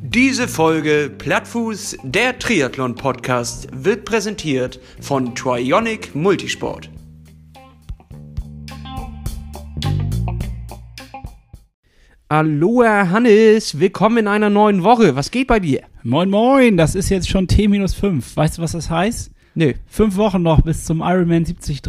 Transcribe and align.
Diese 0.00 0.48
Folge 0.48 1.12
Plattfuß, 1.18 1.98
der 2.02 2.38
Triathlon-Podcast, 2.38 3.68
wird 3.72 4.06
präsentiert 4.06 4.80
von 5.00 5.34
Trionic 5.34 6.14
Multisport. 6.14 6.90
Aloha 12.28 13.10
Hannes, 13.10 13.78
willkommen 13.78 14.16
in 14.16 14.28
einer 14.28 14.48
neuen 14.48 14.82
Woche. 14.82 15.14
Was 15.16 15.30
geht 15.30 15.48
bei 15.48 15.60
dir? 15.60 15.82
Moin 16.02 16.30
Moin, 16.30 16.78
das 16.78 16.94
ist 16.94 17.10
jetzt 17.10 17.28
schon 17.28 17.46
T-5. 17.46 18.36
Weißt 18.36 18.56
du, 18.56 18.62
was 18.62 18.72
das 18.72 18.88
heißt? 18.88 19.30
Nö. 19.54 19.74
Fünf 19.86 20.16
Wochen 20.16 20.40
noch 20.40 20.62
bis 20.62 20.86
zum 20.86 21.02
Ironman 21.02 21.44
73, 21.44 21.82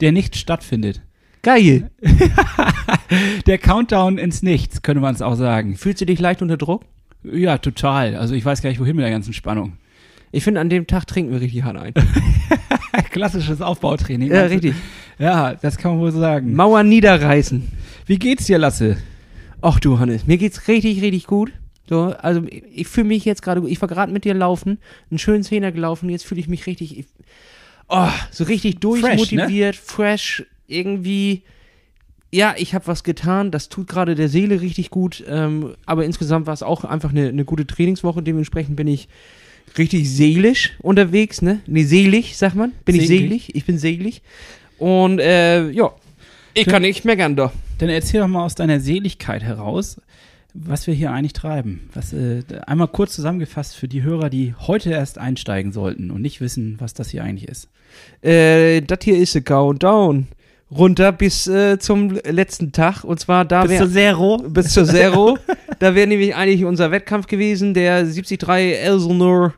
der 0.00 0.12
nicht 0.12 0.36
stattfindet. 0.36 1.02
Geil. 1.42 1.90
Der 3.46 3.58
Countdown 3.58 4.18
ins 4.18 4.42
Nichts, 4.42 4.82
könnte 4.82 5.00
man 5.00 5.14
es 5.14 5.22
auch 5.22 5.34
sagen. 5.34 5.76
Fühlst 5.76 6.00
du 6.00 6.06
dich 6.06 6.20
leicht 6.20 6.42
unter 6.42 6.56
Druck? 6.56 6.84
Ja, 7.22 7.58
total. 7.58 8.16
Also 8.16 8.34
ich 8.34 8.44
weiß 8.44 8.62
gar 8.62 8.70
nicht, 8.70 8.80
wohin 8.80 8.96
mit 8.96 9.04
der 9.04 9.10
ganzen 9.10 9.32
Spannung. 9.32 9.78
Ich 10.30 10.44
finde, 10.44 10.60
an 10.60 10.68
dem 10.68 10.86
Tag 10.86 11.06
trinken 11.06 11.32
wir 11.32 11.40
richtig 11.40 11.62
hart 11.62 11.76
ein. 11.76 11.94
Klassisches 13.10 13.62
Aufbautraining. 13.62 14.30
ja, 14.30 14.40
meinst 14.40 14.50
du? 14.50 14.54
richtig. 14.54 14.82
Ja, 15.18 15.54
das 15.54 15.78
kann 15.78 15.92
man 15.92 16.00
wohl 16.00 16.12
sagen. 16.12 16.54
Mauern 16.54 16.88
niederreißen. 16.88 17.66
Wie 18.06 18.18
geht's 18.18 18.46
dir, 18.46 18.58
Lasse? 18.58 18.98
Ach 19.60 19.80
du 19.80 19.98
Hannes, 19.98 20.26
mir 20.26 20.38
geht's 20.38 20.68
richtig, 20.68 21.02
richtig 21.02 21.26
gut. 21.26 21.52
So, 21.88 22.14
also 22.20 22.42
ich, 22.48 22.62
ich 22.72 22.88
fühle 22.88 23.08
mich 23.08 23.24
jetzt 23.24 23.42
gerade 23.42 23.60
gut. 23.60 23.70
Ich 23.70 23.80
war 23.80 23.88
gerade 23.88 24.12
mit 24.12 24.24
dir 24.24 24.34
laufen, 24.34 24.78
einen 25.10 25.18
schönen 25.18 25.42
Zehner 25.42 25.72
gelaufen, 25.72 26.10
jetzt 26.10 26.24
fühle 26.24 26.40
ich 26.40 26.48
mich 26.48 26.66
richtig, 26.66 26.98
ich, 26.98 27.06
oh, 27.88 28.08
so 28.30 28.44
richtig 28.44 28.78
durchmotiviert, 28.80 29.74
fresh, 29.74 30.44
irgendwie. 30.68 31.42
Ja, 32.30 32.54
ich 32.58 32.74
habe 32.74 32.86
was 32.86 33.04
getan, 33.04 33.50
das 33.50 33.70
tut 33.70 33.88
gerade 33.88 34.14
der 34.14 34.28
Seele 34.28 34.60
richtig 34.60 34.90
gut, 34.90 35.24
ähm, 35.26 35.74
aber 35.86 36.04
insgesamt 36.04 36.46
war 36.46 36.52
es 36.52 36.62
auch 36.62 36.84
einfach 36.84 37.08
eine, 37.08 37.28
eine 37.28 37.46
gute 37.46 37.66
Trainingswoche, 37.66 38.22
dementsprechend 38.22 38.76
bin 38.76 38.86
ich 38.86 39.08
richtig 39.78 40.10
seelisch 40.10 40.76
unterwegs, 40.80 41.40
ne? 41.40 41.60
Nee, 41.66 41.84
selig, 41.84 42.36
sagt 42.36 42.54
man. 42.54 42.72
Bin 42.84 42.96
ich 42.96 43.06
Selig. 43.06 43.22
selig? 43.22 43.54
Ich 43.54 43.64
bin 43.64 43.78
selig. 43.78 44.22
Und 44.78 45.20
äh, 45.20 45.70
ja, 45.70 45.92
ich 46.54 46.66
kann 46.66 46.82
nicht 46.82 47.04
meckern 47.04 47.36
doch. 47.36 47.52
Dann 47.78 47.88
erzähl 47.88 48.20
doch 48.20 48.28
mal 48.28 48.44
aus 48.44 48.54
deiner 48.54 48.80
Seligkeit 48.80 49.42
heraus, 49.42 50.00
was 50.54 50.86
wir 50.86 50.94
hier 50.94 51.12
eigentlich 51.12 51.32
treiben. 51.32 51.88
Was, 51.94 52.12
äh, 52.12 52.42
einmal 52.66 52.88
kurz 52.88 53.14
zusammengefasst 53.14 53.76
für 53.76 53.88
die 53.88 54.02
Hörer, 54.02 54.30
die 54.30 54.54
heute 54.58 54.90
erst 54.90 55.18
einsteigen 55.18 55.72
sollten 55.72 56.10
und 56.10 56.22
nicht 56.22 56.40
wissen, 56.40 56.76
was 56.78 56.94
das 56.94 57.10
hier 57.10 57.22
eigentlich 57.22 57.48
ist. 57.48 57.68
Äh, 58.22 58.82
das 58.82 58.98
hier 59.02 59.16
ist 59.16 59.36
a 59.36 59.40
Countdown. 59.40 60.28
Runter 60.70 61.12
bis 61.12 61.46
äh, 61.46 61.78
zum 61.78 62.18
letzten 62.24 62.72
Tag. 62.72 63.04
Und 63.04 63.18
zwar 63.20 63.44
da 63.44 63.62
Bis 63.62 63.70
wär- 63.72 63.78
zur 63.80 63.90
Zero. 63.90 64.36
bis 64.48 64.68
zur 64.72 64.84
Zero. 64.84 65.38
da 65.78 65.94
wäre 65.94 66.06
nämlich 66.06 66.34
eigentlich 66.34 66.64
unser 66.64 66.90
Wettkampf 66.90 67.26
gewesen, 67.26 67.72
der 67.74 68.02
73 68.04 68.42
Elsenor 68.46 69.54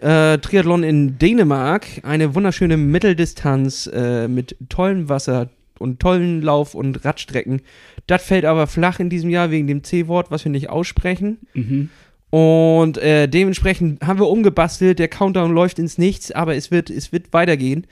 äh, 0.00 0.38
Triathlon 0.38 0.82
in 0.82 1.18
Dänemark. 1.18 1.86
Eine 2.02 2.34
wunderschöne 2.34 2.76
Mitteldistanz 2.76 3.86
äh, 3.92 4.26
mit 4.28 4.56
tollem 4.68 5.08
Wasser 5.08 5.50
und 5.78 6.00
tollen 6.00 6.40
Lauf- 6.40 6.74
und 6.74 7.04
Radstrecken. 7.04 7.60
Das 8.06 8.22
fällt 8.24 8.44
aber 8.44 8.66
flach 8.66 9.00
in 9.00 9.10
diesem 9.10 9.28
Jahr 9.30 9.50
wegen 9.50 9.66
dem 9.66 9.84
C-Wort, 9.84 10.30
was 10.30 10.44
wir 10.44 10.52
nicht 10.52 10.70
aussprechen. 10.70 11.38
Mhm. 11.52 11.90
Und 12.30 12.98
äh, 12.98 13.28
dementsprechend 13.28 14.02
haben 14.04 14.18
wir 14.18 14.28
umgebastelt. 14.28 14.98
Der 14.98 15.08
Countdown 15.08 15.52
läuft 15.54 15.78
ins 15.78 15.98
Nichts, 15.98 16.32
aber 16.32 16.56
es 16.56 16.70
wird, 16.70 16.90
es 16.90 17.12
wird 17.12 17.32
weitergehen. 17.32 17.86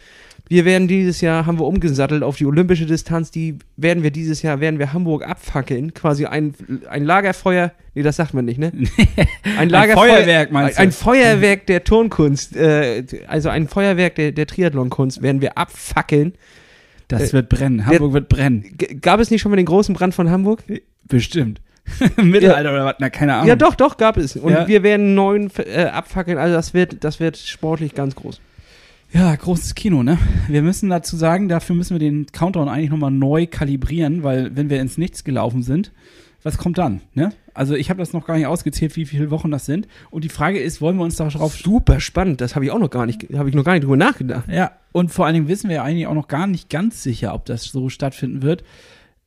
Wir 0.49 0.65
werden 0.65 0.87
dieses 0.89 1.21
Jahr, 1.23 1.47
haben 1.47 1.59
wir 1.59 1.67
umgesattelt 1.67 2.23
auf 2.23 2.37
die 2.37 2.45
olympische 2.45 2.85
Distanz, 2.85 3.31
die 3.31 3.57
werden 3.77 4.03
wir 4.03 4.11
dieses 4.11 4.43
Jahr, 4.43 4.61
werden 4.61 4.79
wir 4.79 4.93
Hamburg 4.93 5.27
abfackeln. 5.27 5.95
Quasi 5.95 6.27
ein, 6.27 6.55
ein 6.91 7.05
Lagerfeuer, 7.05 7.73
nee, 7.95 8.03
das 8.03 8.17
sagt 8.17 8.35
man 8.35 8.45
nicht, 8.45 8.59
ne? 8.59 8.71
Ein 9.59 9.71
Feuerwerk, 9.71 10.53
meinst 10.53 10.77
du? 10.79 10.83
Ein 10.83 10.93
Feuerwerk 10.93 11.67
der 11.67 11.85
Turnkunst, 11.85 12.57
äh, 12.57 13.05
also 13.29 13.49
ein 13.49 13.67
Feuerwerk 13.69 14.17
der, 14.17 14.33
der 14.33 14.47
Triathlonkunst 14.47 15.23
werden 15.23 15.41
wir 15.41 15.57
abfackeln. 15.57 16.35
Das 17.09 17.31
Äh, 17.31 17.33
wird 17.35 17.49
brennen. 17.49 17.87
Hamburg 17.87 18.13
wird 18.13 18.29
brennen. 18.29 18.77
Gab 19.01 19.21
es 19.21 19.31
nicht 19.31 19.41
schon 19.41 19.51
mal 19.51 19.57
den 19.57 19.67
großen 19.67 19.95
Brand 19.95 20.13
von 20.15 20.31
Hamburg? 20.31 20.63
Bestimmt. 21.09 21.61
Mittelalter 22.23 22.73
oder 22.73 22.85
was? 22.85 22.95
Na, 22.99 23.11
keine 23.11 23.35
Ahnung. 23.35 23.49
Ja, 23.49 23.57
doch, 23.57 23.75
doch, 23.75 23.97
gab 23.97 24.17
es. 24.17 24.37
Und 24.37 24.53
Ja. 24.53 24.69
wir 24.69 24.83
werden 24.83 25.15
neun 25.15 25.51
äh, 25.57 25.85
abfackeln, 25.85 26.39
also 26.39 26.55
das 26.55 26.75
wird, 26.75 27.05
das 27.05 27.21
wird 27.21 27.37
sportlich 27.39 27.95
ganz 27.95 28.15
groß. 28.15 28.41
Ja, 29.13 29.35
großes 29.37 29.75
Kino, 29.75 30.03
ne? 30.03 30.17
Wir 30.49 30.63
müssen 30.63 30.89
dazu 30.89 31.17
sagen, 31.17 31.51
dafür 31.51 31.77
müssen 31.77 31.95
wir 31.95 31.99
den 31.99 32.27
Countdown 32.33 32.71
eigentlich 32.71 32.89
nochmal 32.89 33.11
neu 33.11 33.47
kalibrieren, 33.47 34.23
weil 34.23 34.57
wenn 34.57 34.71
wir 34.71 34.81
ins 34.81 34.97
Nichts 34.97 35.23
gelaufen 35.23 35.63
sind, 35.63 35.93
was 36.43 36.57
kommt 36.57 36.79
dann, 36.79 37.03
ne? 37.13 37.31
Also 37.53 37.75
ich 37.75 37.91
habe 37.91 37.99
das 37.99 38.15
noch 38.15 38.27
gar 38.27 38.39
nicht 38.39 38.47
ausgezählt, 38.47 38.97
wie 38.97 39.05
viele 39.05 39.31
Wochen 39.31 39.51
das 39.51 39.67
sind. 39.67 39.87
Und 40.11 40.25
die 40.25 40.31
Frage 40.31 40.59
ist, 40.59 40.81
wollen 40.81 40.97
wir 40.97 41.05
uns 41.05 41.17
darauf... 41.17 41.55
Super 41.55 42.01
spannend, 42.01 42.41
das 42.41 42.55
habe 42.55 42.65
ich 42.65 42.71
auch 42.71 42.79
noch 42.79 42.89
gar 42.89 43.05
nicht, 43.05 43.27
habe 43.35 43.51
ich 43.51 43.55
noch 43.55 43.65
gar 43.65 43.75
nicht 43.75 43.85
drüber 43.85 43.99
nachgedacht. 43.99 44.49
Ja, 44.51 44.73
und 44.93 45.11
vor 45.11 45.27
allen 45.27 45.35
Dingen 45.35 45.49
wissen 45.49 45.69
wir 45.69 45.77
ja 45.77 45.83
eigentlich 45.83 46.07
auch 46.07 46.15
noch 46.15 46.29
gar 46.29 46.47
nicht 46.47 46.71
ganz 46.71 47.03
sicher, 47.03 47.35
ob 47.35 47.45
das 47.45 47.65
so 47.65 47.91
stattfinden 47.91 48.41
wird. 48.41 48.65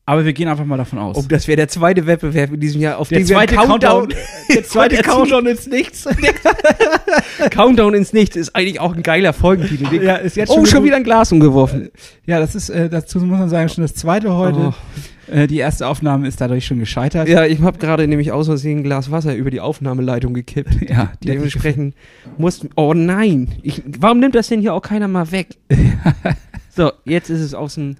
Aber 0.08 0.24
wir 0.24 0.32
gehen 0.32 0.46
einfach 0.46 0.64
mal 0.64 0.76
davon 0.76 1.00
aus. 1.00 1.16
Oh, 1.16 1.24
das 1.28 1.48
wäre 1.48 1.56
der 1.56 1.66
zweite 1.66 2.06
Wettbewerb 2.06 2.52
in 2.52 2.60
diesem 2.60 2.80
Jahr, 2.80 2.98
auf 2.98 3.08
der 3.08 3.18
dem 3.18 3.28
wir 3.28 3.36
zweite 3.36 3.56
Countdown, 3.56 4.08
der 4.54 4.62
zweite 4.62 4.96
Countdown 5.02 5.16
Countdown 5.16 5.46
ins 5.46 5.66
Nichts. 5.66 6.04
Countdown 7.50 7.94
ins 7.94 8.12
Nichts 8.12 8.36
ist 8.36 8.54
eigentlich 8.54 8.78
auch 8.78 8.94
ein 8.94 9.02
geiler 9.02 9.32
Folgentitel. 9.32 10.02
Ja, 10.02 10.14
ist 10.14 10.36
jetzt 10.36 10.50
oh, 10.50 10.64
schon 10.64 10.84
wieder 10.84 10.94
ein 10.94 11.02
Glas 11.02 11.32
umgeworfen. 11.32 11.90
Ja, 12.24 12.38
das 12.38 12.54
ist, 12.54 12.70
äh, 12.70 12.88
dazu 12.88 13.18
muss 13.18 13.38
man 13.38 13.48
sagen, 13.48 13.68
schon 13.68 13.82
das 13.82 13.94
zweite 13.94 14.32
heute. 14.32 14.74
Äh, 15.28 15.48
die 15.48 15.58
erste 15.58 15.88
Aufnahme 15.88 16.28
ist 16.28 16.40
dadurch 16.40 16.66
schon 16.66 16.78
gescheitert. 16.78 17.28
Oh. 17.28 17.32
Ja, 17.32 17.44
ich 17.44 17.60
habe 17.60 17.78
gerade 17.78 18.06
nämlich 18.06 18.30
aus 18.30 18.46
Versehen 18.46 18.78
ein 18.78 18.84
Glas 18.84 19.10
Wasser 19.10 19.34
über 19.34 19.50
die 19.50 19.60
Aufnahmeleitung 19.60 20.34
gekippt. 20.34 20.76
Ja, 20.88 21.12
Dementsprechend 21.24 21.96
mussten. 22.38 22.70
Oh 22.76 22.94
nein! 22.94 23.48
Ich, 23.62 23.82
warum 23.98 24.20
nimmt 24.20 24.36
das 24.36 24.48
denn 24.48 24.60
hier 24.60 24.72
auch 24.72 24.82
keiner 24.82 25.08
mal 25.08 25.32
weg? 25.32 25.56
so, 26.70 26.92
jetzt 27.04 27.28
ist 27.28 27.40
es 27.40 27.54
aus 27.54 27.74
dem, 27.74 27.96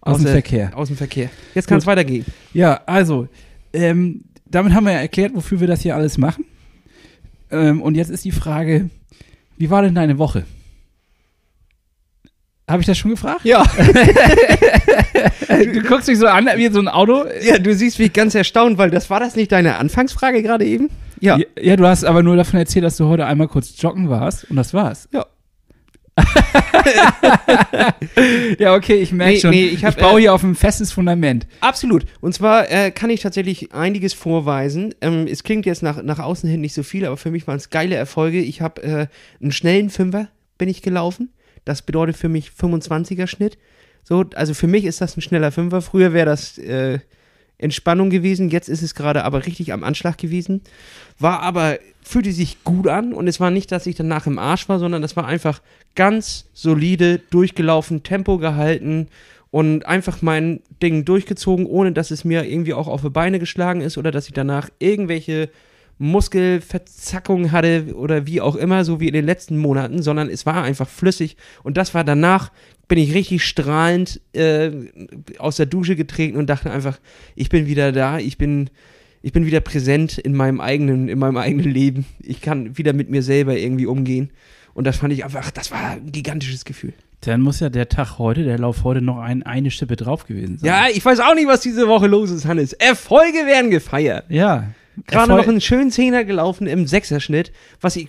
Aus 0.00 0.16
dem 0.18 0.24
der- 0.24 0.32
Verkehr. 0.34 0.70
Aus 0.76 0.88
dem 0.88 0.96
Verkehr. 0.96 1.30
Jetzt 1.54 1.66
kann 1.68 1.78
es 1.78 1.86
weitergehen. 1.86 2.24
Ja, 2.54 2.80
also, 2.86 3.28
ähm, 3.72 4.24
damit 4.46 4.72
haben 4.74 4.84
wir 4.84 4.92
ja 4.92 5.00
erklärt, 5.00 5.34
wofür 5.34 5.60
wir 5.60 5.66
das 5.66 5.82
hier 5.82 5.94
alles 5.96 6.18
machen. 6.18 6.44
Ähm, 7.50 7.82
und 7.82 7.94
jetzt 7.96 8.10
ist 8.10 8.24
die 8.24 8.30
Frage, 8.32 8.90
wie 9.56 9.70
war 9.70 9.82
denn 9.82 9.94
deine 9.94 10.18
Woche? 10.18 10.44
Habe 12.68 12.80
ich 12.82 12.86
das 12.86 12.98
schon 12.98 13.10
gefragt? 13.10 13.44
Ja. 13.44 13.64
Du 15.48 15.82
guckst 15.82 16.06
mich 16.06 16.18
so 16.18 16.26
an 16.28 16.46
wie 16.56 16.68
so 16.68 16.78
ein 16.78 16.86
Auto. 16.86 17.24
ja, 17.42 17.58
du 17.58 17.74
siehst 17.74 17.98
mich 17.98 18.12
ganz 18.12 18.34
erstaunt, 18.36 18.78
weil 18.78 18.90
das 18.90 19.10
war 19.10 19.18
das 19.18 19.34
nicht 19.34 19.50
deine 19.50 19.76
Anfangsfrage 19.76 20.42
gerade 20.42 20.64
eben? 20.64 20.88
Ja. 21.20 21.36
Ja. 21.38 21.44
ja, 21.60 21.76
du 21.76 21.86
hast 21.86 22.04
aber 22.04 22.22
nur 22.22 22.36
davon 22.36 22.60
erzählt, 22.60 22.84
dass 22.84 22.96
du 22.96 23.06
heute 23.06 23.26
einmal 23.26 23.48
kurz 23.48 23.74
joggen 23.80 24.08
warst 24.08 24.48
und 24.50 24.56
das 24.56 24.72
war's. 24.74 25.08
Ja. 25.12 25.26
ja, 28.58 28.74
okay, 28.74 28.96
ich 28.96 29.12
merke 29.12 29.34
Nee, 29.34 29.40
schon. 29.40 29.50
nee, 29.50 29.66
ich 29.66 29.84
hab, 29.84 29.98
baue 29.98 30.18
äh, 30.18 30.22
hier 30.22 30.34
auf 30.34 30.42
ein 30.42 30.54
festes 30.54 30.92
Fundament. 30.92 31.46
Absolut. 31.60 32.04
Und 32.20 32.34
zwar 32.34 32.70
äh, 32.70 32.90
kann 32.90 33.10
ich 33.10 33.20
tatsächlich 33.20 33.72
einiges 33.72 34.14
vorweisen. 34.14 34.94
Ähm, 35.00 35.26
es 35.30 35.42
klingt 35.42 35.66
jetzt 35.66 35.82
nach, 35.82 36.02
nach 36.02 36.18
außen 36.18 36.48
hin 36.48 36.60
nicht 36.60 36.74
so 36.74 36.82
viel, 36.82 37.04
aber 37.04 37.16
für 37.16 37.30
mich 37.30 37.46
waren 37.46 37.56
es 37.56 37.70
geile 37.70 37.94
Erfolge. 37.94 38.40
Ich 38.40 38.60
habe 38.60 38.82
äh, 38.82 39.06
einen 39.40 39.52
schnellen 39.52 39.90
Fünfer 39.90 40.28
bin 40.56 40.68
ich 40.68 40.82
gelaufen. 40.82 41.30
Das 41.64 41.82
bedeutet 41.82 42.16
für 42.16 42.28
mich 42.28 42.50
25er 42.50 43.26
Schnitt. 43.26 43.58
So, 44.02 44.24
also 44.34 44.54
für 44.54 44.66
mich 44.66 44.84
ist 44.84 45.00
das 45.00 45.16
ein 45.16 45.20
schneller 45.20 45.52
Fünfer. 45.52 45.82
Früher 45.82 46.12
wäre 46.12 46.26
das 46.26 46.58
äh, 46.58 46.98
Entspannung 47.58 48.10
gewesen. 48.10 48.48
Jetzt 48.48 48.68
ist 48.68 48.82
es 48.82 48.94
gerade 48.94 49.24
aber 49.24 49.46
richtig 49.46 49.72
am 49.72 49.84
Anschlag 49.84 50.16
gewesen. 50.16 50.62
War 51.18 51.42
aber, 51.42 51.78
fühlte 52.08 52.32
sich 52.32 52.64
gut 52.64 52.88
an 52.88 53.12
und 53.12 53.28
es 53.28 53.38
war 53.38 53.50
nicht, 53.50 53.70
dass 53.70 53.86
ich 53.86 53.94
danach 53.94 54.26
im 54.26 54.38
Arsch 54.38 54.68
war, 54.70 54.78
sondern 54.78 55.02
das 55.02 55.14
war 55.14 55.26
einfach 55.26 55.60
ganz 55.94 56.46
solide 56.54 57.18
durchgelaufen, 57.18 58.02
Tempo 58.02 58.38
gehalten 58.38 59.08
und 59.50 59.84
einfach 59.84 60.22
mein 60.22 60.60
Ding 60.82 61.04
durchgezogen, 61.04 61.66
ohne 61.66 61.92
dass 61.92 62.10
es 62.10 62.24
mir 62.24 62.44
irgendwie 62.44 62.72
auch 62.72 62.88
auf 62.88 63.02
die 63.02 63.10
Beine 63.10 63.38
geschlagen 63.38 63.82
ist 63.82 63.98
oder 63.98 64.10
dass 64.10 64.26
ich 64.26 64.32
danach 64.32 64.70
irgendwelche 64.78 65.50
Muskelverzackungen 65.98 67.52
hatte 67.52 67.94
oder 67.94 68.26
wie 68.26 68.40
auch 68.40 68.56
immer, 68.56 68.86
so 68.86 69.00
wie 69.00 69.08
in 69.08 69.14
den 69.14 69.26
letzten 69.26 69.58
Monaten, 69.58 70.02
sondern 70.02 70.30
es 70.30 70.46
war 70.46 70.62
einfach 70.62 70.88
flüssig 70.88 71.36
und 71.62 71.76
das 71.76 71.92
war 71.92 72.04
danach, 72.04 72.52
bin 72.86 72.98
ich 72.98 73.12
richtig 73.12 73.44
strahlend 73.44 74.20
äh, 74.32 74.70
aus 75.38 75.56
der 75.56 75.66
Dusche 75.66 75.94
getreten 75.94 76.38
und 76.38 76.48
dachte 76.48 76.70
einfach, 76.70 76.98
ich 77.34 77.50
bin 77.50 77.66
wieder 77.66 77.92
da, 77.92 78.18
ich 78.18 78.38
bin, 78.38 78.70
ich 79.28 79.32
bin 79.34 79.44
wieder 79.44 79.60
präsent 79.60 80.16
in 80.16 80.34
meinem 80.34 80.58
eigenen, 80.58 81.10
in 81.10 81.18
meinem 81.18 81.36
eigenen 81.36 81.70
Leben. 81.70 82.06
Ich 82.18 82.40
kann 82.40 82.78
wieder 82.78 82.94
mit 82.94 83.10
mir 83.10 83.22
selber 83.22 83.58
irgendwie 83.58 83.84
umgehen. 83.84 84.30
Und 84.72 84.86
das 84.86 84.96
fand 84.96 85.12
ich 85.12 85.22
einfach, 85.22 85.50
das 85.50 85.70
war 85.70 85.90
ein 85.90 86.10
gigantisches 86.10 86.64
Gefühl. 86.64 86.94
Dann 87.20 87.42
muss 87.42 87.60
ja 87.60 87.68
der 87.68 87.90
Tag 87.90 88.18
heute, 88.18 88.42
der 88.44 88.58
Lauf 88.58 88.84
heute 88.84 89.02
noch 89.02 89.18
ein, 89.18 89.42
eine 89.42 89.70
Schippe 89.70 89.96
drauf 89.96 90.24
gewesen 90.26 90.56
sein. 90.56 90.66
Ja, 90.66 90.86
ich 90.90 91.04
weiß 91.04 91.20
auch 91.20 91.34
nicht, 91.34 91.46
was 91.46 91.60
diese 91.60 91.86
Woche 91.88 92.06
los 92.06 92.30
ist, 92.30 92.46
Hannes. 92.46 92.72
Erfolge 92.72 93.44
werden 93.44 93.70
gefeiert. 93.70 94.24
Ja. 94.30 94.68
Gerade 95.06 95.30
Erfol- 95.30 95.36
noch 95.36 95.48
einen 95.48 95.60
schönen 95.60 95.90
Zehner 95.90 96.24
gelaufen 96.24 96.66
im 96.66 96.86
Sechserschnitt, 96.86 97.52
was 97.82 97.96
ich 97.96 98.08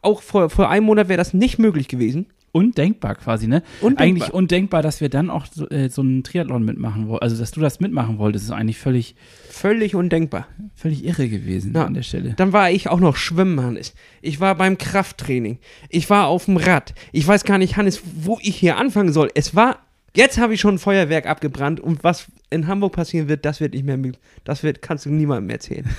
auch 0.00 0.22
vor, 0.22 0.48
vor 0.48 0.70
einem 0.70 0.86
Monat 0.86 1.10
wäre 1.10 1.18
das 1.18 1.34
nicht 1.34 1.58
möglich 1.58 1.86
gewesen. 1.86 2.24
Undenkbar 2.56 3.14
quasi, 3.14 3.46
ne? 3.46 3.62
Undenkbar. 3.80 4.06
Eigentlich 4.06 4.32
undenkbar, 4.34 4.82
dass 4.82 5.00
wir 5.00 5.08
dann 5.08 5.30
auch 5.30 5.46
so, 5.46 5.68
äh, 5.68 5.88
so 5.88 6.02
einen 6.02 6.22
Triathlon 6.24 6.64
mitmachen 6.64 7.08
wollten. 7.08 7.22
Also, 7.22 7.36
dass 7.36 7.50
du 7.50 7.60
das 7.60 7.80
mitmachen 7.80 8.18
wolltest, 8.18 8.46
ist 8.46 8.50
eigentlich 8.50 8.78
völlig, 8.78 9.14
Völlig 9.50 9.94
undenkbar. 9.94 10.46
völlig 10.74 11.04
irre 11.04 11.28
gewesen 11.28 11.72
Ja. 11.74 11.84
an 11.86 11.94
der 11.94 12.02
Stelle. 12.02 12.34
Dann 12.36 12.52
war 12.52 12.70
ich 12.70 12.88
auch 12.88 13.00
noch 13.00 13.16
schwimmen, 13.16 13.60
Hannes. 13.62 13.94
Ich 14.22 14.40
war 14.40 14.54
beim 14.54 14.76
Krafttraining. 14.78 15.58
Ich 15.88 16.10
war 16.10 16.26
auf 16.26 16.44
dem 16.46 16.56
Rad. 16.56 16.94
Ich 17.12 17.26
weiß 17.26 17.44
gar 17.44 17.58
nicht, 17.58 17.76
Hannes, 17.76 18.02
wo 18.16 18.38
ich 18.42 18.56
hier 18.56 18.76
anfangen 18.76 19.12
soll. 19.12 19.30
Es 19.34 19.54
war, 19.54 19.78
jetzt 20.14 20.38
habe 20.38 20.52
ich 20.54 20.60
schon 20.60 20.74
ein 20.74 20.78
Feuerwerk 20.78 21.26
abgebrannt 21.26 21.80
und 21.80 22.04
was 22.04 22.26
in 22.50 22.66
Hamburg 22.66 22.92
passieren 22.94 23.28
wird, 23.28 23.44
das 23.44 23.60
wird 23.60 23.74
nicht 23.74 23.84
mehr, 23.84 23.96
möglich. 23.96 24.20
das 24.44 24.62
wird, 24.62 24.82
kannst 24.82 25.04
du 25.06 25.10
niemandem 25.10 25.50
erzählen. 25.50 25.86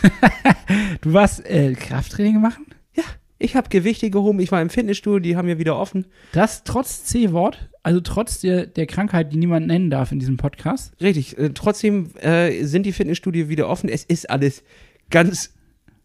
Du 1.02 1.14
warst 1.14 1.46
äh, 1.50 1.74
Krafttraining 1.74 2.42
machen? 2.42 2.66
ja, 2.96 3.04
ich 3.40 3.56
habe 3.56 3.70
Gewichte 3.70 4.10
gehoben, 4.10 4.40
ich 4.40 4.52
war 4.52 4.62
im 4.62 4.70
Fitnessstudio, 4.70 5.20
die 5.20 5.36
haben 5.36 5.48
ja 5.48 5.58
wieder 5.60 5.78
offen. 5.78 6.06
Das 6.32 6.64
trotz 6.64 7.04
C-Wort, 7.06 7.70
also 7.84 8.00
trotz 8.02 8.42
der, 8.42 8.66
der 8.66 8.88
Krankheit, 8.88 9.32
die 9.32 9.38
niemand 9.38 9.68
nennen 9.68 9.90
darf 9.90 10.12
in 10.12 10.20
diesem 10.20 10.38
Podcast. 10.38 10.94
Richtig, 11.02 11.38
äh, 11.38 11.52
trotzdem 11.54 12.12
äh, 12.22 12.64
sind 12.64 12.86
die 12.86 12.92
Fitnessstudio 12.92 13.50
wieder 13.50 13.70
offen. 13.70 13.90
Es 13.90 14.04
ist 14.04 14.30
alles 14.30 14.64
ganz 15.10 15.54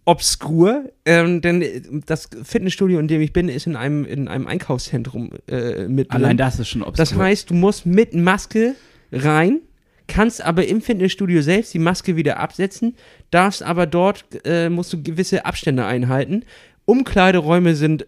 obskur, 0.05 0.91
ähm, 1.05 1.41
denn 1.41 1.63
äh, 1.63 1.81
das 2.07 2.29
Fitnessstudio, 2.43 2.99
in 2.99 3.09
dem 3.09 3.21
ich 3.21 3.33
bin, 3.33 3.49
ist 3.49 3.67
in 3.67 3.77
einem, 3.77 4.05
in 4.05 4.29
einem 4.29 4.47
Einkaufszentrum 4.47 5.31
äh, 5.49 5.87
mit. 5.89 6.11
Allein 6.11 6.37
das 6.37 6.59
ist 6.59 6.69
schon 6.69 6.83
obskur. 6.83 6.97
Das 6.97 7.15
heißt, 7.15 7.51
du 7.51 7.55
musst 7.55 7.87
mit 7.87 8.15
Maske 8.15 8.75
rein, 9.13 9.61
kannst 10.09 10.43
aber 10.43 10.67
im 10.67 10.81
Fitnessstudio 10.81 11.43
selbst 11.43 11.73
die 11.73 11.79
Maske 11.79 12.17
wieder 12.17 12.41
absetzen, 12.41 12.97
darfst 13.31 13.63
aber 13.63 13.87
dort, 13.87 14.25
äh, 14.45 14.69
musst 14.69 14.93
du 14.93 15.03
gewisse 15.03 15.45
Abstände 15.47 15.85
einhalten. 15.85 16.45
Umkleideräume 16.85 17.75
sind 17.75 18.07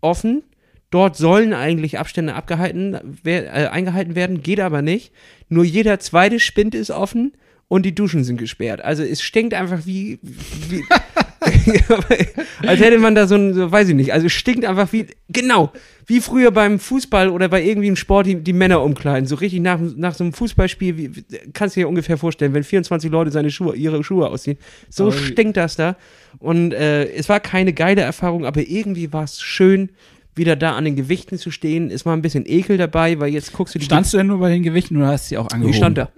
offen. 0.00 0.42
Dort 0.90 1.16
sollen 1.16 1.52
eigentlich 1.54 1.98
Abstände 1.98 2.34
abgehalten, 2.34 3.16
äh, 3.24 3.46
eingehalten 3.46 4.16
werden, 4.16 4.42
geht 4.42 4.60
aber 4.60 4.82
nicht. 4.82 5.12
Nur 5.48 5.64
jeder 5.64 6.00
zweite 6.00 6.40
Spind 6.40 6.74
ist 6.74 6.90
offen 6.90 7.32
und 7.70 7.86
die 7.86 7.94
Duschen 7.94 8.24
sind 8.24 8.36
gesperrt. 8.36 8.82
Also 8.84 9.04
es 9.04 9.22
stinkt 9.22 9.54
einfach 9.54 9.86
wie, 9.86 10.18
wie 10.22 10.82
als 12.66 12.80
hätte 12.80 12.98
man 12.98 13.14
da 13.14 13.28
so 13.28 13.36
ein, 13.36 13.54
so, 13.54 13.70
weiß 13.70 13.88
ich 13.90 13.94
nicht, 13.94 14.12
also 14.12 14.26
es 14.26 14.32
stinkt 14.32 14.64
einfach 14.64 14.92
wie, 14.92 15.06
genau, 15.28 15.72
wie 16.06 16.20
früher 16.20 16.50
beim 16.50 16.80
Fußball 16.80 17.28
oder 17.28 17.48
bei 17.48 17.62
irgendwie 17.62 17.86
einem 17.86 17.94
Sport 17.94 18.26
die, 18.26 18.34
die 18.34 18.52
Männer 18.52 18.82
umkleiden. 18.82 19.28
So 19.28 19.36
richtig 19.36 19.60
nach, 19.60 19.78
nach 19.96 20.14
so 20.14 20.24
einem 20.24 20.32
Fußballspiel, 20.32 20.96
wie, 20.96 21.10
kannst 21.52 21.76
du 21.76 21.80
dir 21.80 21.88
ungefähr 21.88 22.18
vorstellen, 22.18 22.54
wenn 22.54 22.64
24 22.64 23.08
Leute 23.08 23.30
seine 23.30 23.52
Schuhe, 23.52 23.76
ihre 23.76 24.02
Schuhe 24.02 24.28
ausziehen. 24.28 24.58
So 24.88 25.04
Aber- 25.04 25.12
stinkt 25.12 25.56
das 25.56 25.76
da. 25.76 25.96
Und 26.40 26.74
äh, 26.74 27.04
es 27.04 27.28
war 27.28 27.38
keine 27.38 27.72
geile 27.72 28.00
Erfahrung, 28.00 28.46
aber 28.46 28.62
irgendwie 28.62 29.12
war 29.12 29.22
es 29.22 29.40
schön, 29.40 29.90
wieder 30.34 30.56
da 30.56 30.76
an 30.76 30.84
den 30.84 30.96
Gewichten 30.96 31.38
zu 31.38 31.50
stehen. 31.50 31.90
Es 31.90 32.06
war 32.06 32.16
ein 32.16 32.22
bisschen 32.22 32.44
Ekel 32.46 32.76
dabei, 32.78 33.18
weil 33.20 33.32
jetzt 33.32 33.52
guckst 33.52 33.74
du 33.74 33.78
die 33.78 33.84
Standst 33.84 34.12
du 34.12 34.18
denn 34.18 34.28
nur 34.28 34.38
bei 34.38 34.50
den 34.50 34.62
Gewichten 34.62 34.96
oder 34.96 35.08
hast 35.08 35.26
du 35.26 35.28
sie 35.30 35.38
auch 35.38 35.48
angehoben? 35.48 35.70
Ich 35.70 35.76
stand 35.76 35.98
da. 35.98 36.10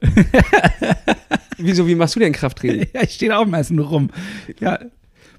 Wieso, 1.59 1.87
wie 1.87 1.94
machst 1.94 2.17
du 2.17 2.20
denn 2.20 2.32
Krafttraining? 2.32 2.87
Ja, 2.94 3.03
ich 3.03 3.12
stehe 3.12 3.37
auch 3.37 3.47
meistens 3.47 3.76
nur 3.76 3.87
rum. 3.88 4.11
Ja, 4.61 4.79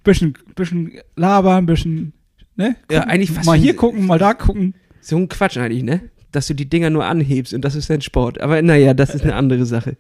bisschen, 0.04 0.34
bisschen 0.56 1.00
labern, 1.16 1.66
bisschen, 1.66 2.14
ne? 2.56 2.76
Ja, 2.90 3.00
Gucken, 3.00 3.12
eigentlich 3.12 3.32
fast 3.32 3.46
Mal 3.46 3.58
hier 3.58 3.76
gucken, 3.76 4.06
mal 4.06 4.20
da 4.20 4.34
gucken. 4.34 4.76
So 5.02 5.18
ein 5.18 5.28
Quatsch 5.30 5.58
eigentlich, 5.58 5.84
ne? 5.84 6.02
Dass 6.32 6.48
du 6.48 6.54
die 6.54 6.70
Dinger 6.70 6.90
nur 6.90 7.06
anhebst 7.06 7.54
und 7.54 7.62
das 7.64 7.76
ist 7.76 7.90
dein 7.90 8.02
Sport. 8.02 8.42
Aber 8.42 8.62
naja, 8.62 8.94
das 8.94 9.14
ist 9.14 9.24
eine 9.24 9.36
andere 9.36 9.66
Sache. 9.66 9.98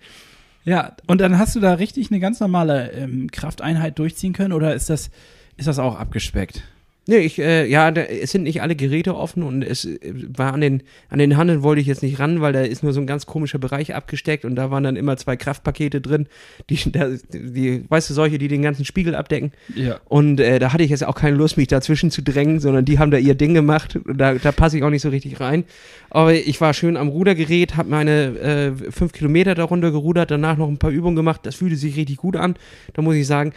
Ja, 0.65 0.95
und 1.07 1.19
dann 1.19 1.37
hast 1.37 1.55
du 1.55 1.59
da 1.59 1.73
richtig 1.73 2.09
eine 2.09 2.19
ganz 2.19 2.39
normale 2.39 2.91
ähm, 2.91 3.29
Krafteinheit 3.31 3.99
durchziehen 3.99 4.33
können 4.33 4.53
oder 4.53 4.73
ist 4.73 4.89
das, 4.89 5.09
ist 5.57 5.67
das 5.67 5.77
auch 5.77 5.99
abgespeckt? 5.99 6.63
Nee, 7.05 7.17
ich, 7.17 7.37
äh, 7.37 7.65
ja, 7.65 7.91
da, 7.91 8.01
es 8.01 8.31
sind 8.31 8.43
nicht 8.43 8.61
alle 8.61 8.77
Geräte 8.77 9.15
offen 9.15 9.43
und 9.43 9.61
es 9.61 9.83
äh, 9.83 9.99
war 10.37 10.53
an 10.53 10.61
den, 10.61 10.83
an 11.09 11.19
den 11.19 11.35
Handeln 11.35 11.61
wollte 11.61 11.81
ich 11.81 11.87
jetzt 11.87 12.01
nicht 12.01 12.17
ran, 12.19 12.39
weil 12.39 12.53
da 12.53 12.61
ist 12.61 12.81
nur 12.81 12.93
so 12.93 13.01
ein 13.01 13.07
ganz 13.07 13.25
komischer 13.25 13.59
Bereich 13.59 13.93
abgesteckt 13.93 14.45
und 14.45 14.55
da 14.55 14.71
waren 14.71 14.85
dann 14.85 14.95
immer 14.95 15.17
zwei 15.17 15.35
Kraftpakete 15.35 15.99
drin, 15.99 16.27
die, 16.69 16.79
da, 16.91 17.09
die 17.33 17.83
weißt 17.89 18.09
du, 18.09 18.13
solche, 18.13 18.37
die 18.37 18.47
den 18.47 18.61
ganzen 18.61 18.85
Spiegel 18.85 19.15
abdecken. 19.15 19.51
Ja. 19.75 19.99
Und 20.05 20.39
äh, 20.39 20.59
da 20.59 20.71
hatte 20.71 20.83
ich 20.83 20.91
jetzt 20.91 21.05
auch 21.05 21.15
keine 21.15 21.35
Lust, 21.35 21.57
mich 21.57 21.67
dazwischen 21.67 22.09
zu 22.09 22.21
drängen, 22.21 22.61
sondern 22.61 22.85
die 22.85 22.99
haben 22.99 23.11
da 23.11 23.17
ihr 23.17 23.35
Ding 23.35 23.53
gemacht. 23.53 23.97
Und 23.97 24.17
Da, 24.17 24.35
da 24.35 24.51
passe 24.53 24.77
ich 24.77 24.83
auch 24.83 24.89
nicht 24.89 25.01
so 25.01 25.09
richtig 25.09 25.41
rein. 25.41 25.65
Aber 26.09 26.33
ich 26.33 26.61
war 26.61 26.73
schön 26.73 26.95
am 26.95 27.09
Rudergerät, 27.09 27.75
habe 27.75 27.89
meine 27.89 28.39
äh, 28.39 28.91
fünf 28.91 29.11
Kilometer 29.11 29.55
darunter 29.55 29.91
gerudert, 29.91 30.31
danach 30.31 30.57
noch 30.57 30.69
ein 30.69 30.77
paar 30.77 30.91
Übungen 30.91 31.17
gemacht. 31.17 31.41
Das 31.43 31.55
fühlte 31.55 31.75
sich 31.75 31.97
richtig 31.97 32.17
gut 32.17 32.37
an. 32.37 32.55
Da 32.93 33.01
muss 33.01 33.15
ich 33.15 33.27
sagen, 33.27 33.53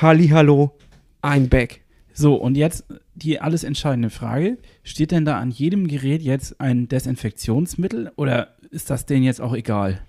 Halli, 0.00 0.28
hallo, 0.28 0.76
I'm 1.22 1.48
back. 1.48 1.83
So, 2.14 2.36
und 2.36 2.56
jetzt 2.56 2.84
die 3.14 3.40
alles 3.40 3.64
entscheidende 3.64 4.08
Frage. 4.08 4.56
Steht 4.82 5.10
denn 5.10 5.24
da 5.24 5.38
an 5.38 5.50
jedem 5.50 5.88
Gerät 5.88 6.22
jetzt 6.22 6.60
ein 6.60 6.88
Desinfektionsmittel 6.88 8.12
oder 8.16 8.54
ist 8.70 8.88
das 8.88 9.04
denen 9.04 9.24
jetzt 9.24 9.40
auch 9.40 9.54
egal? 9.54 10.00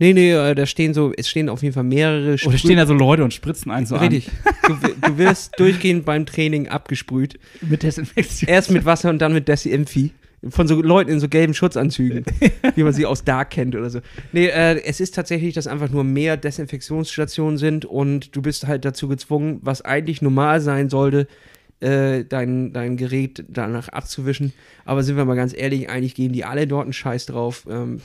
Nee, 0.00 0.12
nee, 0.12 0.32
äh, 0.32 0.54
da 0.54 0.66
stehen 0.66 0.94
so, 0.94 1.12
es 1.16 1.28
stehen 1.28 1.48
auf 1.48 1.62
jeden 1.62 1.74
Fall 1.74 1.84
mehrere 1.84 2.36
Oder 2.46 2.58
stehen 2.58 2.76
da 2.76 2.86
so 2.86 2.94
Leute 2.94 3.24
und 3.24 3.34
spritzen 3.34 3.70
einen 3.72 3.86
so 3.86 3.96
Richtig. 3.96 4.30
Du, 4.66 4.76
du 5.00 5.18
wirst 5.18 5.52
durchgehend 5.58 6.04
beim 6.04 6.24
Training 6.24 6.68
abgesprüht. 6.68 7.38
an 7.60 7.68
mit 7.68 7.82
Desinfektion? 7.82 8.48
Erst 8.48 8.70
mit 8.70 8.84
Wasser 8.84 9.10
und 9.10 9.18
dann 9.18 9.32
mit 9.32 9.48
Desi-Impfi. 9.48 10.12
Von 10.48 10.68
so 10.68 10.80
Leuten 10.80 11.10
in 11.10 11.18
so 11.18 11.28
gelben 11.28 11.52
Schutzanzügen, 11.52 12.24
wie 12.76 12.82
man 12.84 12.92
sie 12.92 13.06
aus 13.06 13.24
Dark 13.24 13.50
kennt 13.50 13.74
oder 13.74 13.90
so. 13.90 14.00
Nee, 14.32 14.46
äh, 14.46 14.80
es 14.84 15.00
ist 15.00 15.14
tatsächlich, 15.14 15.54
dass 15.54 15.66
einfach 15.66 15.90
nur 15.90 16.04
mehr 16.04 16.36
Desinfektionsstationen 16.36 17.58
sind 17.58 17.84
und 17.84 18.36
du 18.36 18.42
bist 18.42 18.66
halt 18.68 18.84
dazu 18.84 19.08
gezwungen, 19.08 19.58
was 19.62 19.82
eigentlich 19.82 20.22
normal 20.22 20.60
sein 20.60 20.90
sollte, 20.90 21.26
äh, 21.80 22.24
dein, 22.24 22.72
dein 22.72 22.96
Gerät 22.96 23.44
danach 23.48 23.88
abzuwischen. 23.88 24.52
Aber 24.84 25.02
sind 25.02 25.16
wir 25.16 25.24
mal 25.24 25.36
ganz 25.36 25.56
ehrlich, 25.56 25.90
eigentlich 25.90 26.14
geben 26.14 26.32
die 26.32 26.44
alle 26.44 26.66
dort 26.66 26.84
einen 26.84 26.92
Scheiß 26.92 27.26
drauf. 27.26 27.66
Ähm, 27.68 28.00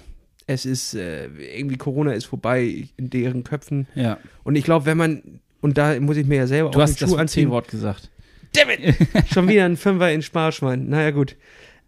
es 0.47 0.65
ist, 0.65 0.93
äh, 0.95 1.27
irgendwie 1.27 1.77
Corona 1.77 2.13
ist 2.13 2.25
vorbei 2.25 2.87
in 2.97 3.09
deren 3.09 3.43
Köpfen. 3.43 3.87
Ja. 3.95 4.17
Und 4.43 4.55
ich 4.55 4.63
glaube, 4.63 4.85
wenn 4.85 4.97
man, 4.97 5.39
und 5.61 5.77
da 5.77 5.99
muss 5.99 6.17
ich 6.17 6.25
mir 6.25 6.37
ja 6.37 6.47
selber 6.47 6.71
Du 6.71 6.79
auch 6.79 6.83
hast 6.83 6.99
den 6.99 7.05
das 7.05 7.09
Schuh 7.11 7.17
anziehen. 7.17 7.47
C-Wort 7.47 7.67
gesagt. 7.67 8.09
Schon 9.33 9.47
wieder 9.47 9.65
ein 9.65 9.77
Fünfer 9.77 10.11
in 10.11 10.21
Sparschwein. 10.21 10.89
Naja, 10.89 11.11
gut. 11.11 11.35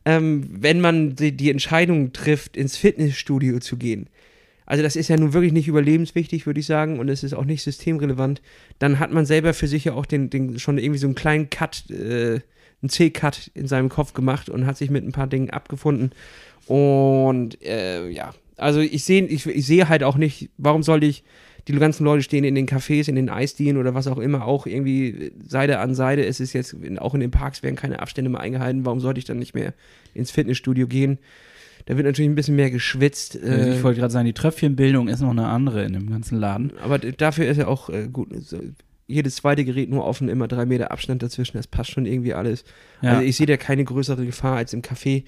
Ähm, 0.06 0.48
wenn 0.50 0.82
man 0.82 1.16
die, 1.16 1.32
die 1.36 1.50
Entscheidung 1.50 2.14
trifft, 2.14 2.58
ins 2.58 2.78
Fitnessstudio 2.78 3.60
zu 3.60 3.78
gehen, 3.78 4.08
also 4.66 4.82
das 4.82 4.96
ist 4.96 5.10
ja 5.10 5.18
nun 5.18 5.34
wirklich 5.34 5.54
nicht 5.54 5.68
überlebenswichtig, 5.68 6.46
würde 6.46 6.60
ich 6.60 6.66
sagen, 6.66 7.00
und 7.00 7.10
es 7.10 7.24
ist 7.24 7.34
auch 7.34 7.46
nicht 7.46 7.64
systemrelevant, 7.64 8.42
dann 8.80 9.00
hat 9.00 9.12
man 9.12 9.26
selber 9.26 9.54
für 9.54 9.68
sich 9.68 9.86
ja 9.86 9.94
auch 9.94 10.06
den, 10.06 10.30
den 10.30 10.60
schon 10.60 10.78
irgendwie 10.78 11.00
so 11.00 11.08
einen 11.08 11.16
kleinen 11.16 11.50
Cut, 11.50 11.90
äh, 11.90 12.40
einen 12.82 12.90
C-Cut 12.90 13.52
in 13.54 13.68
seinem 13.68 13.90
Kopf 13.90 14.14
gemacht 14.14 14.50
und 14.50 14.66
hat 14.66 14.78
sich 14.78 14.90
mit 14.90 15.06
ein 15.06 15.12
paar 15.12 15.28
Dingen 15.28 15.52
abgefunden. 15.52 16.12
Und 16.66 17.62
äh, 17.64 18.10
ja, 18.10 18.34
also 18.58 18.80
ich 18.80 19.04
sehe 19.04 19.26
ich, 19.26 19.46
ich 19.46 19.66
sehe 19.66 19.88
halt 19.88 20.04
auch 20.04 20.18
nicht, 20.18 20.50
warum 20.58 20.82
sollte 20.82 21.06
ich, 21.06 21.24
die 21.68 21.74
ganzen 21.74 22.04
Leute 22.04 22.22
stehen 22.22 22.44
in 22.44 22.56
den 22.56 22.68
Cafés, 22.68 23.10
in 23.10 23.16
den 23.16 23.30
Eisdielen 23.30 23.78
oder 23.78 23.96
was 23.96 24.08
auch 24.08 24.20
immer, 24.20 24.46
auch 24.46 24.68
irgendwie 24.68 25.32
Seite 25.48 25.80
an 25.80 25.96
Seite. 25.96 26.26
Es 26.26 26.40
ist 26.40 26.54
jetzt, 26.54 26.76
auch 27.00 27.14
in 27.16 27.22
den 27.22 27.32
Parks 27.32 27.64
werden 27.64 27.76
keine 27.76 28.00
Abstände 28.00 28.30
mehr 28.30 28.40
eingehalten. 28.40 28.86
Warum 28.86 29.00
sollte 29.00 29.20
ich 29.20 29.26
dann 29.26 29.40
nicht 29.40 29.56
mehr 29.56 29.74
ins 30.14 30.32
Fitnessstudio 30.32 30.88
gehen? 30.88 31.18
Da 31.86 31.98
wird 31.98 32.06
natürlich 32.06 32.30
ein 32.30 32.36
bisschen 32.36 32.56
mehr 32.56 32.72
geschwitzt. 32.72 33.40
Also 33.42 33.48
Äh, 33.48 33.78
ich 33.78 33.84
wollte 33.84 34.00
gerade 34.00 34.14
sagen, 34.14 34.26
die 34.26 34.34
Tröpfchenbildung 34.34 35.08
ist 35.08 35.22
noch 35.22 35.32
eine 35.32 35.48
andere 35.48 35.84
in 35.84 35.94
dem 35.94 36.10
ganzen 36.10 36.40
Laden. 36.40 36.72
aber 36.84 37.00
dafür 37.00 37.48
ist 37.48 37.58
ja 37.58 37.68
auch 37.68 37.90
äh, 37.90 38.08
gut. 38.12 38.30
Jedes 39.08 39.36
zweite 39.36 39.64
Gerät 39.66 39.90
nur 39.90 40.04
offen, 40.04 40.30
immer 40.30 40.48
drei 40.48 40.66
Meter 40.66 40.92
Abstand 40.92 41.22
dazwischen, 41.22 41.58
das 41.58 41.68
passt 41.68 41.92
schon 41.92 42.06
irgendwie 42.08 42.34
alles. 42.34 42.64
Ja. 43.02 43.12
Also 43.12 43.22
ich 43.22 43.36
sehe 43.36 43.46
da 43.46 43.56
keine 43.56 43.84
größere 43.84 44.26
Gefahr 44.26 44.56
als 44.58 44.74
im 44.74 44.82
Café 44.82 45.26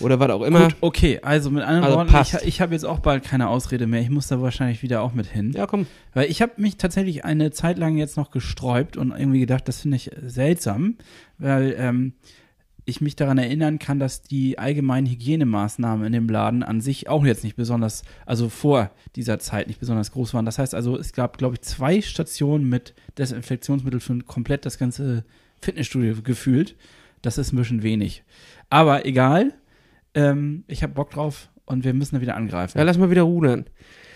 oder 0.00 0.18
was 0.18 0.30
auch 0.30 0.42
immer. 0.42 0.64
Gut, 0.64 0.76
okay, 0.80 1.20
also 1.22 1.50
mit 1.50 1.62
anderen 1.62 1.84
Also 1.84 1.96
Worten, 1.98 2.10
passt. 2.10 2.34
ich, 2.34 2.48
ich 2.48 2.60
habe 2.62 2.72
jetzt 2.72 2.84
auch 2.84 3.00
bald 3.00 3.22
keine 3.24 3.48
Ausrede 3.48 3.86
mehr. 3.86 4.00
Ich 4.00 4.08
muss 4.08 4.28
da 4.28 4.40
wahrscheinlich 4.40 4.82
wieder 4.82 5.02
auch 5.02 5.12
mit 5.12 5.26
hin. 5.26 5.52
Ja, 5.54 5.66
komm. 5.66 5.86
Weil 6.14 6.30
ich 6.30 6.40
habe 6.40 6.52
mich 6.56 6.78
tatsächlich 6.78 7.24
eine 7.24 7.50
Zeit 7.50 7.76
lang 7.78 7.98
jetzt 7.98 8.16
noch 8.16 8.30
gesträubt 8.30 8.96
und 8.96 9.10
irgendwie 9.10 9.40
gedacht, 9.40 9.68
das 9.68 9.80
finde 9.82 9.98
ich 9.98 10.10
seltsam, 10.24 10.96
weil 11.38 11.74
ähm, 11.78 12.14
ich 12.84 13.00
mich 13.00 13.16
daran 13.16 13.38
erinnern 13.38 13.78
kann, 13.78 13.98
dass 13.98 14.22
die 14.22 14.58
allgemeinen 14.58 15.06
Hygienemaßnahmen 15.06 16.06
in 16.06 16.12
dem 16.12 16.28
Laden 16.28 16.62
an 16.62 16.80
sich 16.80 17.08
auch 17.08 17.24
jetzt 17.24 17.44
nicht 17.44 17.56
besonders, 17.56 18.02
also 18.26 18.48
vor 18.48 18.90
dieser 19.14 19.38
Zeit 19.38 19.68
nicht 19.68 19.80
besonders 19.80 20.12
groß 20.12 20.34
waren. 20.34 20.44
Das 20.44 20.58
heißt 20.58 20.74
also, 20.74 20.98
es 20.98 21.12
gab, 21.12 21.38
glaube 21.38 21.54
ich, 21.54 21.62
zwei 21.62 22.00
Stationen 22.00 22.68
mit 22.68 22.94
Desinfektionsmittel 23.18 24.00
für 24.00 24.18
komplett 24.20 24.66
das 24.66 24.78
ganze 24.78 25.24
Fitnessstudio 25.60 26.22
gefühlt. 26.22 26.76
Das 27.22 27.38
ist 27.38 27.52
ein 27.52 27.56
bisschen 27.56 27.84
wenig. 27.84 28.24
Aber 28.68 29.06
egal, 29.06 29.54
ähm, 30.14 30.64
ich 30.66 30.82
habe 30.82 30.94
Bock 30.94 31.10
drauf 31.10 31.50
und 31.64 31.84
wir 31.84 31.94
müssen 31.94 32.16
da 32.16 32.20
wieder 32.20 32.36
angreifen. 32.36 32.78
Ja, 32.78 32.84
lass 32.84 32.98
mal 32.98 33.10
wieder 33.10 33.22
rudern. 33.22 33.66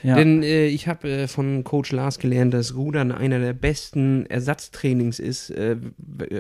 Ja. 0.03 0.17
Denn 0.17 0.43
äh, 0.43 0.67
ich 0.67 0.89
habe 0.89 1.09
äh, 1.09 1.29
von 1.29 1.63
Coach 1.63 1.93
Lars 1.93 2.19
gelernt, 2.19 2.53
dass 2.53 2.75
Rudern 2.75 3.13
einer 3.13 3.39
der 3.39 3.53
besten 3.53 4.27
Ersatztrainings 4.27 5.21
ist 5.21 5.51
äh, 5.51 5.77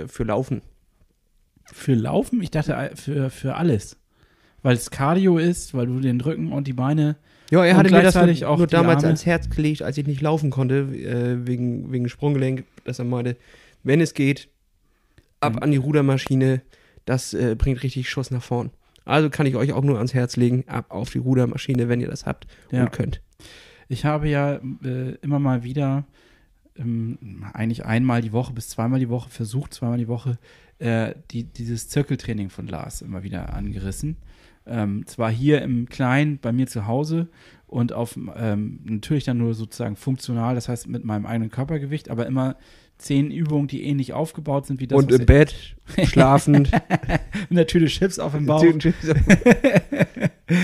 für 0.08 0.24
Laufen. 0.24 0.62
Für 1.72 1.94
Laufen? 1.94 2.42
Ich 2.42 2.50
dachte 2.50 2.72
äh, 2.74 2.96
für, 2.96 3.30
für 3.30 3.54
alles. 3.56 3.96
Weil 4.62 4.74
es 4.76 4.90
Cardio 4.90 5.38
ist, 5.38 5.74
weil 5.74 5.86
du 5.86 6.00
den 6.00 6.20
Rücken 6.20 6.52
und 6.52 6.66
die 6.66 6.72
Beine. 6.72 7.16
Ja, 7.50 7.64
er 7.64 7.76
hatte 7.76 7.90
mir 7.92 8.02
das 8.02 8.14
nur, 8.16 8.48
auch 8.48 8.58
nur 8.58 8.66
damals 8.66 8.98
Arme. 8.98 9.06
ans 9.08 9.26
Herz 9.26 9.48
gelegt, 9.48 9.82
als 9.82 9.96
ich 9.98 10.06
nicht 10.06 10.20
laufen 10.20 10.50
konnte, 10.50 10.78
äh, 10.78 11.46
wegen, 11.46 11.92
wegen 11.92 12.08
Sprunggelenk, 12.08 12.64
dass 12.84 12.98
er 12.98 13.04
meinte, 13.04 13.36
wenn 13.84 14.00
es 14.00 14.14
geht, 14.14 14.48
ab 15.40 15.54
Mhm. 15.54 15.58
an 15.62 15.70
die 15.70 15.76
Rudermaschine, 15.76 16.62
das 17.04 17.34
äh, 17.34 17.54
bringt 17.56 17.82
richtig 17.84 18.08
Schuss 18.08 18.32
nach 18.32 18.42
vorn. 18.42 18.70
Also 19.04 19.30
kann 19.30 19.46
ich 19.46 19.54
euch 19.54 19.72
auch 19.72 19.84
nur 19.84 19.98
ans 19.98 20.14
Herz 20.14 20.34
legen, 20.36 20.64
ab 20.66 20.86
auf 20.88 21.10
die 21.10 21.18
Rudermaschine, 21.18 21.88
wenn 21.88 22.00
ihr 22.00 22.08
das 22.08 22.26
habt 22.26 22.48
Ja. 22.72 22.82
und 22.82 22.92
könnt. 22.92 23.20
Ich 23.88 24.04
habe 24.04 24.28
ja 24.28 24.54
äh, 24.82 25.14
immer 25.22 25.38
mal 25.38 25.62
wieder, 25.62 26.04
ähm, 26.76 27.44
eigentlich 27.52 27.84
einmal 27.84 28.20
die 28.22 28.32
Woche 28.32 28.52
bis 28.52 28.68
zweimal 28.68 28.98
die 28.98 29.08
Woche 29.08 29.30
versucht, 29.30 29.72
zweimal 29.74 29.98
die 29.98 30.08
Woche, 30.08 30.38
äh, 30.78 31.14
die, 31.30 31.44
dieses 31.44 31.88
Zirkeltraining 31.88 32.50
von 32.50 32.66
Lars 32.66 33.02
immer 33.02 33.22
wieder 33.22 33.52
angerissen. 33.54 34.16
Ähm, 34.66 35.06
zwar 35.06 35.30
hier 35.30 35.62
im 35.62 35.88
Kleinen 35.88 36.38
bei 36.38 36.50
mir 36.52 36.66
zu 36.66 36.86
Hause 36.86 37.28
und 37.68 37.92
auf 37.92 38.18
ähm, 38.36 38.80
natürlich 38.84 39.24
dann 39.24 39.38
nur 39.38 39.54
sozusagen 39.54 39.94
funktional, 39.96 40.54
das 40.56 40.68
heißt 40.68 40.88
mit 40.88 41.04
meinem 41.04 41.24
eigenen 41.24 41.50
Körpergewicht, 41.50 42.10
aber 42.10 42.26
immer 42.26 42.56
zehn 42.98 43.30
Übungen, 43.30 43.68
die 43.68 43.84
ähnlich 43.84 44.12
aufgebaut 44.12 44.66
sind 44.66 44.80
wie 44.80 44.86
das. 44.86 44.98
und 44.98 45.12
im 45.12 45.24
Bett, 45.26 45.76
schlafend. 46.04 46.70
Tüte 47.68 47.86
Chips 47.86 48.18
auf 48.18 48.32
dem 48.32 48.46
Bauch. 48.46 48.64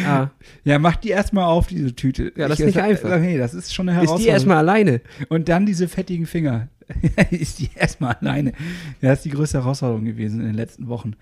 ah, 0.06 0.30
Ja, 0.64 0.78
mach 0.78 0.96
die 0.96 1.10
erstmal 1.10 1.44
auf, 1.44 1.66
diese 1.66 1.94
Tüte. 1.94 2.32
Ja, 2.36 2.48
das 2.48 2.58
Ich- 2.58 2.66
ist 2.66 2.74
nicht 2.74 2.82
einfach. 2.84 3.18
Nee, 3.18 3.38
das 3.38 3.54
ist 3.54 3.74
schon 3.74 3.88
eine 3.88 3.92
ist 3.98 4.08
Herausforderung. 4.08 4.24
die 4.24 4.30
erstmal 4.30 4.56
alleine? 4.58 5.00
Und 5.28 5.48
dann 5.48 5.66
diese 5.66 5.88
fettigen 5.88 6.26
Finger. 6.26 6.68
ist 7.30 7.58
die 7.58 7.70
erstmal 7.74 8.14
alleine. 8.14 8.52
Das 9.00 9.18
ist 9.18 9.24
die 9.24 9.30
größte 9.30 9.58
Herausforderung 9.58 10.04
gewesen 10.04 10.40
in 10.40 10.46
den 10.46 10.54
letzten 10.54 10.88
Wochen. 10.88 11.14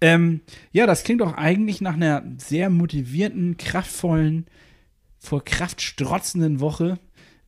Ähm, 0.00 0.40
ja, 0.72 0.86
das 0.86 1.04
klingt 1.04 1.20
doch 1.20 1.34
eigentlich 1.34 1.80
nach 1.80 1.94
einer 1.94 2.22
sehr 2.38 2.70
motivierten, 2.70 3.56
kraftvollen, 3.56 4.46
vor 5.18 5.44
Kraft 5.44 5.82
strotzenden 5.82 6.60
Woche, 6.60 6.98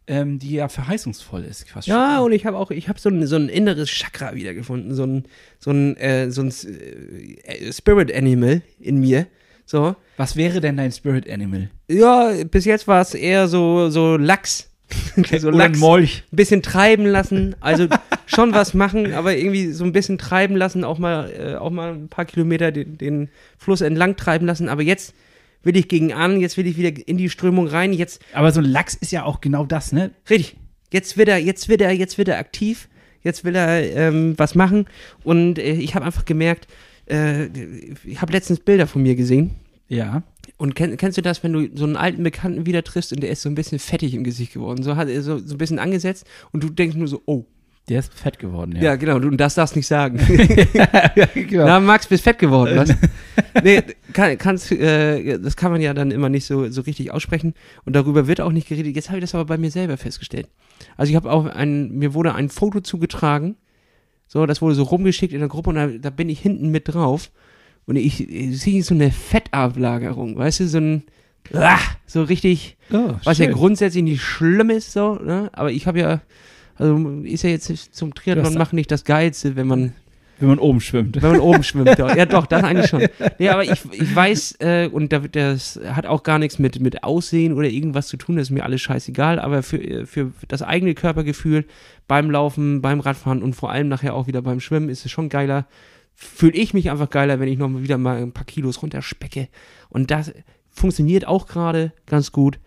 ähm, 0.06 0.38
die 0.38 0.52
ja 0.52 0.68
verheißungsvoll 0.68 1.44
ist. 1.44 1.68
Fast 1.71 1.88
Ja, 1.88 2.16
schon. 2.16 2.26
und 2.26 2.32
ich 2.32 2.44
habe 2.44 2.59
auch, 2.59 2.71
ich 2.71 2.88
habe 2.88 3.00
so 3.00 3.09
ein, 3.09 3.26
so 3.26 3.37
ein 3.37 3.49
inneres 3.49 3.88
Chakra 3.88 4.35
wiedergefunden, 4.35 4.94
so 4.94 5.04
ein, 5.04 5.25
so 5.59 5.71
ein, 5.71 5.97
äh, 5.97 6.30
so 6.30 6.42
ein 6.42 6.49
äh, 6.49 7.73
Spirit 7.73 8.12
Animal 8.14 8.62
in 8.78 8.99
mir. 9.00 9.26
So. 9.64 9.97
Was 10.18 10.37
wäre 10.37 10.61
denn 10.61 10.76
dein 10.76 10.92
Spirit 10.92 11.30
Animal? 11.30 11.71
Ja, 11.88 12.32
bis 12.50 12.64
jetzt 12.66 12.87
war 12.87 13.00
es 13.00 13.14
eher 13.14 13.49
so, 13.49 13.88
so 13.88 14.16
Lachs. 14.16 14.68
so 15.38 15.49
Oder 15.49 15.56
ein 15.56 15.58
Lachs. 15.58 15.78
Molch. 15.78 16.25
Ein 16.32 16.37
bisschen 16.37 16.62
treiben 16.62 17.06
lassen, 17.06 17.56
also 17.61 17.87
schon 18.26 18.52
was 18.54 18.75
machen, 18.75 19.14
aber 19.14 19.37
irgendwie 19.37 19.72
so 19.72 19.84
ein 19.84 19.92
bisschen 19.92 20.18
treiben 20.18 20.56
lassen, 20.56 20.84
auch 20.84 20.99
mal, 20.99 21.30
äh, 21.30 21.54
auch 21.56 21.70
mal 21.70 21.92
ein 21.92 22.08
paar 22.08 22.25
Kilometer 22.25 22.72
den, 22.72 22.99
den 22.99 23.28
Fluss 23.58 23.80
entlang 23.80 24.16
treiben 24.16 24.46
lassen. 24.46 24.68
Aber 24.68 24.82
jetzt 24.82 25.14
will 25.62 25.76
ich 25.76 25.88
gegen 25.88 26.12
an, 26.12 26.40
jetzt 26.40 26.56
will 26.56 26.66
ich 26.66 26.76
wieder 26.76 26.92
in 27.06 27.18
die 27.18 27.30
Strömung 27.30 27.66
rein. 27.66 27.92
Jetzt 27.92 28.22
Aber 28.32 28.52
so 28.52 28.61
ein 28.61 28.66
Lachs 28.66 28.94
ist 28.94 29.12
ja 29.12 29.25
auch 29.25 29.40
genau 29.40 29.64
das, 29.64 29.92
ne? 29.92 30.11
Richtig. 30.28 30.56
Jetzt 30.92 31.16
wird 31.16 31.28
er, 31.28 31.38
jetzt 31.38 31.68
wird 31.68 31.80
er, 31.80 31.92
jetzt 31.92 32.18
wird 32.18 32.28
er 32.28 32.38
aktiv. 32.38 32.88
Jetzt 33.22 33.44
will 33.44 33.54
er 33.54 33.96
ähm, 33.96 34.34
was 34.37 34.54
machen. 34.54 34.87
Und 35.22 35.58
äh, 35.58 35.72
ich 35.72 35.94
habe 35.94 36.04
einfach 36.04 36.25
gemerkt, 36.25 36.66
äh, 37.08 37.46
ich 38.04 38.20
habe 38.20 38.32
letztens 38.32 38.61
Bilder 38.61 38.87
von 38.87 39.02
mir 39.02 39.14
gesehen. 39.14 39.50
Ja. 39.88 40.22
Und 40.62 40.76
kenn, 40.76 40.97
kennst 40.97 41.19
du 41.19 41.23
das, 41.23 41.42
wenn 41.42 41.52
du 41.52 41.69
so 41.75 41.83
einen 41.83 41.97
alten 41.97 42.23
Bekannten 42.23 42.66
wieder 42.66 42.85
triffst 42.85 43.12
und 43.12 43.21
der 43.21 43.31
ist 43.31 43.42
so 43.42 43.49
ein 43.49 43.57
bisschen 43.57 43.81
fettig 43.81 44.14
im 44.14 44.23
Gesicht 44.23 44.52
geworden? 44.52 44.85
So 44.85 44.95
hat 44.95 45.09
er 45.09 45.21
so, 45.21 45.38
so 45.38 45.57
ein 45.57 45.59
bisschen 45.59 45.81
angesetzt 45.81 46.25
und 46.52 46.62
du 46.62 46.71
denkst 46.71 46.95
nur 46.95 47.09
so, 47.09 47.21
oh. 47.26 47.47
Der 47.88 47.99
ist 47.99 48.14
fett 48.14 48.38
geworden, 48.38 48.78
Ja, 48.81 48.95
genau, 48.95 49.19
du 49.19 49.28
darfst 49.31 49.59
das 49.59 49.75
nicht 49.75 49.88
sagen. 49.88 50.21
ja 50.73 51.26
genau. 51.35 51.64
Na, 51.66 51.81
Max, 51.81 52.07
bist 52.07 52.23
fett 52.23 52.38
geworden, 52.38 52.76
was? 52.76 52.95
nee, 53.64 53.83
kann, 54.12 54.38
kannst, 54.38 54.71
äh, 54.71 55.37
das 55.40 55.57
kann 55.57 55.73
man 55.73 55.81
ja 55.81 55.95
dann 55.95 56.12
immer 56.12 56.28
nicht 56.28 56.45
so, 56.45 56.71
so 56.71 56.83
richtig 56.83 57.11
aussprechen 57.11 57.54
und 57.85 57.97
darüber 57.97 58.28
wird 58.28 58.40
auch 58.40 58.52
nicht 58.52 58.69
geredet. 58.69 58.95
Jetzt 58.95 59.09
habe 59.09 59.19
ich 59.19 59.23
das 59.23 59.35
aber 59.35 59.47
bei 59.47 59.59
mir 59.59 59.73
selber 59.73 59.97
festgestellt. 59.97 60.49
Also 60.97 61.11
ich 61.11 61.16
habe 61.16 61.28
auch 61.28 61.47
ein, 61.47 61.90
mir 61.90 62.14
wurde 62.14 62.37
ein 62.37 62.50
Foto 62.50 62.83
zugetragen, 62.83 63.57
so, 64.28 64.47
das 64.47 64.62
wurde 64.62 64.76
so 64.76 64.85
rumgeschickt 64.85 65.33
in 65.33 65.40
der 65.40 65.49
Gruppe 65.49 65.71
und 65.71 65.76
da, 65.76 65.88
da 65.88 66.11
bin 66.11 66.28
ich 66.28 66.38
hinten 66.38 66.71
mit 66.71 66.87
drauf 66.87 67.33
und 67.87 67.97
ich, 67.97 68.29
ich 68.29 68.61
sehe 68.61 68.83
so 68.83 68.95
eine 68.95 69.11
Fettablagerung, 69.11 70.37
weißt 70.37 70.61
du, 70.61 70.69
so 70.69 70.79
ein, 70.79 71.03
ah, 71.53 71.79
so 72.07 72.23
richtig, 72.23 72.77
Oh, 72.93 73.15
was 73.25 73.39
ja 73.39 73.51
grundsätzlich 73.51 74.05
nicht 74.05 74.23
schlimm 74.23 74.71
ist, 74.71 74.93
so, 74.93 75.15
ne? 75.15 75.51
aber 75.53 75.71
ich 75.73 75.87
habe 75.87 75.99
ja, 75.99 76.21
also 76.77 76.97
ist 77.23 77.43
ja 77.43 77.51
jetzt 77.51 77.95
zum 77.95 78.15
Triathlon 78.15 78.55
machen 78.55 78.77
nicht 78.77 78.91
das 78.91 79.05
Geilste, 79.05 79.57
wenn 79.57 79.67
man 79.67 79.93
Wenn 80.39 80.49
man 80.49 80.59
oben 80.59 80.81
schwimmt. 80.81 81.23
wenn 81.23 81.33
man 81.33 81.41
oben 81.41 81.62
schwimmt, 81.62 81.97
ja. 81.99 82.17
ja 82.17 82.27
doch, 82.27 82.47
das 82.47 82.65
eigentlich 82.65 82.89
schon. 82.89 83.07
Nee, 83.39 83.49
aber 83.49 83.65
ich, 83.65 83.83
ich 83.93 84.15
weiß, 84.15 84.57
äh, 84.61 84.89
und 84.89 85.12
das 85.12 85.81
hat 85.85 86.07
auch 86.07 86.23
gar 86.23 86.39
nichts 86.39 86.59
mit, 86.59 86.81
mit 86.81 87.05
Aussehen 87.05 87.53
oder 87.53 87.69
irgendwas 87.69 88.09
zu 88.09 88.17
tun, 88.17 88.37
das 88.37 88.49
ist 88.49 88.51
mir 88.51 88.65
alles 88.65 88.81
scheißegal, 88.81 89.39
aber 89.39 89.62
für, 89.62 89.79
äh, 89.83 90.07
für 90.07 90.33
das 90.49 90.62
eigene 90.62 90.95
Körpergefühl 90.95 91.65
beim 92.09 92.31
Laufen, 92.31 92.83
beim 92.83 93.01
Radfahren 93.01 93.43
und 93.43 93.55
vor 93.55 93.71
allem 93.71 93.89
nachher 93.89 94.15
auch 94.15 94.27
wieder 94.27 94.43
beim 94.43 94.61
Schwimmen 94.61 94.89
ist 94.89 95.05
es 95.07 95.11
schon 95.12 95.29
geiler, 95.29 95.67
fühle 96.14 96.54
ich 96.54 96.75
mich 96.75 96.90
einfach 96.90 97.11
geiler, 97.11 97.40
wenn 97.40 97.49
ich 97.49 97.59
noch 97.59 97.71
wieder 97.71 97.99
mal 97.99 98.23
ein 98.23 98.33
paar 98.33 98.45
Kilos 98.45 98.83
runterspecke. 98.83 99.49
Und 99.88 100.11
das 100.11 100.33
funktioniert 100.71 101.26
auch 101.26 101.47
gerade 101.47 101.92
ganz 102.07 102.33
gut. 102.33 102.59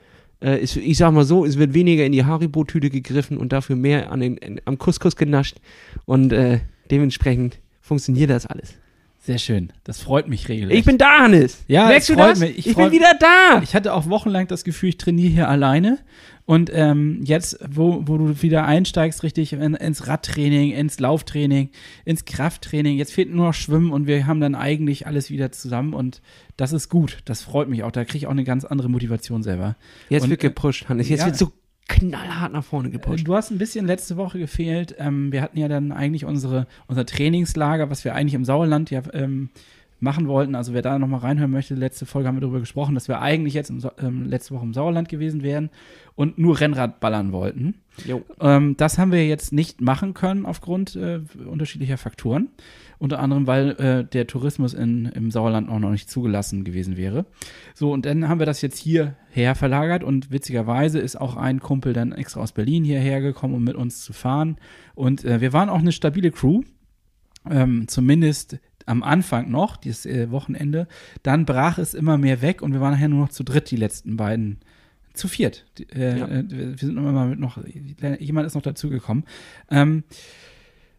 Äh, 0.41 0.61
ist, 0.61 0.75
ich 0.75 0.97
sag 0.97 1.13
mal 1.13 1.25
so, 1.25 1.45
es 1.45 1.57
wird 1.57 1.73
weniger 1.73 2.05
in 2.05 2.11
die 2.11 2.25
Haribo-Tüte 2.25 2.89
gegriffen 2.89 3.37
und 3.37 3.53
dafür 3.53 3.75
mehr 3.75 4.11
an 4.11 4.19
den, 4.19 4.41
an, 4.43 4.61
am 4.65 4.77
Couscous 4.77 5.15
genascht. 5.15 5.57
Und 6.05 6.33
äh, 6.33 6.59
dementsprechend 6.91 7.59
funktioniert 7.81 8.29
das 8.29 8.45
alles. 8.45 8.75
Sehr 9.25 9.39
schön. 9.39 9.73
Das 9.83 10.01
freut 10.01 10.27
mich 10.27 10.49
regelrecht. 10.49 10.77
Ich 10.79 10.85
bin 10.85 10.99
da, 10.99 11.21
Hannes. 11.21 11.63
Ja, 11.67 11.87
Merkst 11.87 12.09
du 12.09 12.13
freut 12.13 12.33
das? 12.33 12.39
mich. 12.41 12.59
Ich 12.59 12.67
Ich, 12.67 12.75
bin 12.75 12.91
wieder 12.91 13.13
da. 13.19 13.59
Ich 13.63 13.73
hatte 13.73 13.93
auch 13.95 14.07
wochenlang 14.07 14.47
das 14.47 14.63
Gefühl, 14.63 14.89
ich 14.89 14.97
trainiere 14.97 15.31
hier 15.31 15.49
alleine. 15.49 15.97
Und 16.45 16.69
ähm, 16.71 17.21
jetzt, 17.23 17.57
wo, 17.67 18.03
wo 18.05 18.19
du 18.19 18.43
wieder 18.43 18.65
einsteigst, 18.65 19.23
richtig 19.23 19.53
in, 19.53 19.73
ins 19.73 20.05
Radtraining, 20.05 20.73
ins 20.73 20.99
Lauftraining, 20.99 21.71
ins 22.05 22.25
Krafttraining, 22.25 22.97
jetzt 22.99 23.13
fehlt 23.13 23.33
nur 23.33 23.47
noch 23.47 23.53
Schwimmen 23.55 23.91
und 23.91 24.05
wir 24.05 24.27
haben 24.27 24.39
dann 24.41 24.53
eigentlich 24.53 25.07
alles 25.07 25.31
wieder 25.31 25.51
zusammen 25.51 25.95
und 25.95 26.21
das 26.55 26.71
ist 26.71 26.89
gut. 26.89 27.17
Das 27.25 27.41
freut 27.41 27.67
mich 27.67 27.81
auch. 27.83 27.91
Da 27.91 28.05
kriege 28.05 28.19
ich 28.19 28.27
auch 28.27 28.31
eine 28.31 28.43
ganz 28.43 28.63
andere 28.63 28.89
Motivation 28.89 29.41
selber. 29.41 29.75
Jetzt 30.09 30.25
Und, 30.25 30.29
wird 30.29 30.41
gepusht, 30.41 30.87
Hannes. 30.87 31.09
Jetzt 31.09 31.21
ja. 31.21 31.25
wird 31.25 31.37
so 31.37 31.51
knallhart 31.87 32.53
nach 32.53 32.63
vorne 32.63 32.89
Äh, 32.89 32.91
gepusht. 32.91 33.27
Du 33.27 33.35
hast 33.35 33.51
ein 33.51 33.57
bisschen 33.57 33.85
letzte 33.85 34.17
Woche 34.17 34.39
gefehlt. 34.39 34.95
Ähm, 34.97 35.31
wir 35.31 35.41
hatten 35.41 35.57
ja 35.57 35.67
dann 35.67 35.91
eigentlich 35.91 36.25
unsere, 36.25 36.67
unser 36.87 37.05
Trainingslager, 37.05 37.89
was 37.89 38.03
wir 38.03 38.15
eigentlich 38.15 38.33
im 38.33 38.45
Sauerland 38.45 38.91
ja 38.91 39.01
ähm, 39.13 39.49
machen 39.99 40.27
wollten. 40.27 40.55
Also 40.55 40.73
wer 40.73 40.81
da 40.81 40.99
nochmal 40.99 41.21
reinhören 41.21 41.51
möchte, 41.51 41.73
letzte 41.75 42.05
Folge 42.05 42.27
haben 42.27 42.35
wir 42.35 42.41
darüber 42.41 42.59
gesprochen, 42.59 42.95
dass 42.95 43.07
wir 43.07 43.21
eigentlich 43.21 43.53
jetzt 43.53 43.69
im, 43.69 43.81
ähm, 43.99 44.25
letzte 44.25 44.53
Woche 44.53 44.65
im 44.65 44.73
Sauerland 44.73 45.09
gewesen 45.09 45.41
wären 45.43 45.69
und 46.15 46.37
nur 46.37 46.59
Rennrad 46.59 46.99
ballern 46.99 47.31
wollten. 47.31 47.75
Ähm, 48.39 48.75
das 48.77 48.97
haben 48.97 49.11
wir 49.11 49.25
jetzt 49.25 49.53
nicht 49.53 49.81
machen 49.81 50.13
können 50.13 50.45
aufgrund 50.45 50.95
äh, 50.95 51.21
unterschiedlicher 51.45 51.97
Faktoren. 51.97 52.49
Unter 52.97 53.19
anderem, 53.19 53.45
weil 53.47 53.71
äh, 53.71 54.03
der 54.05 54.27
Tourismus 54.27 54.73
in, 54.73 55.05
im 55.07 55.31
Sauerland 55.31 55.69
auch 55.69 55.79
noch 55.79 55.91
nicht 55.91 56.09
zugelassen 56.09 56.63
gewesen 56.63 56.97
wäre. 56.97 57.25
So, 57.73 57.91
und 57.91 58.05
dann 58.05 58.29
haben 58.29 58.39
wir 58.39 58.45
das 58.45 58.61
jetzt 58.61 58.77
hierher 58.77 59.55
verlagert 59.55 60.03
und 60.03 60.31
witzigerweise 60.31 60.99
ist 60.99 61.15
auch 61.19 61.35
ein 61.35 61.59
Kumpel 61.59 61.93
dann 61.93 62.11
extra 62.13 62.41
aus 62.41 62.51
Berlin 62.53 62.83
hierher 62.83 63.21
gekommen, 63.21 63.53
um 63.53 63.63
mit 63.63 63.75
uns 63.75 64.01
zu 64.01 64.13
fahren. 64.13 64.57
Und 64.95 65.25
äh, 65.25 65.41
wir 65.41 65.51
waren 65.53 65.69
auch 65.69 65.79
eine 65.79 65.91
stabile 65.91 66.31
Crew, 66.31 66.61
ähm, 67.49 67.87
zumindest 67.87 68.59
am 68.85 69.03
Anfang 69.03 69.49
noch, 69.49 69.77
dieses 69.77 70.05
äh, 70.05 70.31
Wochenende. 70.31 70.87
Dann 71.23 71.45
brach 71.45 71.77
es 71.77 71.93
immer 71.93 72.17
mehr 72.17 72.41
weg 72.41 72.61
und 72.61 72.73
wir 72.73 72.81
waren 72.81 72.93
nachher 72.93 73.09
nur 73.09 73.21
noch 73.21 73.29
zu 73.29 73.43
dritt, 73.43 73.71
die 73.71 73.77
letzten 73.77 74.17
beiden. 74.17 74.59
Zu 75.13 75.29
viert. 75.29 75.65
Äh, 75.95 76.19
Ja. 76.19 76.27
äh, 76.27 76.43
wir 76.49 76.77
sind 76.77 76.97
immer 76.97 77.25
mit 77.25 77.39
noch, 77.39 77.57
jemand 78.19 78.47
ist 78.47 78.55
noch 78.55 78.61
dazugekommen. 78.61 79.23
Ähm, 79.71 80.03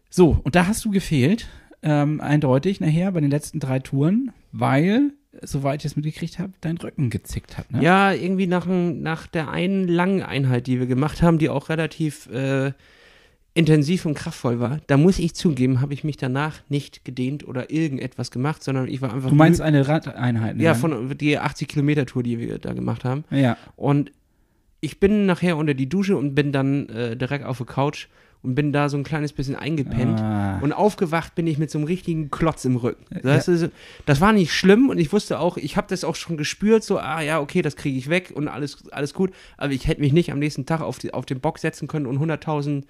so, 0.09 0.39
und 0.43 0.55
da 0.55 0.65
hast 0.65 0.83
du 0.85 0.89
gefehlt, 0.89 1.47
ähm, 1.83 2.21
eindeutig 2.21 2.79
nachher 2.79 3.11
bei 3.11 3.21
den 3.21 3.31
letzten 3.31 3.59
drei 3.59 3.79
Touren, 3.79 4.31
weil, 4.51 5.13
soweit 5.41 5.81
ich 5.81 5.91
es 5.91 5.95
mitgekriegt 5.95 6.39
habe, 6.39 6.53
dein 6.61 6.77
Rücken 6.77 7.09
gezickt 7.09 7.57
hat. 7.57 7.71
Ne? 7.71 7.83
Ja, 7.83 8.11
irgendwie 8.11 8.47
nach, 8.47 8.65
nach 8.65 9.27
der 9.27 9.49
einen 9.49 9.87
langen 9.87 10.23
Einheit, 10.23 10.67
die 10.67 10.79
wir 10.79 10.87
gemacht 10.87 11.21
haben, 11.21 11.37
die 11.37 11.49
auch 11.49 11.69
relativ 11.69 12.27
äh, 12.31 12.71
intensiv 13.53 14.05
und 14.05 14.13
kraftvoll 14.13 14.59
war, 14.59 14.79
da 14.85 14.97
muss 14.97 15.17
ich 15.17 15.33
zugeben, 15.33 15.81
habe 15.81 15.93
ich 15.93 16.03
mich 16.03 16.17
danach 16.17 16.59
nicht 16.69 17.03
gedehnt 17.03 17.47
oder 17.47 17.71
irgendetwas 17.71 18.29
gemacht, 18.29 18.63
sondern 18.63 18.87
ich 18.87 19.01
war 19.01 19.13
einfach. 19.13 19.29
Du 19.29 19.35
meinst 19.35 19.61
eine 19.61 19.87
Radeinheit, 19.87 20.57
ne? 20.57 20.63
Ja, 20.63 20.75
von 20.75 21.17
die 21.17 21.39
80 21.39 21.67
Kilometer 21.67 22.05
Tour, 22.05 22.21
die 22.21 22.37
wir 22.39 22.59
da 22.59 22.73
gemacht 22.73 23.03
haben. 23.03 23.23
Ja. 23.31 23.57
Und 23.75 24.11
ich 24.79 24.99
bin 24.99 25.25
nachher 25.25 25.57
unter 25.57 25.73
die 25.73 25.89
Dusche 25.89 26.17
und 26.17 26.35
bin 26.35 26.51
dann 26.51 26.87
äh, 26.89 27.17
direkt 27.17 27.45
auf 27.45 27.57
der 27.57 27.65
Couch 27.65 28.07
und 28.47 28.55
bin 28.55 28.71
da 28.71 28.87
so 28.87 28.95
ein 28.95 29.03
kleines 29.03 29.33
bisschen 29.33 29.57
eingepennt. 29.57 30.21
Ah. 30.21 30.59
Und 30.61 30.71
aufgewacht 30.71 31.35
bin 31.35 31.45
ich 31.47 31.57
mit 31.57 31.69
so 31.69 31.79
einem 31.79 31.85
richtigen 31.85 32.31
Klotz 32.31 32.63
im 32.63 32.77
Rücken. 32.77 33.03
Das, 33.21 33.49
ist, 33.49 33.69
das 34.05 34.21
war 34.21 34.31
nicht 34.31 34.53
schlimm 34.53 34.89
und 34.89 34.97
ich 34.99 35.11
wusste 35.11 35.41
auch, 35.41 35.57
ich 35.57 35.75
habe 35.75 35.87
das 35.89 36.05
auch 36.05 36.15
schon 36.15 36.37
gespürt, 36.37 36.81
so, 36.81 36.97
ah 36.97 37.19
ja, 37.19 37.41
okay, 37.41 37.61
das 37.61 37.75
kriege 37.75 37.97
ich 37.97 38.09
weg 38.09 38.31
und 38.33 38.47
alles, 38.47 38.89
alles 38.91 39.13
gut. 39.13 39.33
Aber 39.57 39.73
ich 39.73 39.85
hätte 39.85 39.99
mich 39.99 40.13
nicht 40.13 40.31
am 40.31 40.39
nächsten 40.39 40.65
Tag 40.65 40.79
auf, 40.79 40.97
die, 40.97 41.13
auf 41.13 41.25
den 41.25 41.41
Bock 41.41 41.59
setzen 41.59 41.89
können 41.89 42.05
und 42.05 42.19
100.000 42.19 42.83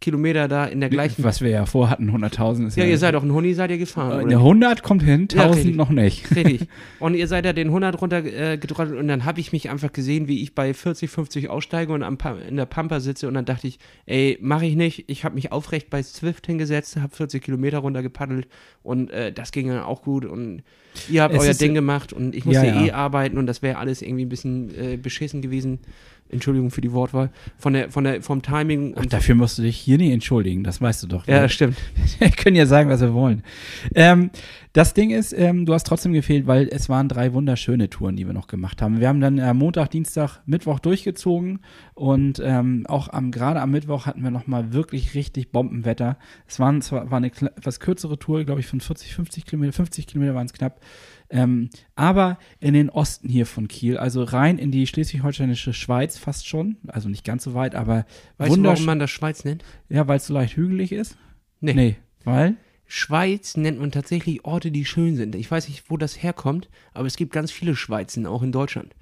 Kilometer 0.00 0.48
da 0.48 0.64
in 0.64 0.80
der 0.80 0.88
gleichen. 0.88 1.22
Was 1.22 1.42
wir 1.42 1.50
ja 1.50 1.66
vorhatten, 1.66 2.10
100.000 2.10 2.68
ist 2.68 2.76
Ja, 2.76 2.84
ihr 2.84 2.96
seid 2.96 3.14
doch 3.14 3.22
ein 3.22 3.32
Huni, 3.32 3.52
seid 3.52 3.70
ihr 3.70 3.76
gefahren. 3.78 4.12
Äh, 4.12 4.14
oder? 4.22 4.28
Der 4.28 4.38
100 4.38 4.82
kommt 4.82 5.02
hin, 5.02 5.28
Ja, 5.30 5.42
1000 5.42 5.56
richtig. 5.56 5.76
noch 5.76 5.90
nicht. 5.90 6.30
Richtig. 6.36 6.68
Und 7.00 7.14
ihr 7.14 7.28
seid 7.28 7.44
ja 7.44 7.52
den 7.52 7.68
100 7.68 8.00
runter 8.00 8.24
äh, 8.24 8.56
gedrückt 8.56 8.92
und 8.92 9.08
dann 9.08 9.24
habe 9.24 9.40
ich 9.40 9.52
mich 9.52 9.68
einfach 9.70 9.92
gesehen, 9.92 10.26
wie 10.28 10.42
ich 10.42 10.54
bei 10.54 10.72
40, 10.74 11.10
50 11.10 11.50
aussteige 11.50 11.92
und 11.92 12.02
am 12.02 12.16
in 12.48 12.56
der 12.56 12.66
Pampa 12.66 13.00
sitze 13.00 13.28
und 13.28 13.34
dann 13.34 13.44
dachte 13.44 13.66
ich, 13.66 13.78
ey, 14.06 14.38
mache 14.40 14.66
ich 14.66 14.76
nicht. 14.76 15.04
Ich 15.08 15.24
habe 15.24 15.34
mich 15.34 15.52
aufrecht 15.52 15.90
bei 15.90 16.02
Zwift 16.02 16.46
hingesetzt, 16.46 16.96
habe 16.96 17.14
40 17.14 17.42
Kilometer 17.42 17.78
runter 17.78 18.02
gepaddelt 18.02 18.48
und 18.82 19.10
äh, 19.10 19.32
das 19.32 19.52
ging 19.52 19.68
dann 19.68 19.80
auch 19.80 20.02
gut 20.02 20.24
und 20.24 20.62
ihr 21.08 21.22
habt 21.22 21.34
Es 21.34 21.40
euer 21.42 21.54
Ding 21.54 21.74
gemacht 21.74 22.12
und 22.12 22.34
ich 22.34 22.44
Ja, 22.44 22.50
musste 22.50 22.66
ja. 22.66 22.84
eh 22.84 22.90
arbeiten 22.92 23.38
und 23.38 23.46
das 23.46 23.62
wäre 23.62 23.78
alles 23.78 24.02
irgendwie 24.02 24.24
ein 24.24 24.28
bisschen 24.30 24.70
äh, 24.74 24.96
beschissen 24.96 25.40
gewesen. 25.42 25.78
Entschuldigung 26.30 26.70
für 26.70 26.80
die 26.80 26.92
Wortwahl. 26.92 27.30
Von 27.58 27.72
der, 27.72 27.90
von 27.90 28.04
der, 28.04 28.22
vom 28.22 28.42
Timing 28.42 28.94
Ach, 28.96 29.02
und 29.02 29.12
dafür 29.12 29.34
musst 29.34 29.58
du 29.58 29.62
dich 29.62 29.76
hier 29.76 29.98
nicht 29.98 30.12
entschuldigen, 30.12 30.64
das 30.64 30.80
weißt 30.80 31.02
du 31.02 31.06
doch. 31.06 31.26
ja, 31.26 31.42
das 31.42 31.52
stimmt. 31.52 31.76
Wir 32.18 32.30
können 32.30 32.56
ja 32.56 32.66
sagen, 32.66 32.90
was 32.90 33.00
wir 33.00 33.14
wollen. 33.14 33.42
Ähm, 33.94 34.30
das 34.72 34.94
Ding 34.94 35.10
ist, 35.10 35.32
ähm, 35.32 35.66
du 35.66 35.74
hast 35.74 35.84
trotzdem 35.84 36.12
gefehlt, 36.12 36.46
weil 36.46 36.68
es 36.70 36.88
waren 36.88 37.08
drei 37.08 37.32
wunderschöne 37.32 37.90
Touren, 37.90 38.14
die 38.14 38.26
wir 38.26 38.32
noch 38.32 38.46
gemacht 38.46 38.80
haben. 38.82 39.00
Wir 39.00 39.08
haben 39.08 39.20
dann 39.20 39.38
äh, 39.38 39.52
Montag, 39.52 39.90
Dienstag, 39.90 40.40
Mittwoch 40.46 40.78
durchgezogen 40.78 41.60
und 41.94 42.40
ähm, 42.44 42.84
auch 42.86 43.08
am 43.08 43.32
gerade 43.32 43.60
am 43.60 43.72
Mittwoch 43.72 44.06
hatten 44.06 44.22
wir 44.22 44.30
noch 44.30 44.46
mal 44.46 44.72
wirklich 44.72 45.14
richtig 45.14 45.50
Bombenwetter. 45.50 46.18
Es 46.46 46.60
waren 46.60 46.82
zwar 46.82 47.10
war 47.10 47.16
eine 47.16 47.28
etwas 47.28 47.80
kürzere 47.80 48.18
Tour, 48.18 48.44
glaube 48.44 48.60
ich, 48.60 48.68
von 48.68 48.80
40, 48.80 49.14
50 49.14 49.44
Kilometer, 49.44 49.72
50 49.72 50.06
Kilometer 50.06 50.34
waren 50.36 50.46
es 50.46 50.52
knapp. 50.52 50.80
Ähm, 51.30 51.70
aber 51.94 52.38
in 52.58 52.74
den 52.74 52.90
Osten 52.90 53.28
hier 53.28 53.46
von 53.46 53.68
Kiel, 53.68 53.96
also 53.96 54.24
rein 54.24 54.58
in 54.58 54.72
die 54.72 54.86
schleswig-holsteinische 54.86 55.72
Schweiz 55.72 56.18
fast 56.18 56.48
schon, 56.48 56.76
also 56.88 57.08
nicht 57.08 57.24
ganz 57.24 57.44
so 57.44 57.54
weit, 57.54 57.76
aber 57.76 58.04
Weißt 58.38 58.56
du, 58.56 58.64
warum 58.64 58.84
man 58.84 58.98
das 58.98 59.10
Schweiz 59.10 59.44
nennt? 59.44 59.64
Ja, 59.88 60.08
weil 60.08 60.16
es 60.16 60.26
so 60.26 60.34
leicht 60.34 60.56
hügelig 60.56 60.90
ist? 60.90 61.16
Nee. 61.60 61.74
Nee, 61.74 61.96
weil? 62.24 62.56
Schweiz 62.84 63.56
nennt 63.56 63.78
man 63.78 63.92
tatsächlich 63.92 64.44
Orte, 64.44 64.72
die 64.72 64.84
schön 64.84 65.14
sind. 65.14 65.36
Ich 65.36 65.48
weiß 65.48 65.68
nicht, 65.68 65.88
wo 65.88 65.96
das 65.96 66.20
herkommt, 66.20 66.68
aber 66.92 67.06
es 67.06 67.16
gibt 67.16 67.32
ganz 67.32 67.52
viele 67.52 67.76
Schweizen, 67.76 68.26
auch 68.26 68.42
in 68.42 68.50
Deutschland. 68.50 68.96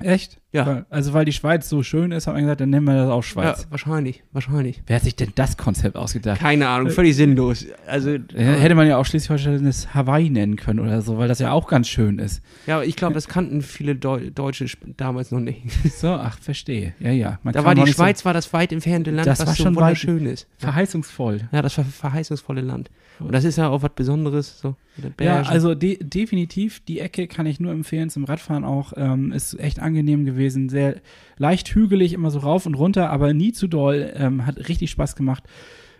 Echt? 0.00 0.39
Ja. 0.52 0.66
Weil, 0.66 0.86
also 0.90 1.12
weil 1.12 1.24
die 1.24 1.32
Schweiz 1.32 1.68
so 1.68 1.82
schön 1.84 2.10
ist, 2.10 2.26
hat 2.26 2.34
man 2.34 2.42
gesagt, 2.42 2.60
dann 2.60 2.70
nennen 2.70 2.84
wir 2.84 2.94
das 2.94 3.08
auch 3.08 3.22
Schweiz. 3.22 3.62
Ja, 3.62 3.70
wahrscheinlich, 3.70 4.24
wahrscheinlich. 4.32 4.82
Wer 4.86 4.96
hat 4.96 5.04
sich 5.04 5.14
denn 5.14 5.30
das 5.36 5.56
Konzept 5.56 5.94
ausgedacht? 5.96 6.40
Keine 6.40 6.68
Ahnung, 6.68 6.90
völlig 6.90 7.14
sinnlos. 7.14 7.66
Also, 7.86 8.10
Äh, 8.10 8.20
Hätte 8.34 8.74
man 8.74 8.88
ja 8.88 8.96
auch 8.96 9.04
Schleswig-Holstein 9.06 9.64
das 9.64 9.94
Hawaii 9.94 10.28
nennen 10.28 10.56
können 10.56 10.80
oder 10.80 11.02
so, 11.02 11.18
weil 11.18 11.28
das 11.28 11.38
ja 11.38 11.52
auch 11.52 11.68
ganz 11.68 11.86
schön 11.88 12.18
ist. 12.18 12.42
ja, 12.66 12.76
aber 12.76 12.84
ich 12.84 12.96
glaube, 12.96 13.14
das 13.14 13.28
kannten 13.28 13.62
viele 13.62 13.94
Deu 13.94 14.30
Deutsche 14.30 14.66
damals 14.96 15.30
noch 15.30 15.40
nicht. 15.40 15.62
So, 15.96 16.08
ach, 16.08 16.38
verstehe. 16.40 16.94
Ja, 16.98 17.10
ja. 17.12 17.38
Man 17.42 17.52
Da 17.54 17.64
war 17.64 17.74
die 17.74 17.82
nicht 17.82 17.96
so 17.96 18.02
Schweiz 18.02 18.24
war 18.24 18.32
das 18.34 18.52
weit 18.52 18.72
entfernte 18.72 19.10
Land, 19.10 19.26
Das 19.26 19.38
was 19.40 19.46
war 19.48 19.54
so 19.54 19.62
schon 19.64 19.76
weit- 19.76 19.82
wunderschön 19.82 20.26
ist. 20.26 20.48
verheißungsvoll. 20.58 21.48
Ja, 21.52 21.62
das 21.62 21.76
war 21.78 21.84
verheißungsvolle 21.84 22.60
Land. 22.62 22.90
Und 23.18 23.32
das 23.34 23.44
ist 23.44 23.58
ja 23.58 23.68
auch 23.68 23.82
was 23.82 23.90
Besonderes, 23.94 24.58
so. 24.60 24.76
Ja, 25.20 25.42
also 25.42 25.74
de 25.74 25.98
definitiv, 26.02 26.80
die 26.80 27.00
Ecke 27.00 27.26
kann 27.26 27.44
ich 27.46 27.60
nur 27.60 27.70
empfehlen 27.72 28.08
zum 28.10 28.24
Radfahren 28.24 28.64
auch. 28.64 28.92
Ähm, 28.96 29.30
ist 29.32 29.58
echt 29.60 29.78
angenehm 29.78 30.24
gewesen, 30.24 30.39
sehr 30.48 31.00
leicht 31.36 31.74
hügelig, 31.74 32.12
immer 32.14 32.30
so 32.30 32.38
rauf 32.38 32.66
und 32.66 32.74
runter, 32.74 33.10
aber 33.10 33.34
nie 33.34 33.52
zu 33.52 33.66
doll. 33.66 34.12
Ähm, 34.14 34.46
hat 34.46 34.68
richtig 34.68 34.90
Spaß 34.90 35.16
gemacht 35.16 35.44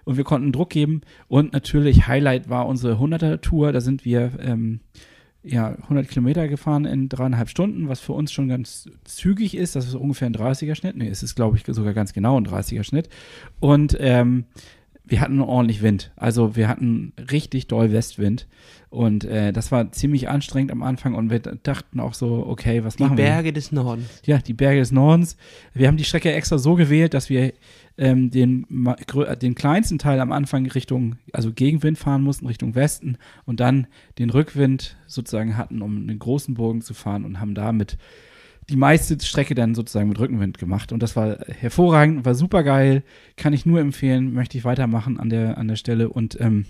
und 0.05 0.17
wir 0.17 0.25
konnten 0.25 0.53
Druck 0.53 0.71
geben. 0.71 1.03
Und 1.29 1.53
natürlich 1.53 2.07
Highlight 2.07 2.49
war 2.49 2.67
unsere 2.67 2.95
100er-Tour. 2.95 3.73
Da 3.73 3.81
sind 3.81 4.05
wir 4.05 4.33
ähm, 4.41 4.81
ja 5.43 5.69
100 5.71 6.09
Kilometer 6.09 6.49
gefahren 6.49 6.85
in 6.85 7.09
dreieinhalb 7.09 7.49
Stunden, 7.49 7.89
was 7.89 8.01
für 8.01 8.13
uns 8.13 8.33
schon 8.33 8.49
ganz 8.49 8.89
zügig 9.05 9.57
ist. 9.57 9.77
Das 9.77 9.87
ist 9.87 9.95
ungefähr 9.95 10.27
ein 10.27 10.35
30er-Schnitt. 10.35 10.97
Nee, 10.97 11.09
es 11.09 11.23
ist, 11.23 11.35
glaube 11.35 11.57
ich, 11.57 11.65
sogar 11.67 11.93
ganz 11.95 12.13
genau 12.13 12.39
ein 12.39 12.47
30er-Schnitt. 12.47 13.09
Und 13.59 13.97
ähm, 14.01 14.45
wir 15.11 15.21
hatten 15.21 15.41
ordentlich 15.41 15.83
Wind. 15.83 16.13
Also 16.15 16.55
wir 16.55 16.69
hatten 16.69 17.13
richtig 17.31 17.67
doll 17.67 17.93
Westwind. 17.93 18.47
Und 18.91 19.25
äh, 19.25 19.53
das 19.53 19.71
war 19.73 19.91
ziemlich 19.93 20.29
anstrengend 20.29 20.71
am 20.73 20.83
Anfang 20.83 21.15
und 21.15 21.31
wir 21.31 21.41
dachten 21.41 22.01
auch 22.01 22.15
so, 22.15 22.47
okay, 22.47 22.83
was 22.85 22.97
die 22.97 23.03
machen 23.03 23.19
wir? 23.19 23.25
Berge 23.25 23.53
des 23.53 23.73
Nordens. 23.73 24.23
Ja, 24.25 24.39
die 24.39 24.53
Berge 24.53 24.81
des 24.81 24.93
Nordens. 24.93 25.37
Wir 25.75 25.89
haben 25.89 25.97
die 25.97 26.05
Strecke 26.05 26.33
extra 26.33 26.59
so 26.59 26.75
gewählt, 26.75 27.15
dass 27.15 27.29
wir 27.29 27.53
ähm, 27.99 28.31
den, 28.31 28.67
den 29.43 29.55
kleinsten 29.55 29.99
Teil 29.99 30.21
am 30.21 30.33
Anfang 30.33 30.67
Richtung, 30.67 31.17
also 31.33 31.53
Gegenwind 31.53 31.99
fahren 31.99 32.23
mussten, 32.23 32.47
Richtung 32.47 32.75
Westen 32.75 33.17
und 33.45 33.61
dann 33.61 33.89
den 34.19 34.31
Rückwind 34.31 34.97
sozusagen 35.07 35.57
hatten, 35.57 35.83
um 35.83 35.97
einen 35.97 36.19
großen 36.19 36.55
Bogen 36.55 36.83
zu 36.83 36.95
fahren 36.95 37.25
und 37.25 37.41
haben 37.41 37.55
damit 37.55 37.99
die 38.71 38.77
meiste 38.77 39.19
Strecke 39.21 39.55
dann 39.55 39.75
sozusagen 39.75 40.09
mit 40.09 40.19
Rückenwind 40.19 40.59
gemacht. 40.59 40.93
Und 40.93 41.03
das 41.03 41.17
war 41.17 41.39
hervorragend, 41.47 42.25
war 42.25 42.35
super 42.35 42.63
geil, 42.63 43.03
kann 43.37 43.53
ich 43.53 43.67
nur 43.67 43.81
empfehlen, 43.81 44.33
möchte 44.33 44.57
ich 44.57 44.65
weitermachen 44.65 45.19
an 45.19 45.29
der, 45.29 45.59
an 45.59 45.69
der 45.69 45.77
Stelle 45.77 46.09
und 46.09 46.41
ähm, 46.41 46.67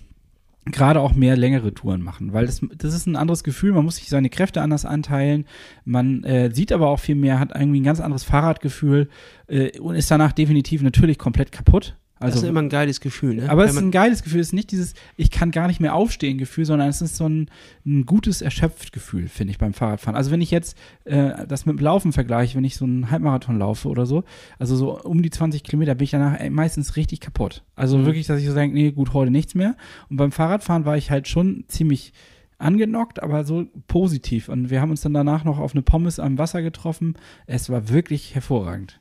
gerade 0.67 1.01
auch 1.01 1.15
mehr 1.15 1.37
längere 1.37 1.73
Touren 1.73 2.03
machen, 2.03 2.33
weil 2.33 2.47
das, 2.47 2.61
das 2.77 2.95
ist 2.95 3.07
ein 3.07 3.17
anderes 3.17 3.45
Gefühl, 3.45 3.73
man 3.73 3.85
muss 3.85 3.97
sich 3.97 4.09
seine 4.09 4.29
Kräfte 4.29 4.61
anders 4.61 4.85
anteilen, 4.85 5.47
man 5.85 6.23
äh, 6.25 6.51
sieht 6.53 6.73
aber 6.73 6.89
auch 6.89 7.01
viel 7.01 7.15
mehr, 7.15 7.41
hat 7.41 7.55
irgendwie 7.55 7.81
ein 7.81 7.85
ganz 7.85 8.01
anderes 8.01 8.25
Fahrradgefühl 8.25 9.09
äh, 9.47 9.79
und 9.79 9.95
ist 9.95 10.11
danach 10.11 10.33
definitiv 10.33 10.83
natürlich 10.83 11.19
komplett 11.19 11.51
kaputt. 11.51 11.97
Das 12.21 12.35
Also, 12.35 12.47
ist 12.47 12.51
immer 12.51 12.61
ein 12.61 12.69
geiles 12.69 13.01
Gefühl, 13.01 13.37
ne? 13.37 13.49
aber 13.51 13.65
es 13.65 13.73
ist 13.73 13.79
ein 13.79 13.91
geiles 13.91 14.23
Gefühl, 14.23 14.41
es 14.41 14.49
ist 14.49 14.53
nicht 14.53 14.71
dieses, 14.73 14.93
ich 15.17 15.31
kann 15.31 15.51
gar 15.51 15.67
nicht 15.69 15.81
mehr 15.81 15.95
aufstehen 15.95 16.37
Gefühl, 16.37 16.67
sondern 16.67 16.89
es 16.89 17.01
ist 17.01 17.17
so 17.17 17.27
ein, 17.27 17.51
ein 17.87 18.05
gutes 18.05 18.43
erschöpft 18.43 18.93
Gefühl, 18.93 19.27
finde 19.29 19.53
ich 19.53 19.59
beim 19.59 19.73
Fahrradfahren. 19.73 20.17
Also 20.17 20.31
wenn 20.31 20.43
ich 20.43 20.51
jetzt 20.51 20.77
äh, 21.05 21.47
das 21.49 21.65
mit 21.65 21.79
dem 21.79 21.83
Laufen 21.83 22.13
vergleiche, 22.13 22.57
wenn 22.57 22.65
ich 22.65 22.77
so 22.77 22.85
einen 22.85 23.11
Halbmarathon 23.11 23.59
laufe 23.59 23.89
oder 23.89 24.05
so, 24.05 24.23
also 24.59 24.77
so 24.77 25.01
um 25.01 25.23
die 25.23 25.31
20 25.31 25.63
Kilometer, 25.65 25.95
bin 25.95 26.05
ich 26.05 26.11
danach 26.11 26.39
ey, 26.39 26.51
meistens 26.51 26.97
richtig 26.97 27.21
kaputt. 27.21 27.63
Also 27.75 27.97
Mhm. 27.97 28.05
wirklich, 28.05 28.27
dass 28.27 28.39
ich 28.41 28.47
so 28.47 28.55
denke, 28.55 28.75
nee, 28.77 28.93
gut, 28.93 29.15
heute 29.15 29.31
nichts 29.31 29.55
mehr. 29.55 29.75
Und 30.11 30.19
beim 30.19 30.31
Fahrradfahren 30.31 30.85
war 30.85 30.99
ich 30.99 31.11
halt 31.11 31.27
schon 31.27 31.65
ziemlich 31.69 32.13
angenockt, 32.59 33.23
aber 33.23 33.45
so 33.45 33.67
positiv. 33.89 34.49
Und 34.51 34.69
wir 34.69 34.83
haben 34.83 34.91
uns 34.91 35.01
dann 35.01 35.15
danach 35.15 35.45
noch 35.45 35.59
auf 35.59 35.73
eine 35.75 35.81
Pommes 35.83 36.19
am 36.21 36.37
Wasser 36.37 36.61
getroffen. 36.61 37.15
Es 37.47 37.71
war 37.71 37.89
wirklich 37.89 38.35
hervorragend. 38.35 39.01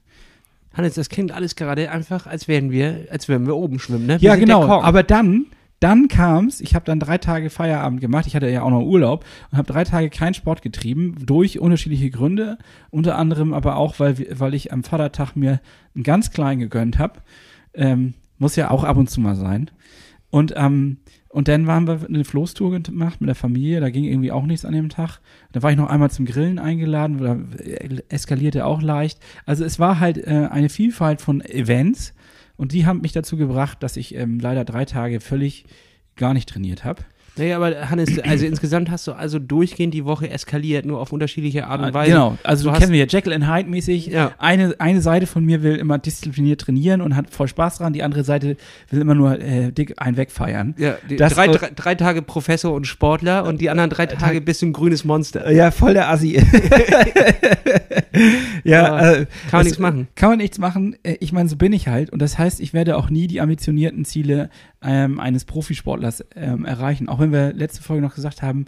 Hannes, 0.74 0.94
das 0.94 1.10
klingt 1.10 1.32
alles 1.32 1.56
gerade 1.56 1.92
einfach, 1.92 2.28
als 2.28 2.48
wären 2.48 2.72
wir, 2.72 3.08
als 3.10 3.28
würden 3.28 3.48
wir 3.48 3.56
oben 3.56 3.80
schwimmen, 3.80 4.06
ne? 4.06 4.22
Wir 4.22 4.30
Ja, 4.30 4.36
genau. 4.36 4.82
Aber 4.82 5.04
dann, 5.04 5.48
dann 5.80 6.08
kam's. 6.08 6.62
Ich 6.62 6.76
habe 6.76 6.86
dann 6.86 7.00
drei 7.00 7.18
Tage 7.18 7.50
Feierabend 7.50 8.02
gemacht. 8.02 8.28
Ich 8.28 8.36
hatte 8.36 8.50
ja 8.50 8.62
auch 8.62 8.70
noch 8.70 8.84
Urlaub 8.84 9.26
und 9.52 9.58
habe 9.58 9.72
drei 9.72 9.84
Tage 9.84 10.10
keinen 10.10 10.34
Sport 10.34 10.62
getrieben 10.62 11.16
durch 11.26 11.60
unterschiedliche 11.60 12.10
Gründe. 12.10 12.58
Unter 12.92 13.18
anderem 13.18 13.54
aber 13.54 13.78
auch, 13.78 14.00
weil, 14.00 14.18
weil 14.40 14.54
ich 14.54 14.72
am 14.72 14.84
Vatertag 14.84 15.36
mir 15.36 15.60
einen 15.96 16.04
ganz 16.04 16.32
kleinen 16.32 16.60
gegönnt 16.60 17.00
habe. 17.00 17.22
Ähm, 17.74 18.14
muss 18.38 18.56
ja 18.56 18.72
auch 18.72 18.84
ab 18.84 18.98
und 18.98 19.10
zu 19.10 19.22
mal 19.22 19.36
sein. 19.36 19.72
Und 20.30 20.54
ähm, 20.56 20.98
und 21.30 21.48
dann 21.48 21.68
waren 21.68 21.88
wir 21.88 22.08
eine 22.08 22.26
Floßtour 22.26 22.82
gemacht 22.82 23.22
mit 23.22 23.28
der 23.28 23.36
Familie. 23.36 23.80
Da 23.80 23.92
ging 23.92 24.04
irgendwie 24.04 24.32
auch 24.32 24.46
nichts 24.46 24.66
an 24.66 24.74
dem 24.74 24.90
Tag. 24.90 25.20
Da 25.52 25.62
war 25.62 25.70
ich 25.70 25.78
noch 25.78 25.88
einmal 25.88 26.10
zum 26.10 26.26
Grillen 26.26 26.58
eingeladen. 26.58 27.20
Da 27.20 27.38
eskalierte 28.10 28.66
auch 28.66 28.82
leicht. 28.82 29.20
Also 29.46 29.64
es 29.64 29.78
war 29.78 30.00
halt 30.00 30.18
äh, 30.18 30.48
eine 30.50 30.70
Vielfalt 30.70 31.22
von 31.22 31.42
Events. 31.42 32.16
Und 32.58 32.74
die 32.74 32.88
haben 32.88 33.02
mich 33.02 33.12
dazu 33.12 33.38
gebracht, 33.38 33.84
dass 33.84 33.96
ich 33.96 34.16
ähm, 34.16 34.40
leider 34.40 34.66
drei 34.66 34.86
Tage 34.86 35.22
völlig 35.22 35.66
gar 36.16 36.34
nicht 36.34 36.50
trainiert 36.50 36.84
habe. 36.84 37.04
Naja, 37.40 37.56
aber 37.56 37.90
Hannes, 37.90 38.20
also 38.20 38.46
insgesamt 38.46 38.92
hast 38.92 39.08
du 39.08 39.14
also 39.14 39.40
durchgehend 39.40 39.94
die 39.94 40.06
Woche 40.06 40.30
eskaliert, 40.30 40.86
nur 40.86 41.00
auf 41.00 41.12
unterschiedliche 41.12 41.68
Art 41.68 41.82
und 41.82 41.94
Weise. 41.94 42.12
Genau, 42.12 42.38
also 42.44 42.66
Du 42.66 42.74
du 42.74 42.80
kennen 42.80 42.92
wir 42.92 43.00
ja 43.00 43.06
Jekyll 43.08 43.34
and 43.34 43.48
Hyde 43.48 43.70
mäßig. 43.70 44.08
Ja. 44.08 44.32
Eine, 44.38 44.76
eine 44.80 45.02
Seite 45.02 45.26
von 45.26 45.46
mir 45.46 45.64
will 45.64 45.76
immer 45.78 45.98
diszipliniert 45.98 46.62
trainieren 46.62 47.02
und 47.02 47.16
hat 47.16 47.30
voll 47.30 47.48
Spaß 47.48 47.78
dran. 47.78 47.94
Die 47.94 48.04
andere 48.04 48.24
Seite 48.24 48.58
will 48.90 49.02
immer 49.02 49.16
nur 49.16 49.40
äh, 49.40 49.72
dick 49.72 49.94
ein 49.98 50.18
wegfeiern. 50.18 50.76
Ja, 50.78 50.98
drei, 51.10 51.48
drei, 51.48 51.72
drei 51.76 51.96
Tage 51.96 52.22
Professor 52.22 52.74
und 52.74 52.86
Sportler 52.86 53.46
und 53.46 53.62
die 53.62 53.70
anderen 53.70 53.90
drei 53.90 54.06
Tage 54.06 54.42
bist 54.42 54.62
du 54.62 54.68
ein 54.68 54.74
grünes 54.74 55.06
Monster. 55.06 55.50
Ja, 55.52 55.72
voll 55.72 55.94
der 55.94 56.10
Assi. 56.10 56.42
ja, 58.64 59.12
äh, 59.12 59.26
Kann 59.50 59.60
man 59.60 59.64
nichts 59.64 59.80
machen. 59.80 60.08
Kann 60.16 60.30
man 60.30 60.38
nichts 60.40 60.58
machen. 60.58 60.96
Äh, 61.04 61.18
Ich 61.20 61.32
meine, 61.32 61.50
so 61.50 61.56
bin 61.56 61.74
ich 61.74 61.88
halt. 61.88 62.10
Und 62.12 62.22
das 62.22 62.38
heißt, 62.38 62.60
ich 62.60 62.74
werde 62.74 62.98
auch 62.98 63.10
nie 63.10 63.28
die 63.28 63.42
ambitionierten 63.42 64.06
Ziele 64.06 64.50
ähm, 64.82 65.20
eines 65.20 65.46
Profisportlers 65.46 66.24
ähm, 66.36 66.66
erreichen. 66.66 67.10
Auch 67.10 67.20
wenn 67.20 67.32
wir 67.32 67.54
letzte 67.54 67.82
Folge 67.82 68.02
noch 68.02 68.16
gesagt 68.16 68.42
haben, 68.42 68.66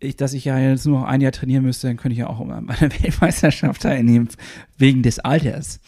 ich, 0.00 0.16
dass 0.16 0.32
ich 0.32 0.44
ja 0.44 0.58
jetzt 0.58 0.86
nur 0.86 1.00
noch 1.00 1.06
ein 1.06 1.20
Jahr 1.20 1.32
trainieren 1.32 1.64
müsste, 1.64 1.88
dann 1.88 1.96
könnte 1.96 2.12
ich 2.12 2.18
ja 2.20 2.28
auch 2.28 2.40
an 2.40 2.68
einer 2.68 2.80
Weltmeisterschaft 3.02 3.82
teilnehmen, 3.82 4.28
wegen 4.76 5.02
des 5.02 5.18
Alters. 5.18 5.80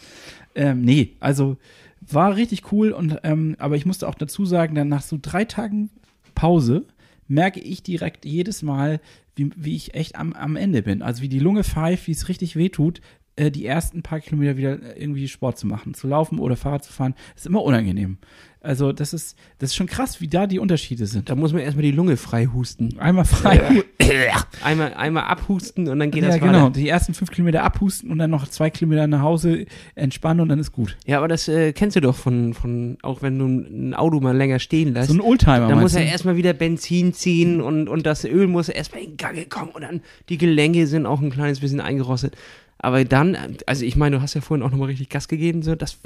Ähm, 0.55 0.81
nee, 0.81 1.15
also 1.19 1.57
war 2.01 2.35
richtig 2.35 2.71
cool. 2.71 2.91
Und 2.91 3.19
ähm, 3.23 3.55
aber 3.59 3.75
ich 3.75 3.85
musste 3.85 4.07
auch 4.07 4.15
dazu 4.15 4.45
sagen, 4.45 4.75
dann 4.75 4.89
nach 4.89 5.01
so 5.01 5.17
drei 5.21 5.45
Tagen 5.45 5.89
Pause 6.35 6.85
merke 7.27 7.61
ich 7.61 7.83
direkt 7.83 8.25
jedes 8.25 8.61
Mal, 8.61 8.99
wie, 9.35 9.51
wie 9.55 9.75
ich 9.75 9.93
echt 9.93 10.17
am, 10.17 10.33
am 10.33 10.55
Ende 10.57 10.81
bin. 10.81 11.01
Also 11.01 11.21
wie 11.21 11.29
die 11.29 11.39
Lunge 11.39 11.63
pfeift, 11.63 12.07
wie 12.07 12.11
es 12.11 12.27
richtig 12.27 12.55
weh 12.55 12.69
tut. 12.69 13.01
Äh, 13.35 13.51
die 13.51 13.65
ersten 13.65 14.03
paar 14.03 14.19
Kilometer 14.19 14.57
wieder 14.57 14.97
irgendwie 14.97 15.27
Sport 15.27 15.57
zu 15.57 15.67
machen, 15.67 15.93
zu 15.93 16.07
laufen 16.07 16.39
oder 16.39 16.55
Fahrrad 16.55 16.83
zu 16.83 16.93
fahren, 16.93 17.15
ist 17.35 17.45
immer 17.45 17.63
unangenehm. 17.63 18.17
Also 18.63 18.91
das 18.91 19.11
ist, 19.11 19.35
das 19.57 19.71
ist 19.71 19.75
schon 19.75 19.87
krass, 19.87 20.21
wie 20.21 20.27
da 20.27 20.45
die 20.45 20.59
Unterschiede 20.59 21.07
sind. 21.07 21.31
Da 21.31 21.35
muss 21.35 21.51
man 21.51 21.63
erstmal 21.63 21.81
die 21.81 21.91
Lunge 21.91 22.15
frei 22.15 22.45
husten. 22.45 22.99
Einmal 22.99 23.25
frei. 23.25 23.83
Einmal, 24.63 24.93
einmal 24.93 25.23
abhusten 25.23 25.87
und 25.87 25.99
dann 25.99 26.11
geht 26.11 26.23
Ja, 26.23 26.29
das 26.29 26.39
genau. 26.39 26.65
weiter. 26.65 26.71
Die 26.71 26.87
ersten 26.87 27.13
fünf 27.13 27.31
Kilometer 27.31 27.63
abhusten 27.63 28.11
und 28.11 28.19
dann 28.19 28.29
noch 28.29 28.47
zwei 28.47 28.69
Kilometer 28.69 29.07
nach 29.07 29.21
Hause 29.21 29.65
entspannen 29.95 30.41
und 30.41 30.49
dann 30.49 30.59
ist 30.59 30.73
gut. 30.73 30.97
Ja, 31.05 31.17
aber 31.17 31.27
das 31.29 31.47
äh, 31.47 31.71
kennst 31.71 31.95
du 31.95 32.01
doch 32.01 32.15
von, 32.15 32.53
von, 32.53 32.97
auch 33.03 33.21
wenn 33.21 33.39
du 33.39 33.45
ein 33.45 33.93
Auto 33.93 34.19
mal 34.19 34.35
länger 34.35 34.59
stehen 34.59 34.93
lässt. 34.93 35.09
So 35.09 35.15
ein 35.15 35.21
Oldtimer. 35.21 35.69
Da 35.69 35.75
muss 35.75 35.95
er 35.95 36.05
erstmal 36.05 36.35
wieder 36.35 36.53
Benzin 36.53 37.13
ziehen 37.13 37.61
und, 37.61 37.87
und 37.87 38.05
das 38.05 38.25
Öl 38.25 38.47
muss 38.47 38.69
erstmal 38.69 39.01
in 39.01 39.17
Gange 39.17 39.45
kommen 39.45 39.71
und 39.71 39.81
dann 39.81 40.01
die 40.29 40.37
Gelenke 40.37 40.87
sind 40.87 41.05
auch 41.05 41.21
ein 41.21 41.31
kleines 41.31 41.61
bisschen 41.61 41.79
eingerostet. 41.79 42.35
Aber 42.81 43.05
dann, 43.05 43.37
also 43.67 43.85
ich 43.85 43.95
meine, 43.95 44.17
du 44.17 44.21
hast 44.21 44.33
ja 44.33 44.41
vorhin 44.41 44.65
auch 44.65 44.71
nochmal 44.71 44.87
richtig 44.87 45.09
Gas 45.09 45.27
gegeben, 45.27 45.61
so, 45.61 45.75
das 45.75 45.99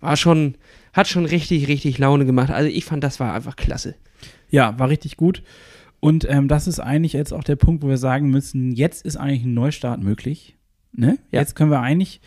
war 0.00 0.16
schon, 0.16 0.54
hat 0.92 1.08
schon 1.08 1.26
richtig, 1.26 1.66
richtig 1.66 1.98
Laune 1.98 2.24
gemacht. 2.24 2.50
Also 2.50 2.68
ich 2.68 2.84
fand, 2.84 3.02
das 3.02 3.18
war 3.18 3.34
einfach 3.34 3.56
klasse. 3.56 3.96
Ja, 4.48 4.78
war 4.78 4.88
richtig 4.88 5.16
gut. 5.16 5.42
Und 5.98 6.28
ähm, 6.28 6.46
das 6.46 6.66
ist 6.68 6.78
eigentlich 6.78 7.12
jetzt 7.12 7.32
auch 7.32 7.44
der 7.44 7.56
Punkt, 7.56 7.82
wo 7.82 7.88
wir 7.88 7.96
sagen 7.96 8.30
müssen, 8.30 8.72
jetzt 8.72 9.04
ist 9.04 9.16
eigentlich 9.16 9.44
ein 9.44 9.54
Neustart 9.54 10.00
möglich. 10.00 10.56
Ne? 10.92 11.18
Ja. 11.30 11.40
Jetzt 11.40 11.56
können 11.56 11.70
wir 11.70 11.80
eigentlich 11.80 12.20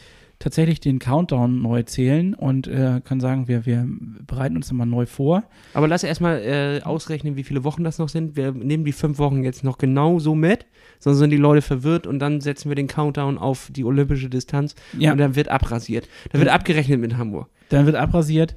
tatsächlich 0.46 0.80
den 0.80 1.00
Countdown 1.00 1.60
neu 1.64 1.82
zählen 1.82 2.36
und 2.36 2.68
äh, 2.68 3.02
können 3.04 3.20
sagen, 3.20 3.48
wir, 3.48 3.66
wir 3.66 3.88
bereiten 4.28 4.56
uns 4.56 4.70
nochmal 4.72 4.86
neu 4.86 5.08
vor. 5.08 5.42
Aber 5.74 5.88
lass 5.88 6.04
erstmal 6.04 6.38
äh, 6.44 6.82
ausrechnen, 6.84 7.36
wie 7.36 7.44
viele 7.44 7.64
Wochen 7.64 7.84
das 7.84 7.98
noch 7.98 8.10
sind. 8.10 8.36
Wir 8.36 8.52
nehmen 8.52 8.86
die 8.86 8.92
fünf 8.92 9.18
Wochen 9.18 9.44
jetzt 9.44 9.64
noch 9.64 9.80
genau 9.80 10.20
so 10.20 10.36
mit, 10.36 10.68
sonst 11.00 11.18
sind 11.18 11.32
die 11.32 11.38
Leute 11.38 11.64
verwirrt 11.64 12.06
und 12.06 12.20
dann 12.20 12.42
setzen 12.42 12.70
wir 12.70 12.76
den 12.76 12.86
Countdown 12.86 13.40
auf 13.40 13.70
die 13.72 13.84
olympische 13.84 14.30
Distanz 14.30 14.76
Ja. 15.00 15.14
und 15.14 15.18
dann 15.18 15.36
wird 15.36 15.50
abrasiert. 15.50 16.08
Da 16.32 16.38
wird 16.38 16.50
abgerechnet 16.50 17.00
mit 17.00 17.18
Hamburg. 17.18 17.50
Dann 17.70 17.88
wird 17.88 17.96
abrasiert. 17.96 18.56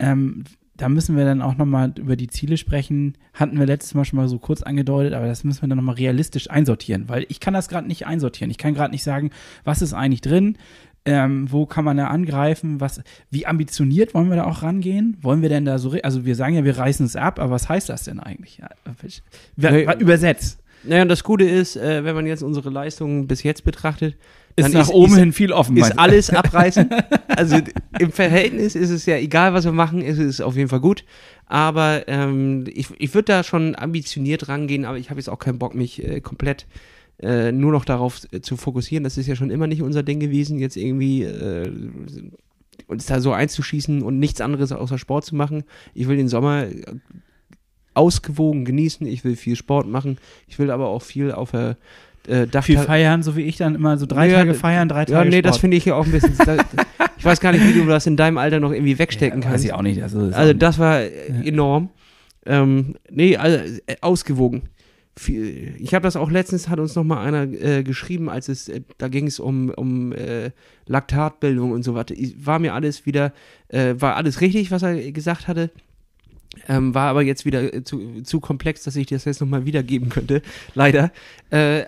Ähm, 0.00 0.42
da 0.76 0.88
müssen 0.88 1.14
wir 1.16 1.26
dann 1.26 1.42
auch 1.42 1.56
nochmal 1.58 1.92
über 1.98 2.16
die 2.16 2.26
Ziele 2.28 2.56
sprechen. 2.56 3.18
Hatten 3.34 3.56
wir 3.58 3.66
letztes 3.66 3.92
Mal 3.94 4.04
schon 4.06 4.16
mal 4.16 4.28
so 4.28 4.38
kurz 4.38 4.62
angedeutet, 4.62 5.12
aber 5.12 5.26
das 5.26 5.44
müssen 5.44 5.60
wir 5.62 5.68
dann 5.68 5.76
nochmal 5.76 5.96
realistisch 5.96 6.50
einsortieren, 6.50 7.08
weil 7.08 7.26
ich 7.28 7.38
kann 7.38 7.52
das 7.54 7.68
gerade 7.68 7.86
nicht 7.86 8.06
einsortieren. 8.06 8.50
Ich 8.50 8.56
kann 8.58 8.72
gerade 8.74 8.90
nicht 8.90 9.04
sagen, 9.04 9.30
was 9.62 9.82
ist 9.82 9.92
eigentlich 9.92 10.22
drin, 10.22 10.56
ähm, 11.10 11.50
wo 11.50 11.66
kann 11.66 11.84
man 11.84 11.96
da 11.96 12.06
angreifen, 12.06 12.80
was, 12.80 13.02
wie 13.30 13.46
ambitioniert 13.46 14.14
wollen 14.14 14.28
wir 14.30 14.36
da 14.36 14.44
auch 14.44 14.62
rangehen? 14.62 15.16
Wollen 15.20 15.42
wir 15.42 15.48
denn 15.48 15.64
da 15.64 15.78
so, 15.78 15.96
also 16.02 16.24
wir 16.24 16.36
sagen 16.36 16.54
ja, 16.54 16.64
wir 16.64 16.78
reißen 16.78 17.04
es 17.04 17.16
ab, 17.16 17.38
aber 17.40 17.50
was 17.50 17.68
heißt 17.68 17.88
das 17.88 18.04
denn 18.04 18.20
eigentlich? 18.20 18.62
Übersetzt. 19.98 20.60
Naja, 20.84 21.04
das 21.04 21.24
Gute 21.24 21.44
ist, 21.44 21.76
äh, 21.76 22.04
wenn 22.04 22.14
man 22.14 22.26
jetzt 22.26 22.42
unsere 22.42 22.70
Leistungen 22.70 23.26
bis 23.26 23.42
jetzt 23.42 23.64
betrachtet, 23.64 24.16
Ist 24.56 24.72
nach 24.72 24.82
ist, 24.82 24.90
oben 24.90 25.12
ist, 25.12 25.18
hin 25.18 25.32
viel 25.32 25.52
offen. 25.52 25.76
ist 25.76 25.98
alles 25.98 26.30
abreißen. 26.30 26.88
also 27.28 27.58
im 27.98 28.12
Verhältnis 28.12 28.74
ist 28.74 28.90
es 28.90 29.04
ja 29.04 29.16
egal, 29.16 29.52
was 29.52 29.64
wir 29.64 29.72
machen, 29.72 30.00
ist 30.00 30.18
es 30.18 30.40
auf 30.40 30.56
jeden 30.56 30.70
Fall 30.70 30.80
gut. 30.80 31.04
Aber 31.46 32.08
ähm, 32.08 32.64
ich, 32.72 32.88
ich 32.98 33.12
würde 33.12 33.26
da 33.26 33.42
schon 33.42 33.74
ambitioniert 33.74 34.48
rangehen, 34.48 34.84
aber 34.86 34.96
ich 34.96 35.10
habe 35.10 35.20
jetzt 35.20 35.28
auch 35.28 35.38
keinen 35.38 35.58
Bock, 35.58 35.74
mich 35.74 36.02
äh, 36.02 36.20
komplett 36.20 36.62
äh, 36.62 36.66
nur 37.52 37.72
noch 37.72 37.84
darauf 37.84 38.20
äh, 38.32 38.40
zu 38.40 38.56
fokussieren. 38.56 39.04
Das 39.04 39.18
ist 39.18 39.26
ja 39.26 39.36
schon 39.36 39.50
immer 39.50 39.66
nicht 39.66 39.82
unser 39.82 40.02
Ding 40.02 40.20
gewesen, 40.20 40.58
jetzt 40.58 40.76
irgendwie 40.76 41.22
äh, 41.24 41.70
uns 42.86 43.06
da 43.06 43.20
so 43.20 43.32
einzuschießen 43.32 44.02
und 44.02 44.18
nichts 44.18 44.40
anderes 44.40 44.72
außer 44.72 44.98
Sport 44.98 45.24
zu 45.24 45.36
machen. 45.36 45.64
Ich 45.94 46.08
will 46.08 46.16
den 46.16 46.28
Sommer 46.28 46.64
äh, 46.64 46.82
ausgewogen 47.94 48.64
genießen, 48.64 49.06
ich 49.06 49.24
will 49.24 49.36
viel 49.36 49.56
Sport 49.56 49.86
machen, 49.88 50.18
ich 50.46 50.58
will 50.58 50.70
aber 50.70 50.88
auch 50.88 51.02
viel 51.02 51.32
auf 51.32 51.50
der 51.50 51.76
äh, 52.28 52.46
Dach 52.46 52.64
viel 52.64 52.78
feiern, 52.78 53.22
so 53.22 53.34
wie 53.36 53.42
ich 53.42 53.56
dann 53.56 53.74
immer 53.74 53.98
so 53.98 54.06
drei 54.06 54.28
Ja, 54.28 54.38
Tage 54.38 54.54
feiern, 54.54 54.88
drei 54.88 55.04
Tage 55.06 55.12
Ja, 55.18 55.24
nee, 55.24 55.42
das 55.42 55.56
Sport. 55.56 55.60
finde 55.62 55.76
ich 55.78 55.84
ja 55.86 55.94
auch 55.96 56.04
ein 56.06 56.12
bisschen. 56.12 56.34
ich 57.18 57.24
weiß 57.24 57.40
gar 57.40 57.52
nicht, 57.52 57.66
wie 57.66 57.72
du 57.78 57.86
das 57.86 58.06
in 58.06 58.16
deinem 58.16 58.38
Alter 58.38 58.60
noch 58.60 58.72
irgendwie 58.72 58.98
wegstecken 58.98 59.40
Ja, 59.40 59.46
Weiß 59.46 59.52
kannst. 59.52 59.64
ich 59.64 59.72
auch 59.72 59.82
nicht. 59.82 60.02
Also, 60.02 60.30
Also 60.32 60.52
das 60.52 60.78
war 60.78 61.00
äh, 61.00 61.10
enorm. 61.44 61.90
Ähm, 62.46 62.96
nee, 63.10 63.36
also 63.36 63.58
äh, 63.86 63.96
ausgewogen. 64.00 64.62
Viel- 65.20 65.74
Ich 65.78 65.92
habe 65.92 66.02
das 66.04 66.16
auch 66.16 66.30
letztens, 66.30 66.70
hat 66.70 66.78
uns 66.80 66.94
noch 66.94 67.04
mal 67.04 67.22
einer 67.22 67.42
äh, 67.42 67.82
geschrieben, 67.82 68.30
als 68.30 68.48
es, 68.48 68.70
äh, 68.70 68.80
da 68.96 69.08
ging 69.08 69.26
es 69.26 69.38
um, 69.38 69.68
um 69.68 70.12
äh, 70.12 70.50
Laktatbildung 70.86 71.72
und 71.72 71.82
so 71.82 71.94
weiter. 71.94 72.14
War 72.38 72.58
mir 72.58 72.72
alles 72.72 73.04
wieder, 73.04 73.34
äh, 73.68 73.96
war 73.98 74.16
alles 74.16 74.40
richtig, 74.40 74.70
was 74.70 74.82
er 74.82 75.12
gesagt 75.12 75.46
hatte. 75.46 75.70
Ähm, 76.68 76.94
war 76.94 77.10
aber 77.10 77.20
jetzt 77.22 77.44
wieder 77.44 77.74
äh, 77.74 77.84
zu, 77.84 78.22
zu 78.22 78.40
komplex, 78.40 78.82
dass 78.84 78.96
ich 78.96 79.08
das 79.08 79.26
jetzt 79.26 79.42
nochmal 79.42 79.66
wiedergeben 79.66 80.08
könnte. 80.08 80.40
Leider. 80.74 81.12
Äh, 81.50 81.84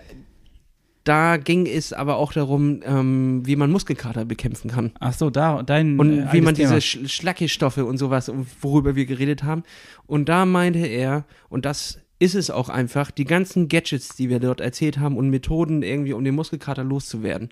da 1.03 1.37
ging 1.37 1.65
es 1.65 1.91
aber 1.91 2.17
auch 2.17 2.33
darum, 2.33 2.81
ähm, 2.85 3.41
wie 3.45 3.55
man 3.55 3.71
Muskelkater 3.71 4.25
bekämpfen 4.25 4.69
kann. 4.69 4.91
Ach 4.99 5.13
so, 5.13 5.31
da, 5.31 5.63
dein. 5.63 5.99
Und 5.99 6.31
wie 6.31 6.39
man 6.39 6.53
diese 6.53 6.79
Sch 6.79 6.99
Schlackestoffe 7.07 7.83
und 7.83 7.97
sowas, 7.97 8.31
worüber 8.61 8.95
wir 8.95 9.05
geredet 9.05 9.43
haben. 9.43 9.63
Und 10.05 10.29
da 10.29 10.45
meinte 10.45 10.79
er, 10.85 11.25
und 11.49 11.65
das 11.65 11.99
ist 12.23 12.35
es 12.35 12.49
auch 12.49 12.69
einfach, 12.69 13.11
die 13.11 13.25
ganzen 13.25 13.67
Gadgets, 13.67 14.15
die 14.15 14.29
wir 14.29 14.39
dort 14.39 14.61
erzählt 14.61 14.97
haben 14.97 15.17
und 15.17 15.29
Methoden 15.29 15.83
irgendwie, 15.83 16.13
um 16.13 16.23
den 16.23 16.35
Muskelkater 16.35 16.85
loszuwerden, 16.85 17.49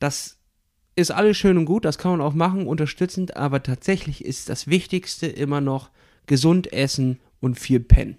das 0.00 0.38
ist 0.96 1.12
alles 1.12 1.36
schön 1.36 1.56
und 1.56 1.66
gut, 1.66 1.84
das 1.84 1.98
kann 1.98 2.10
man 2.10 2.20
auch 2.20 2.34
machen, 2.34 2.66
unterstützend, 2.66 3.36
aber 3.36 3.62
tatsächlich 3.62 4.24
ist 4.24 4.48
das 4.48 4.66
Wichtigste 4.66 5.28
immer 5.28 5.60
noch 5.60 5.90
gesund 6.26 6.72
essen 6.72 7.20
und 7.40 7.60
viel 7.60 7.78
pennen. 7.78 8.16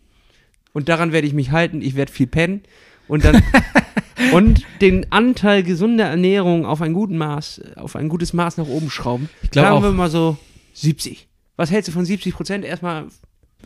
Und 0.72 0.88
daran 0.88 1.12
werde 1.12 1.28
ich 1.28 1.34
mich 1.34 1.52
halten, 1.52 1.82
ich 1.82 1.96
werde 1.96 2.14
viel 2.14 2.28
pennen 2.28 2.64
und 3.10 3.26
dann 3.26 3.44
und 4.34 4.64
den 4.80 5.12
Anteil 5.12 5.64
gesunder 5.64 6.06
Ernährung 6.06 6.66
auf 6.66 6.82
ein 6.82 6.94
guten 6.94 7.18
Maß, 7.18 7.76
auf 7.76 7.98
ein 7.98 8.08
gutes 8.08 8.32
Maß 8.32 8.56
nach 8.56 8.68
oben 8.68 8.90
schrauben. 8.90 9.30
Ich 9.42 9.52
glaub 9.52 9.66
Sagen 9.66 9.78
auch. 9.78 9.84
wir 9.84 9.92
mal 9.92 10.10
so 10.10 10.38
70. 10.76 11.28
Was 11.58 11.72
hältst 11.72 11.90
du 11.90 11.92
von 11.92 12.06
70 12.06 12.34
Prozent? 12.34 12.64
Erstmal 12.64 13.08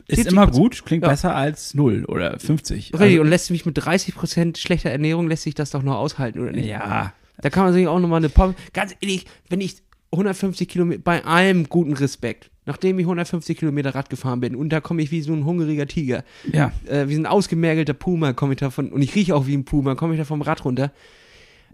Ist 0.08 0.20
70%. 0.28 0.28
immer 0.32 0.48
gut, 0.48 0.86
klingt 0.86 1.04
Ja. 1.04 1.10
besser 1.10 1.36
als 1.36 1.74
0 1.74 2.06
oder 2.06 2.40
50. 2.40 2.94
richtig 3.00 3.20
und 3.20 3.28
lässt 3.28 3.52
mich 3.52 3.66
mit 3.66 3.78
30 3.78 4.16
Prozent 4.16 4.58
schlechter 4.58 4.90
Ernährung 4.90 5.28
lässt 5.28 5.44
sich 5.44 5.56
das 5.56 5.72
doch 5.72 5.84
noch 5.84 5.96
aushalten 5.96 6.40
oder 6.40 6.50
also, 6.50 6.60
nicht? 6.60 6.70
ja, 6.70 7.14
Da 7.42 7.50
kann 7.50 7.64
man 7.66 7.74
sich 7.74 7.88
auch 7.88 8.00
nochmal 8.00 8.18
eine 8.18 8.30
Pommes. 8.30 8.56
Ganz 8.74 8.96
ehrlich, 9.02 9.26
wenn 9.50 9.62
ich 9.62 9.78
150 10.12 10.68
Kilometer, 10.68 11.02
bei 11.04 11.26
allem 11.26 11.68
guten 11.68 11.94
Respekt, 11.94 12.50
nachdem 12.66 12.98
ich 13.00 13.06
150 13.06 13.58
Kilometer 13.58 13.94
Rad 13.94 14.10
gefahren 14.10 14.40
bin 14.40 14.56
und 14.56 14.70
da 14.70 14.80
komme 14.80 15.02
ich 15.02 15.12
wie 15.12 15.22
so 15.22 15.34
ein 15.34 15.46
hungriger 15.46 15.86
Tiger, 15.88 16.24
ja. 16.52 16.72
äh, 16.88 17.08
wie 17.10 17.16
so 17.16 17.22
ein 17.22 17.26
ausgemergelter 17.26 17.94
Puma, 17.94 18.34
komme 18.34 18.54
ich 18.54 18.60
da 18.60 18.70
von, 18.70 18.90
und 18.92 19.02
ich 19.02 19.14
rieche 19.16 19.36
auch 19.36 19.48
wie 19.48 19.56
ein 19.56 19.66
Puma, 19.66 19.96
komme 19.96 20.14
ich 20.14 20.20
da 20.20 20.26
vom 20.26 20.42
Rad 20.42 20.64
runter. 20.66 20.92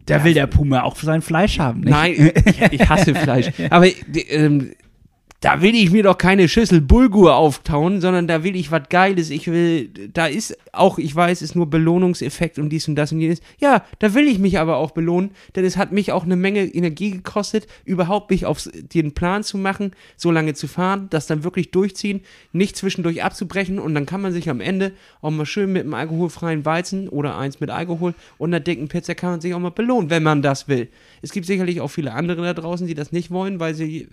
Da 0.05 0.23
will 0.25 0.33
der 0.33 0.47
Puma 0.47 0.81
auch 0.81 0.97
sein 0.97 1.21
Fleisch 1.21 1.59
haben, 1.59 1.81
nicht? 1.81 1.89
Nein, 1.91 2.31
ich, 2.45 2.61
ich 2.81 2.89
hasse 2.89 3.15
Fleisch. 3.15 3.51
Aber 3.69 3.87
ähm, 4.29 4.71
da 5.43 5.61
will 5.61 5.75
ich 5.75 5.91
mir 5.91 6.03
doch 6.03 6.17
keine 6.17 6.47
Schüssel 6.47 6.79
Bulgur 6.79 7.35
auftauen, 7.35 7.99
sondern 7.99 8.27
da 8.27 8.45
will 8.45 8.55
ich 8.55 8.71
was 8.71 8.83
Geiles. 8.87 9.29
Ich 9.29 9.47
will, 9.47 9.89
da 10.13 10.27
ist 10.27 10.57
auch, 10.71 10.97
ich 10.97 11.13
weiß, 11.13 11.41
ist 11.41 11.53
nur 11.53 11.69
Belohnungseffekt 11.69 12.59
und 12.59 12.69
dies 12.69 12.87
und 12.87 12.95
das 12.95 13.11
und 13.11 13.19
jenes. 13.19 13.41
Ja, 13.59 13.83
da 13.99 14.13
will 14.13 14.25
ich 14.25 14.39
mich 14.39 14.57
aber 14.57 14.77
auch 14.77 14.91
belohnen, 14.91 15.31
denn 15.57 15.65
es 15.65 15.75
hat 15.75 15.91
mich 15.91 16.13
auch 16.13 16.23
eine 16.23 16.37
Menge 16.37 16.63
Energie 16.63 17.11
gekostet, 17.11 17.67
überhaupt 17.83 18.31
mich 18.31 18.45
auf 18.45 18.69
den 18.73 19.13
Plan 19.13 19.43
zu 19.43 19.57
machen, 19.57 19.91
so 20.15 20.31
lange 20.31 20.53
zu 20.53 20.69
fahren, 20.69 21.07
das 21.09 21.27
dann 21.27 21.43
wirklich 21.43 21.71
durchziehen, 21.71 22.21
nicht 22.53 22.77
zwischendurch 22.77 23.21
abzubrechen 23.21 23.79
und 23.79 23.95
dann 23.95 24.05
kann 24.05 24.21
man 24.21 24.31
sich 24.31 24.49
am 24.49 24.61
Ende 24.61 24.93
auch 25.21 25.31
mal 25.31 25.45
schön 25.45 25.73
mit 25.73 25.83
einem 25.83 25.93
alkoholfreien 25.93 26.63
Weizen 26.63 27.09
oder 27.09 27.37
eins 27.37 27.59
mit 27.59 27.69
Alkohol 27.69 28.13
und 28.37 28.51
einer 28.51 28.61
dicken 28.61 28.87
Pizza 28.87 29.13
kann 29.13 29.31
man 29.31 29.41
sich 29.41 29.53
auch 29.53 29.59
mal 29.59 29.71
belohnen, 29.71 30.09
wenn 30.09 30.23
man 30.23 30.41
das 30.41 30.69
will. 30.69 30.87
Es 31.23 31.31
gibt 31.31 31.47
sicherlich 31.47 31.81
auch 31.81 31.87
viele 31.87 32.13
andere 32.13 32.43
da 32.43 32.53
draußen, 32.53 32.85
die 32.85 32.93
das 32.93 33.11
nicht 33.11 33.31
wollen, 33.31 33.59
weil 33.59 33.73
sie 33.73 34.09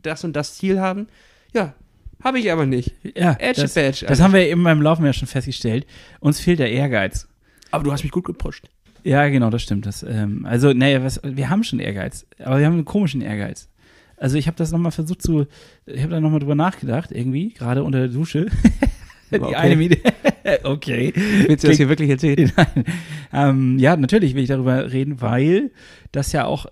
das 0.00 0.24
und 0.24 0.34
das 0.34 0.54
Ziel 0.54 0.80
haben. 0.80 1.08
Ja, 1.52 1.74
habe 2.22 2.38
ich 2.38 2.50
aber 2.50 2.66
nicht. 2.66 2.92
Ja, 3.16 3.36
Edge 3.38 3.62
das, 3.62 3.74
Badge, 3.74 4.06
das 4.06 4.20
haben 4.20 4.32
wir 4.32 4.46
eben 4.48 4.62
beim 4.62 4.80
Laufen 4.80 5.04
ja 5.04 5.12
schon 5.12 5.28
festgestellt. 5.28 5.86
Uns 6.20 6.40
fehlt 6.40 6.60
der 6.60 6.70
Ehrgeiz. 6.70 7.28
Aber 7.72 7.82
du 7.84 7.92
hast 7.92 8.04
mich 8.04 8.12
gut 8.12 8.24
gepusht. 8.24 8.68
Ja, 9.02 9.28
genau, 9.28 9.50
das 9.50 9.62
stimmt. 9.62 9.86
Das, 9.86 10.04
ähm, 10.04 10.46
also, 10.46 10.72
naja, 10.72 11.02
was, 11.02 11.20
wir 11.24 11.50
haben 11.50 11.64
schon 11.64 11.80
Ehrgeiz, 11.80 12.24
aber 12.38 12.60
wir 12.60 12.66
haben 12.66 12.74
einen 12.74 12.84
komischen 12.84 13.20
Ehrgeiz. 13.20 13.68
Also 14.16 14.38
ich 14.38 14.46
habe 14.46 14.56
das 14.56 14.70
nochmal 14.70 14.92
versucht 14.92 15.20
zu, 15.20 15.46
ich 15.84 16.00
habe 16.00 16.12
da 16.12 16.20
nochmal 16.20 16.38
drüber 16.38 16.54
nachgedacht, 16.54 17.10
irgendwie, 17.10 17.54
gerade 17.54 17.82
unter 17.82 17.98
der 17.98 18.08
Dusche. 18.08 18.46
Die 19.38 19.40
Okay. 19.40 19.54
eine 19.54 19.76
Miete. 19.76 19.98
okay. 20.64 21.12
Willst 21.14 21.64
du 21.64 21.68
das 21.68 21.76
hier 21.76 21.88
wirklich 21.88 22.10
erzählen? 22.10 22.50
Nein. 22.56 22.84
Ähm, 23.32 23.78
ja, 23.78 23.96
natürlich 23.96 24.34
will 24.34 24.42
ich 24.42 24.48
darüber 24.48 24.92
reden, 24.92 25.20
weil 25.20 25.70
das 26.12 26.32
ja 26.32 26.44
auch, 26.44 26.66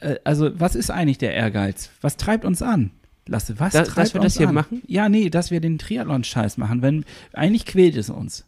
äh, 0.00 0.16
also 0.24 0.50
was 0.58 0.74
ist 0.76 0.90
eigentlich 0.90 1.18
der 1.18 1.34
Ehrgeiz? 1.34 1.90
Was 2.00 2.16
treibt 2.16 2.44
uns 2.44 2.62
an? 2.62 2.90
Lasse, 3.26 3.58
was 3.58 3.72
Da- 3.72 3.82
treibt 3.84 3.98
dass 3.98 4.14
wir 4.14 4.20
uns 4.20 4.34
das 4.34 4.38
hier 4.38 4.48
an? 4.48 4.54
machen? 4.54 4.82
Ja, 4.86 5.08
nee, 5.08 5.30
dass 5.30 5.50
wir 5.50 5.60
den 5.60 5.78
Triathlon-Scheiß 5.78 6.56
machen, 6.58 6.82
wenn, 6.82 7.04
eigentlich 7.32 7.64
quält 7.66 7.96
es 7.96 8.10
uns. 8.10 8.44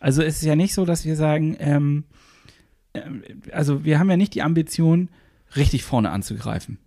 Also 0.00 0.22
es 0.22 0.36
ist 0.36 0.44
ja 0.44 0.54
nicht 0.54 0.74
so, 0.74 0.84
dass 0.84 1.04
wir 1.04 1.16
sagen, 1.16 1.56
ähm, 1.58 2.04
ähm, 2.94 3.22
also 3.52 3.84
wir 3.84 3.98
haben 3.98 4.10
ja 4.10 4.16
nicht 4.16 4.34
die 4.34 4.42
Ambition, 4.42 5.08
richtig 5.56 5.82
vorne 5.82 6.10
anzugreifen. 6.10 6.78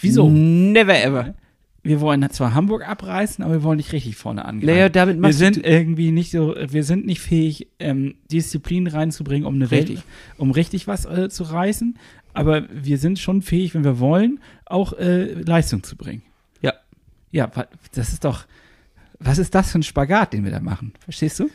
Wieso? 0.00 0.28
Never 0.28 1.00
ever. 1.02 1.34
Wir 1.82 2.00
wollen 2.00 2.28
zwar 2.30 2.54
Hamburg 2.54 2.86
abreißen, 2.86 3.44
aber 3.44 3.54
wir 3.54 3.62
wollen 3.62 3.76
nicht 3.76 3.92
richtig 3.92 4.16
vorne 4.16 4.44
angreifen. 4.44 4.66
Naja, 4.66 4.88
damit 4.88 5.20
wir 5.20 5.32
sind 5.32 5.64
irgendwie 5.64 6.10
nicht 6.10 6.30
so, 6.30 6.54
wir 6.56 6.84
sind 6.84 7.06
nicht 7.06 7.20
fähig, 7.20 7.68
ähm, 7.78 8.16
Disziplin 8.30 8.86
reinzubringen, 8.86 9.46
um 9.46 9.54
eine 9.54 9.70
Richtig. 9.70 9.96
Welt, 9.96 10.04
um 10.36 10.50
richtig 10.50 10.86
was 10.86 11.04
äh, 11.06 11.28
zu 11.28 11.44
reißen. 11.44 11.98
Aber 12.34 12.64
wir 12.70 12.98
sind 12.98 13.18
schon 13.18 13.42
fähig, 13.42 13.74
wenn 13.74 13.84
wir 13.84 13.98
wollen, 13.98 14.40
auch 14.66 14.92
äh, 14.92 15.32
Leistung 15.32 15.82
zu 15.82 15.96
bringen. 15.96 16.22
Ja. 16.60 16.74
Ja, 17.30 17.50
das 17.94 18.12
ist 18.12 18.24
doch, 18.24 18.44
was 19.18 19.38
ist 19.38 19.54
das 19.54 19.72
für 19.72 19.78
ein 19.78 19.82
Spagat, 19.82 20.32
den 20.32 20.44
wir 20.44 20.50
da 20.50 20.60
machen? 20.60 20.92
Verstehst 21.00 21.40
du? 21.40 21.48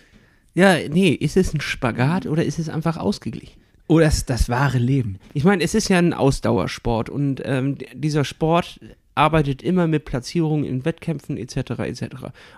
ja, 0.53 0.77
nee, 0.87 1.09
ist 1.09 1.37
es 1.37 1.53
ein 1.53 1.61
Spagat 1.61 2.27
oder 2.27 2.45
ist 2.45 2.59
es 2.59 2.69
einfach 2.69 2.97
ausgeglichen? 2.97 3.59
Oh, 3.87 3.99
das, 3.99 4.25
das 4.25 4.49
wahre 4.49 4.77
Leben. 4.77 5.19
Ich 5.33 5.43
meine, 5.43 5.63
es 5.63 5.75
ist 5.75 5.89
ja 5.89 5.97
ein 5.97 6.13
Ausdauersport 6.13 7.09
und 7.09 7.41
ähm, 7.43 7.77
dieser 7.93 8.23
Sport 8.23 8.79
arbeitet 9.15 9.61
immer 9.61 9.87
mit 9.87 10.05
Platzierungen 10.05 10.65
in 10.65 10.85
Wettkämpfen 10.85 11.37
etc. 11.37 11.55
etc. 11.79 12.03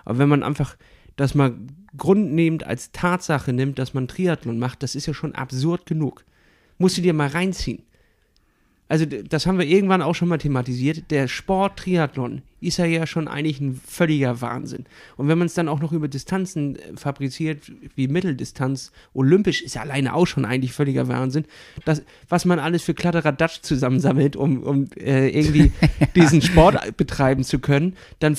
Aber 0.04 0.18
wenn 0.18 0.28
man 0.28 0.42
einfach 0.42 0.76
das 1.16 1.34
mal 1.34 1.54
grundnehmend 1.96 2.64
als 2.64 2.92
Tatsache 2.92 3.52
nimmt, 3.52 3.78
dass 3.78 3.94
man 3.94 4.08
Triathlon 4.08 4.58
macht, 4.58 4.82
das 4.82 4.94
ist 4.94 5.06
ja 5.06 5.14
schon 5.14 5.34
absurd 5.34 5.86
genug. 5.86 6.24
Musst 6.78 6.98
du 6.98 7.02
dir 7.02 7.14
mal 7.14 7.28
reinziehen. 7.28 7.82
Also 8.88 9.04
das 9.04 9.46
haben 9.46 9.58
wir 9.58 9.66
irgendwann 9.66 10.02
auch 10.02 10.14
schon 10.14 10.28
mal 10.28 10.38
thematisiert. 10.38 11.10
Der 11.10 11.26
Sport 11.26 11.78
Triathlon 11.78 12.42
ist 12.60 12.78
ja 12.78 12.86
ja 12.86 13.06
schon 13.06 13.28
eigentlich 13.28 13.60
ein 13.60 13.80
völliger 13.86 14.40
Wahnsinn. 14.40 14.86
Und 15.16 15.28
wenn 15.28 15.38
man 15.38 15.46
es 15.46 15.54
dann 15.54 15.68
auch 15.68 15.80
noch 15.80 15.92
über 15.92 16.08
Distanzen 16.08 16.76
äh, 16.76 16.96
fabriziert, 16.96 17.70
wie 17.94 18.08
Mitteldistanz, 18.08 18.92
olympisch, 19.14 19.62
ist 19.62 19.74
ja 19.74 19.82
alleine 19.82 20.14
auch 20.14 20.26
schon 20.26 20.44
eigentlich 20.44 20.72
völliger 20.72 21.08
Wahnsinn. 21.08 21.44
Das, 21.84 22.02
was 22.28 22.44
man 22.44 22.58
alles 22.58 22.82
für 22.82 22.94
Kladderadatsch 22.94 23.60
zusammensammelt, 23.62 24.36
um, 24.36 24.62
um 24.62 24.88
äh, 24.96 25.28
irgendwie 25.28 25.72
diesen 26.16 26.42
Sport 26.42 26.96
betreiben 26.96 27.44
zu 27.44 27.58
können, 27.58 27.94
dann 28.18 28.36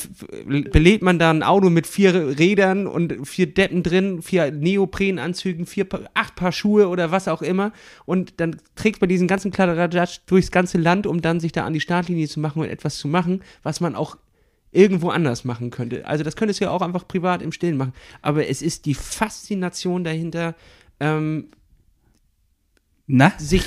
belädt 0.72 1.02
man 1.02 1.20
da 1.20 1.30
ein 1.30 1.44
Auto 1.44 1.70
mit 1.70 1.88
vier 1.88 2.40
Rädern 2.40 2.88
und 2.88 3.28
vier 3.28 3.48
Deppen 3.48 3.84
drin, 3.84 4.22
vier 4.22 4.52
Neoprenanzügen, 4.52 5.66
vier, 5.66 5.88
acht 6.14 6.36
Paar 6.36 6.52
Schuhe 6.52 6.88
oder 6.88 7.12
was 7.12 7.28
auch 7.28 7.42
immer. 7.42 7.72
Und 8.06 8.40
dann 8.40 8.58
trägt 8.76 9.02
man 9.02 9.10
diesen 9.10 9.28
ganzen 9.28 9.52
Kladderadatsch 9.52 10.20
durchs 10.26 10.52
ganze 10.52 10.78
Land, 10.78 11.08
um 11.08 11.22
dann 11.22 11.40
sich 11.40 11.52
da 11.52 11.66
an 11.66 11.74
die 11.74 11.82
Startlinie 11.82 12.28
zu 12.28 12.40
machen 12.40 12.62
und 12.62 12.70
etwas 12.70 12.98
zu 12.98 13.08
machen, 13.08 13.42
was 13.64 13.80
man 13.80 13.96
auch 13.96 14.17
irgendwo 14.72 15.10
anders 15.10 15.44
machen 15.46 15.70
könnte. 15.72 16.06
Also 16.06 16.24
das 16.24 16.36
könntest 16.36 16.60
du 16.60 16.66
ja 16.66 16.72
auch 16.72 16.82
einfach 16.82 17.08
privat 17.08 17.42
im 17.42 17.52
Stillen 17.52 17.78
machen. 17.78 17.94
Aber 18.22 18.48
es 18.48 18.62
ist 18.62 18.86
die 18.86 18.94
Faszination 18.94 20.04
dahinter, 20.04 20.56
ähm, 21.00 21.50
Na? 23.06 23.32
sich, 23.38 23.64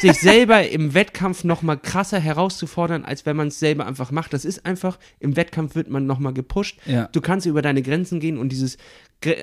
sich 0.00 0.18
selber 0.18 0.68
im 0.68 0.94
Wettkampf 0.94 1.44
noch 1.44 1.62
mal 1.62 1.76
krasser 1.76 2.20
herauszufordern, 2.20 3.04
als 3.04 3.24
wenn 3.24 3.36
man 3.36 3.48
es 3.48 3.58
selber 3.58 3.86
einfach 3.86 4.10
macht. 4.10 4.32
Das 4.32 4.44
ist 4.44 4.66
einfach, 4.66 4.98
im 5.20 5.36
Wettkampf 5.36 5.74
wird 5.74 5.88
man 5.88 6.06
noch 6.06 6.18
mal 6.18 6.34
gepusht. 6.34 6.78
Ja. 6.86 7.08
Du 7.12 7.20
kannst 7.20 7.46
über 7.46 7.62
deine 7.62 7.82
Grenzen 7.82 8.20
gehen 8.20 8.38
und 8.38 8.50
dieses 8.50 8.76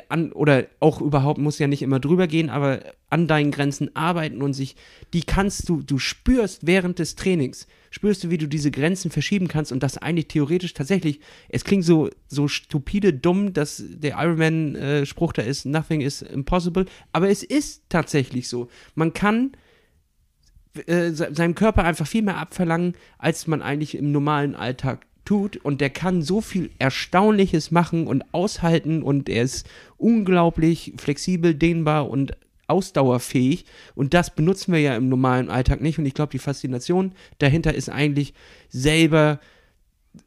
an, 0.09 0.31
oder 0.31 0.67
auch 0.79 1.01
überhaupt 1.01 1.39
muss 1.39 1.59
ja 1.59 1.67
nicht 1.67 1.81
immer 1.81 1.99
drüber 1.99 2.27
gehen, 2.27 2.49
aber 2.49 2.81
an 3.09 3.27
deinen 3.27 3.51
Grenzen 3.51 3.95
arbeiten 3.95 4.41
und 4.41 4.53
sich, 4.53 4.75
die 5.13 5.23
kannst 5.23 5.67
du, 5.69 5.81
du 5.81 5.97
spürst 5.99 6.67
während 6.67 6.99
des 6.99 7.15
Trainings, 7.15 7.67
spürst 7.89 8.23
du, 8.23 8.29
wie 8.29 8.37
du 8.37 8.47
diese 8.47 8.71
Grenzen 8.71 9.09
verschieben 9.11 9.47
kannst 9.47 9.71
und 9.71 9.81
das 9.81 9.97
eigentlich 9.97 10.27
theoretisch 10.27 10.73
tatsächlich, 10.73 11.19
es 11.49 11.63
klingt 11.63 11.85
so, 11.85 12.09
so 12.27 12.47
stupide 12.47 13.13
dumm, 13.13 13.53
dass 13.53 13.83
der 13.87 14.17
Ironman-Spruch 14.19 15.33
da 15.33 15.41
ist, 15.41 15.65
nothing 15.65 16.01
is 16.01 16.21
impossible, 16.21 16.85
aber 17.11 17.29
es 17.29 17.43
ist 17.43 17.83
tatsächlich 17.89 18.47
so. 18.47 18.67
Man 18.95 19.13
kann 19.13 19.53
äh, 20.85 21.11
se- 21.11 21.29
seinem 21.33 21.55
Körper 21.55 21.83
einfach 21.83 22.07
viel 22.07 22.21
mehr 22.21 22.37
abverlangen, 22.37 22.93
als 23.17 23.47
man 23.47 23.61
eigentlich 23.61 23.95
im 23.95 24.11
normalen 24.11 24.55
Alltag 24.55 25.07
tut. 25.29 25.57
Und 25.57 25.79
der 25.79 25.91
kann 25.91 26.23
so 26.23 26.41
viel 26.41 26.71
Erstaunliches 26.79 27.69
machen 27.69 28.07
und 28.07 28.23
aushalten 28.33 29.03
und 29.03 29.29
er 29.29 29.43
ist 29.43 29.69
unglaublich 29.97 30.93
flexibel, 30.97 31.53
dehnbar 31.53 32.09
und 32.09 32.35
ausdauerfähig. 32.65 33.65
Und 33.93 34.15
das 34.15 34.35
benutzen 34.35 34.73
wir 34.73 34.79
ja 34.79 34.95
im 34.95 35.07
normalen 35.07 35.51
Alltag 35.51 35.81
nicht. 35.81 35.99
Und 35.99 36.07
ich 36.07 36.15
glaube, 36.15 36.31
die 36.31 36.39
Faszination 36.39 37.11
dahinter 37.37 37.75
ist 37.75 37.89
eigentlich 37.89 38.33
selber 38.69 39.39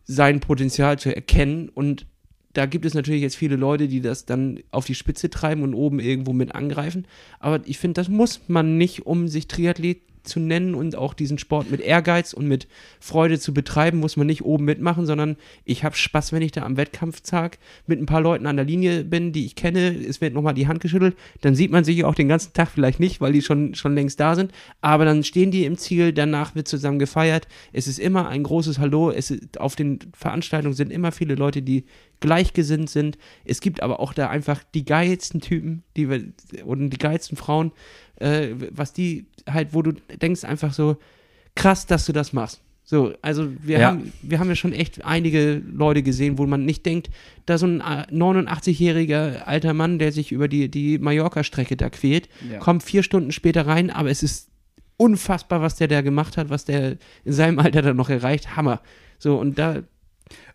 sein 0.04 0.38
Potenzial 0.38 1.00
zu 1.00 1.14
erkennen 1.14 1.68
und 1.68 2.06
da 2.52 2.66
gibt 2.66 2.84
es 2.84 2.92
natürlich 2.92 3.22
jetzt 3.22 3.36
viele 3.36 3.56
Leute, 3.56 3.88
die 3.88 4.02
das 4.02 4.26
dann 4.26 4.60
auf 4.70 4.84
die 4.84 4.94
Spitze 4.94 5.30
treiben 5.30 5.62
und 5.62 5.72
oben 5.72 6.00
irgendwo 6.00 6.34
mit 6.34 6.54
angreifen. 6.54 7.06
Aber 7.40 7.66
ich 7.66 7.78
finde, 7.78 7.94
das 7.94 8.10
muss 8.10 8.42
man 8.46 8.76
nicht, 8.76 9.06
um 9.06 9.26
sich 9.26 9.48
Triathlet 9.48 10.02
zu 10.22 10.40
nennen 10.40 10.74
und 10.74 10.96
auch 10.96 11.14
diesen 11.14 11.38
Sport 11.38 11.70
mit 11.70 11.80
Ehrgeiz 11.80 12.32
und 12.32 12.46
mit 12.46 12.68
Freude 13.00 13.38
zu 13.38 13.52
betreiben, 13.54 13.98
muss 13.98 14.16
man 14.16 14.26
nicht 14.26 14.44
oben 14.44 14.64
mitmachen, 14.64 15.06
sondern 15.06 15.36
ich 15.64 15.84
habe 15.84 15.96
Spaß, 15.96 16.32
wenn 16.32 16.42
ich 16.42 16.52
da 16.52 16.62
am 16.62 16.76
Wettkampftag 16.76 17.58
mit 17.86 18.00
ein 18.00 18.06
paar 18.06 18.20
Leuten 18.20 18.46
an 18.46 18.56
der 18.56 18.64
Linie 18.64 19.04
bin, 19.04 19.32
die 19.32 19.46
ich 19.46 19.56
kenne. 19.56 19.94
Es 19.94 20.20
wird 20.20 20.34
nochmal 20.34 20.54
die 20.54 20.66
Hand 20.68 20.80
geschüttelt. 20.80 21.16
Dann 21.40 21.54
sieht 21.54 21.70
man 21.70 21.84
sich 21.84 22.04
auch 22.04 22.14
den 22.14 22.28
ganzen 22.28 22.52
Tag 22.52 22.70
vielleicht 22.70 23.00
nicht, 23.00 23.20
weil 23.20 23.32
die 23.32 23.42
schon, 23.42 23.74
schon 23.74 23.94
längst 23.94 24.20
da 24.20 24.34
sind. 24.34 24.52
Aber 24.80 25.04
dann 25.04 25.24
stehen 25.24 25.50
die 25.50 25.64
im 25.64 25.76
Ziel, 25.76 26.12
danach 26.12 26.54
wird 26.54 26.68
zusammen 26.68 26.98
gefeiert. 26.98 27.48
Es 27.72 27.86
ist 27.86 27.98
immer 27.98 28.28
ein 28.28 28.42
großes 28.42 28.78
Hallo. 28.78 29.10
Es 29.10 29.30
ist, 29.30 29.60
auf 29.60 29.76
den 29.76 29.98
Veranstaltungen 30.14 30.74
sind 30.74 30.92
immer 30.92 31.12
viele 31.12 31.34
Leute, 31.34 31.62
die 31.62 31.84
gleichgesinnt 32.22 32.88
sind. 32.88 33.18
Es 33.44 33.60
gibt 33.60 33.82
aber 33.82 34.00
auch 34.00 34.14
da 34.14 34.30
einfach 34.30 34.62
die 34.74 34.86
geilsten 34.86 35.42
Typen, 35.42 35.82
die 35.96 36.08
wir, 36.08 36.22
und 36.64 36.88
die 36.90 36.96
geilsten 36.98 37.36
Frauen, 37.36 37.72
äh, 38.16 38.48
was 38.70 38.94
die 38.94 39.26
halt, 39.46 39.74
wo 39.74 39.82
du 39.82 39.92
denkst 40.22 40.44
einfach 40.44 40.72
so, 40.72 40.96
krass, 41.54 41.86
dass 41.86 42.06
du 42.06 42.12
das 42.14 42.32
machst. 42.32 42.62
So, 42.84 43.12
also 43.22 43.48
wir, 43.62 43.78
Ja. 43.78 43.86
haben, 43.88 44.12
wir 44.22 44.38
haben 44.38 44.48
ja 44.48 44.54
schon 44.56 44.72
echt 44.72 45.04
einige 45.04 45.62
Leute 45.72 46.02
gesehen, 46.02 46.36
wo 46.38 46.46
man 46.46 46.64
nicht 46.64 46.84
denkt, 46.84 47.10
da 47.46 47.56
so 47.58 47.66
ein 47.66 47.80
äh, 47.80 48.06
89-jähriger 48.10 49.44
alter 49.44 49.72
Mann, 49.74 49.98
der 49.98 50.12
sich 50.12 50.32
über 50.32 50.48
die, 50.48 50.68
die 50.70 50.98
Mallorca-Strecke 50.98 51.76
da 51.76 51.90
quält, 51.90 52.28
Ja. 52.50 52.58
kommt 52.58 52.82
vier 52.82 53.02
Stunden 53.02 53.32
später 53.32 53.66
rein, 53.66 53.90
aber 53.90 54.10
es 54.10 54.22
ist 54.22 54.48
unfassbar, 54.96 55.60
was 55.62 55.76
der 55.76 55.88
da 55.88 56.00
gemacht 56.00 56.36
hat, 56.36 56.50
was 56.50 56.64
der 56.64 56.96
in 57.24 57.32
seinem 57.32 57.58
Alter 57.58 57.82
dann 57.82 57.96
noch 57.96 58.10
erreicht. 58.10 58.56
Hammer. 58.56 58.80
So, 59.18 59.38
und 59.38 59.58
da, 59.58 59.82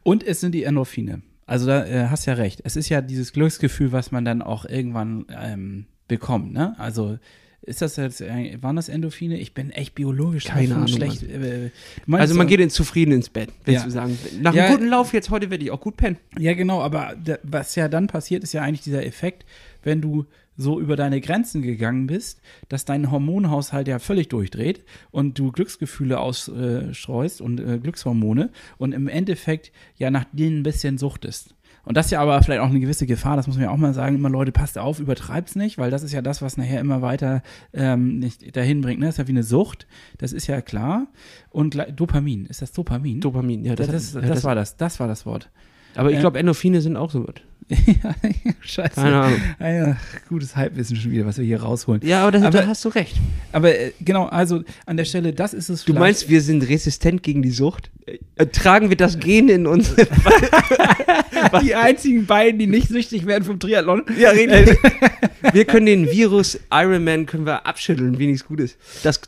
Und 0.04 0.24
es 0.24 0.40
sind 0.42 0.54
die 0.54 0.64
Endorphine. 0.64 1.22
Also 1.48 1.66
da 1.66 1.86
äh, 1.86 2.08
hast 2.10 2.26
ja 2.28 2.34
recht. 2.34 2.62
Es 2.66 2.76
ist 2.76 2.90
ja 2.90 3.02
dieses 3.02 3.34
Glücksgefühl, 3.34 3.92
was 3.92 4.12
man 4.12 4.24
dann 4.26 4.42
auch 4.44 4.66
irgendwann 4.66 5.26
ähm, 5.42 5.86
bekommt, 6.08 6.54
ne? 6.54 6.76
Also 6.78 7.18
ist 7.62 7.82
das 7.82 7.96
jetzt, 7.96 8.22
äh, 8.22 8.58
waren 8.62 8.76
das 8.76 8.88
Endorphine? 8.88 9.38
Ich 9.40 9.54
bin 9.54 9.72
echt 9.72 9.96
biologisch 9.96 10.46
Keine 10.46 10.76
Ahnung, 10.76 10.88
schlecht. 10.88 11.24
Äh, 11.24 11.72
also 12.12 12.36
man 12.36 12.46
so- 12.48 12.50
geht 12.50 12.60
in 12.60 12.70
zufrieden 12.70 13.12
ins 13.14 13.30
Bett, 13.30 13.50
willst 13.66 13.82
Ja. 13.82 13.86
du 13.86 13.92
sagen. 13.92 14.18
Nach 14.42 14.54
Ja. 14.54 14.66
einem 14.66 14.74
guten 14.78 14.90
Lauf 14.90 15.12
jetzt 15.14 15.30
heute 15.30 15.50
werde 15.50 15.64
ich 15.64 15.72
auch 15.72 15.82
gut 15.82 15.98
pennen. 15.98 16.18
Ja, 16.38 16.54
genau, 16.54 16.82
aber 16.82 17.16
da, 17.22 17.40
was 17.44 17.76
ja 17.76 17.88
dann 17.90 18.08
passiert, 18.08 18.44
ist 18.44 18.54
ja 18.54 18.62
eigentlich 18.62 18.82
dieser 18.82 19.06
Effekt, 19.06 19.46
wenn 19.84 20.02
du 20.02 20.26
so 20.58 20.80
über 20.80 20.96
deine 20.96 21.22
Grenzen 21.22 21.62
gegangen 21.62 22.08
bist, 22.08 22.42
dass 22.68 22.84
dein 22.84 23.12
Hormonhaushalt 23.12 23.88
ja 23.88 24.00
völlig 24.00 24.28
durchdreht 24.30 24.84
und 25.12 25.40
du 25.40 25.52
Glücksgefühle 25.52 26.20
ausstreust 26.20 27.42
und 27.42 27.60
äh, 27.60 27.80
Glückshormone 27.80 28.50
und 28.78 28.94
im 28.94 29.08
Endeffekt 29.08 29.72
ja 29.96 30.12
nach 30.12 30.26
denen 30.34 30.60
ein 30.60 30.64
bisschen 30.64 30.98
suchtest. 30.98 31.54
Und 31.88 31.96
das 31.96 32.08
ist 32.08 32.12
ja 32.12 32.20
aber 32.20 32.42
vielleicht 32.44 32.60
auch 32.60 32.70
eine 32.70 32.82
gewisse 32.82 33.06
Gefahr, 33.06 33.38
das 33.38 33.48
muss 33.48 33.56
man 33.56 33.64
ja 33.64 33.72
auch 33.72 33.78
mal 33.78 33.94
sagen, 33.94 34.16
immer 34.16 34.30
Leute, 34.30 34.52
passt 34.52 34.78
auf, 34.78 35.00
übertreib's 35.00 35.56
nicht, 35.56 35.78
weil 35.78 35.90
das 35.90 36.04
ist 36.04 36.12
ja 36.12 36.22
das, 36.22 36.42
was 36.42 36.58
nachher 36.58 36.82
immer 36.82 37.02
weiter 37.02 37.44
ähm, 37.72 38.20
nicht 38.20 38.58
dahin 38.58 38.82
bringt. 38.82 39.00
Ne? 39.00 39.06
Das 39.06 39.16
ist 39.16 39.20
ja 39.20 39.28
wie 39.28 39.32
eine 39.32 39.44
Sucht, 39.44 39.88
das 40.18 40.34
ist 40.34 40.48
ja 40.48 40.60
klar. 40.60 41.08
Und 41.50 41.78
Dopamin, 41.96 42.46
ist 42.46 42.62
das 42.62 42.74
Dopamin? 42.74 43.22
Dopamin, 43.22 43.64
ja. 43.64 43.76
das, 43.76 43.88
das, 43.88 44.14
ja, 44.16 44.22
das, 44.22 44.44
war 44.44 44.54
das, 44.54 44.76
das 44.76 45.00
war 45.00 45.08
das 45.08 45.26
Wort. 45.26 45.50
Aber 45.96 46.12
ich 46.12 46.18
äh, 46.18 46.20
glaube, 46.20 46.40
Endorphine 46.40 46.82
sind 46.82 46.98
auch 46.98 47.10
so 47.10 47.26
was. 47.26 47.36
ja, 47.86 48.16
scheiße. 48.62 48.96
Keine 48.96 49.22
Ahnung. 49.22 49.42
Ah 49.60 49.70
ja, 49.70 49.98
gutes 50.30 50.56
Halbwissen 50.56 50.96
schon 50.96 51.12
wieder, 51.12 51.26
was 51.26 51.38
wir 51.38 51.44
hier 51.44 51.62
rausholen. 51.62 52.02
Ja, 52.06 52.22
aber, 52.22 52.32
das, 52.32 52.44
Aber- 52.44 52.62
da 52.62 52.68
hast 52.68 52.86
du 52.86 52.90
recht. 52.90 53.16
Aber 53.52 53.78
äh, 53.78 53.92
genau, 54.00 54.26
also 54.28 54.64
an 54.86 54.96
der 54.96 55.04
Stelle, 55.06 55.34
das 55.34 55.54
ist 55.54 55.68
es 55.70 55.84
Du 55.84 55.94
meinst, 55.94 56.30
wir 56.30 56.42
sind 56.42 56.68
resistent 56.68 57.24
gegen 57.24 57.42
die 57.42 57.52
Sucht? 57.52 57.92
Äh, 58.36 58.46
tragen 58.48 58.90
wir 58.90 58.96
das 58.96 59.20
Gen 59.20 59.50
in 59.50 59.68
uns? 59.68 59.94
die 61.62 61.76
einzigen 61.76 62.26
beiden, 62.26 62.58
die 62.60 62.68
nicht 62.68 62.88
süchtig 62.88 63.26
werden 63.26 63.44
vom 63.44 63.60
Triathlon? 63.60 64.04
ja, 64.18 64.30
reden 64.30 64.66
wir. 64.66 65.54
wir 65.54 65.66
können 65.66 65.88
den 65.88 66.10
Virus 66.10 66.60
Ironman 66.72 67.26
können 67.26 67.46
wir 67.46 67.66
abschütteln, 67.66 68.18
wie 68.18 68.28
nichts 68.28 68.46
Gutes. 68.46 68.78
Das 69.04 69.20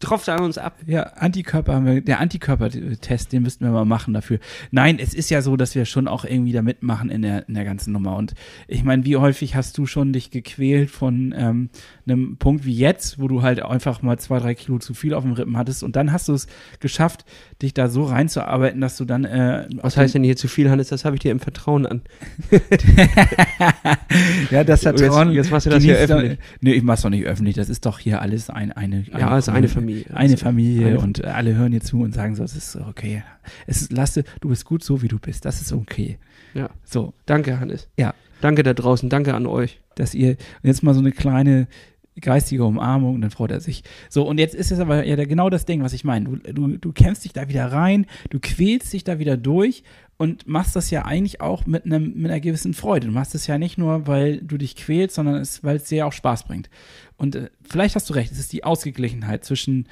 tropft 0.00 0.28
an 0.28 0.40
uns 0.40 0.58
ab. 0.58 0.76
Ja, 0.86 1.02
Antikörper 1.14 1.74
haben 1.74 1.86
wir, 1.86 2.00
der 2.00 2.20
Antikörpertest, 2.20 3.32
den 3.32 3.42
müssten 3.42 3.64
wir 3.64 3.72
mal 3.72 3.84
machen 3.84 4.14
dafür. 4.14 4.38
Nein, 4.70 4.98
es 5.00 5.12
ist 5.14 5.28
ja 5.30 5.42
so, 5.42 5.56
dass 5.56 5.74
wir 5.74 5.84
schon 5.86 6.06
auch 6.08 6.24
irgendwie 6.24 6.52
da 6.52 6.62
mitmachen 6.62 7.10
in 7.10 7.22
der, 7.22 7.48
in 7.48 7.54
der 7.54 7.64
ganzen 7.64 7.92
Nummer. 7.92 8.16
Und 8.16 8.34
ich 8.68 8.84
meine, 8.84 9.04
wie 9.04 9.16
häufig 9.16 9.56
hast 9.56 9.76
du 9.76 9.86
schon 9.86 10.12
dich 10.12 10.30
gequält 10.30 10.90
von 10.90 11.34
ähm, 11.36 11.70
einem 12.06 12.36
Punkt 12.36 12.64
wie 12.64 12.74
jetzt, 12.74 13.18
wo 13.20 13.26
du 13.28 13.42
halt 13.42 13.60
einfach 13.62 14.00
mal 14.02 14.18
zwei, 14.18 14.38
drei 14.38 14.54
Kilo 14.54 14.78
zu 14.78 14.94
viel 14.94 15.14
auf 15.14 15.24
dem 15.24 15.32
Rippen 15.32 15.56
hattest 15.56 15.82
und 15.82 15.96
dann 15.96 16.12
hast 16.12 16.28
du 16.28 16.34
es 16.34 16.46
geschafft, 16.80 17.24
dich 17.60 17.74
da 17.74 17.88
so 17.88 18.04
reinzuarbeiten, 18.04 18.80
dass 18.80 18.96
du 18.96 19.04
dann 19.04 19.24
äh, 19.24 19.66
Was 19.82 19.96
heißt 19.96 20.14
denn 20.14 20.22
hier 20.24 20.36
zu 20.36 20.46
viel, 20.48 20.70
Hannes? 20.70 20.88
Das 20.88 21.04
habe 21.04 21.16
ich 21.16 21.20
dir 21.22 21.32
im 21.32 21.40
Vertrauen 21.40 21.86
an. 21.86 22.02
Ja, 24.50 24.64
das 24.64 24.82
Jetzt- 24.82 24.98
Vertrauen. 25.00 25.32
jetzt 25.32 25.50
machst 25.50 25.66
du 25.66 25.70
das 25.70 25.82
hier 25.82 25.96
öffentlich. 25.96 26.38
doch- 26.38 26.44
Nee, 26.60 26.72
ich 26.72 26.82
mach's 26.82 27.02
doch 27.02 27.10
nicht 27.10 27.24
öffentlich. 27.26 27.56
Das 27.56 27.68
ist 27.68 27.84
doch 27.86 27.98
hier 27.98 28.22
alles 28.22 28.50
ein, 28.50 28.72
eine, 28.72 29.04
Ja, 29.16 29.36
ist 29.38 29.48
eine 29.48 29.68
Familie. 29.68 29.87
Familie. 29.88 30.06
eine 30.16 30.32
Also, 30.32 30.36
Familie 30.44 30.86
eine- 30.88 30.98
und 31.00 31.24
alle 31.24 31.54
hören 31.56 31.72
dir 31.72 31.80
zu 31.80 32.00
und 32.00 32.14
sagen 32.14 32.34
so, 32.34 32.44
es 32.44 32.54
ist 32.56 32.76
okay. 32.76 33.22
Es 33.66 33.82
ist, 33.82 33.92
lasse, 33.92 34.24
du 34.40 34.48
bist 34.50 34.64
gut 34.64 34.82
so, 34.84 35.02
wie 35.02 35.08
du 35.08 35.18
bist. 35.18 35.44
Das 35.44 35.60
ist 35.60 35.72
okay. 35.72 36.18
Ja. 36.54 36.70
So, 36.84 37.12
Danke, 37.26 37.60
Hannes. 37.60 37.88
Ja. 37.98 38.14
Danke 38.40 38.62
da 38.62 38.72
draußen, 38.72 39.08
danke 39.08 39.34
an 39.34 39.46
euch. 39.46 39.80
dass 39.96 40.14
ihr 40.14 40.36
jetzt 40.62 40.82
mal 40.84 40.94
so 40.94 41.00
eine 41.00 41.10
kleine 41.10 41.66
geistige 42.20 42.64
Umarmung 42.64 43.20
dann 43.20 43.30
freut 43.30 43.50
er 43.50 43.60
sich. 43.60 43.82
So, 44.08 44.26
und 44.26 44.38
jetzt 44.38 44.54
ist 44.54 44.72
es 44.72 44.80
aber 44.80 45.04
ja 45.04 45.16
genau 45.24 45.50
das 45.50 45.66
Ding, 45.66 45.82
was 45.82 45.92
ich 45.92 46.04
meine. 46.04 46.26
Du, 46.26 46.52
du, 46.52 46.76
du 46.78 46.92
kämpfst 46.92 47.24
dich 47.24 47.32
da 47.32 47.48
wieder 47.48 47.66
rein, 47.72 48.06
du 48.30 48.38
quälst 48.40 48.92
dich 48.92 49.04
da 49.04 49.18
wieder 49.18 49.36
durch 49.36 49.82
und 50.16 50.48
machst 50.48 50.74
das 50.76 50.90
ja 50.90 51.04
eigentlich 51.04 51.40
auch 51.40 51.66
mit, 51.66 51.84
einem, 51.84 52.14
mit 52.14 52.30
einer 52.30 52.40
gewissen 52.40 52.74
Freude. 52.74 53.06
Du 53.06 53.12
machst 53.12 53.34
es 53.34 53.46
ja 53.46 53.56
nicht 53.56 53.78
nur, 53.78 54.06
weil 54.06 54.38
du 54.38 54.58
dich 54.58 54.74
quälst, 54.76 55.14
sondern 55.14 55.36
es, 55.36 55.62
weil 55.62 55.76
es 55.76 55.84
dir 55.84 56.06
auch 56.06 56.12
Spaß 56.12 56.44
bringt. 56.44 56.68
Und 57.16 57.36
äh, 57.36 57.50
vielleicht 57.62 57.94
hast 57.94 58.10
du 58.10 58.14
recht, 58.14 58.32
es 58.32 58.38
ist 58.38 58.52
die 58.52 58.64
Ausgeglichenheit 58.64 59.44
zwischen 59.44 59.86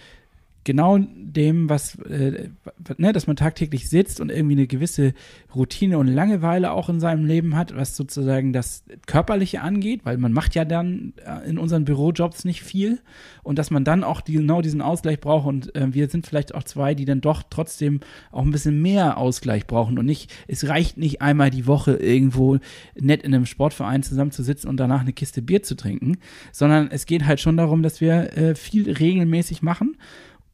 genau 0.66 0.98
dem, 0.98 1.70
was, 1.70 1.94
äh, 2.00 2.50
ne, 2.98 3.12
dass 3.12 3.26
man 3.26 3.36
tagtäglich 3.36 3.88
sitzt 3.88 4.20
und 4.20 4.30
irgendwie 4.30 4.56
eine 4.56 4.66
gewisse 4.66 5.14
Routine 5.54 5.96
und 5.96 6.08
Langeweile 6.08 6.72
auch 6.72 6.88
in 6.88 6.98
seinem 6.98 7.24
Leben 7.24 7.56
hat, 7.56 7.74
was 7.76 7.96
sozusagen 7.96 8.52
das 8.52 8.84
Körperliche 9.06 9.62
angeht, 9.62 10.00
weil 10.04 10.18
man 10.18 10.32
macht 10.32 10.56
ja 10.56 10.64
dann 10.64 11.14
äh, 11.24 11.48
in 11.48 11.56
unseren 11.58 11.84
Bürojobs 11.84 12.44
nicht 12.44 12.62
viel. 12.62 12.98
Und 13.44 13.60
dass 13.60 13.70
man 13.70 13.84
dann 13.84 14.02
auch 14.02 14.20
die, 14.20 14.32
genau 14.32 14.60
diesen 14.60 14.82
Ausgleich 14.82 15.20
braucht 15.20 15.46
und 15.46 15.74
äh, 15.76 15.94
wir 15.94 16.08
sind 16.08 16.26
vielleicht 16.26 16.54
auch 16.54 16.64
zwei, 16.64 16.94
die 16.94 17.04
dann 17.04 17.20
doch 17.20 17.44
trotzdem 17.48 18.00
auch 18.32 18.42
ein 18.42 18.50
bisschen 18.50 18.82
mehr 18.82 19.18
Ausgleich 19.18 19.68
brauchen 19.68 19.98
und 20.00 20.04
nicht, 20.04 20.34
es 20.48 20.66
reicht 20.68 20.96
nicht 20.98 21.22
einmal 21.22 21.50
die 21.50 21.68
Woche 21.68 21.94
irgendwo 21.94 22.58
nett 22.96 23.22
in 23.22 23.32
einem 23.32 23.46
Sportverein 23.46 24.02
zusammenzusitzen 24.02 24.68
und 24.68 24.78
danach 24.78 25.02
eine 25.02 25.12
Kiste 25.12 25.42
Bier 25.42 25.62
zu 25.62 25.76
trinken, 25.76 26.18
sondern 26.50 26.90
es 26.90 27.06
geht 27.06 27.24
halt 27.24 27.40
schon 27.40 27.56
darum, 27.56 27.84
dass 27.84 28.00
wir 28.00 28.36
äh, 28.36 28.56
viel 28.56 28.90
regelmäßig 28.90 29.62
machen 29.62 29.96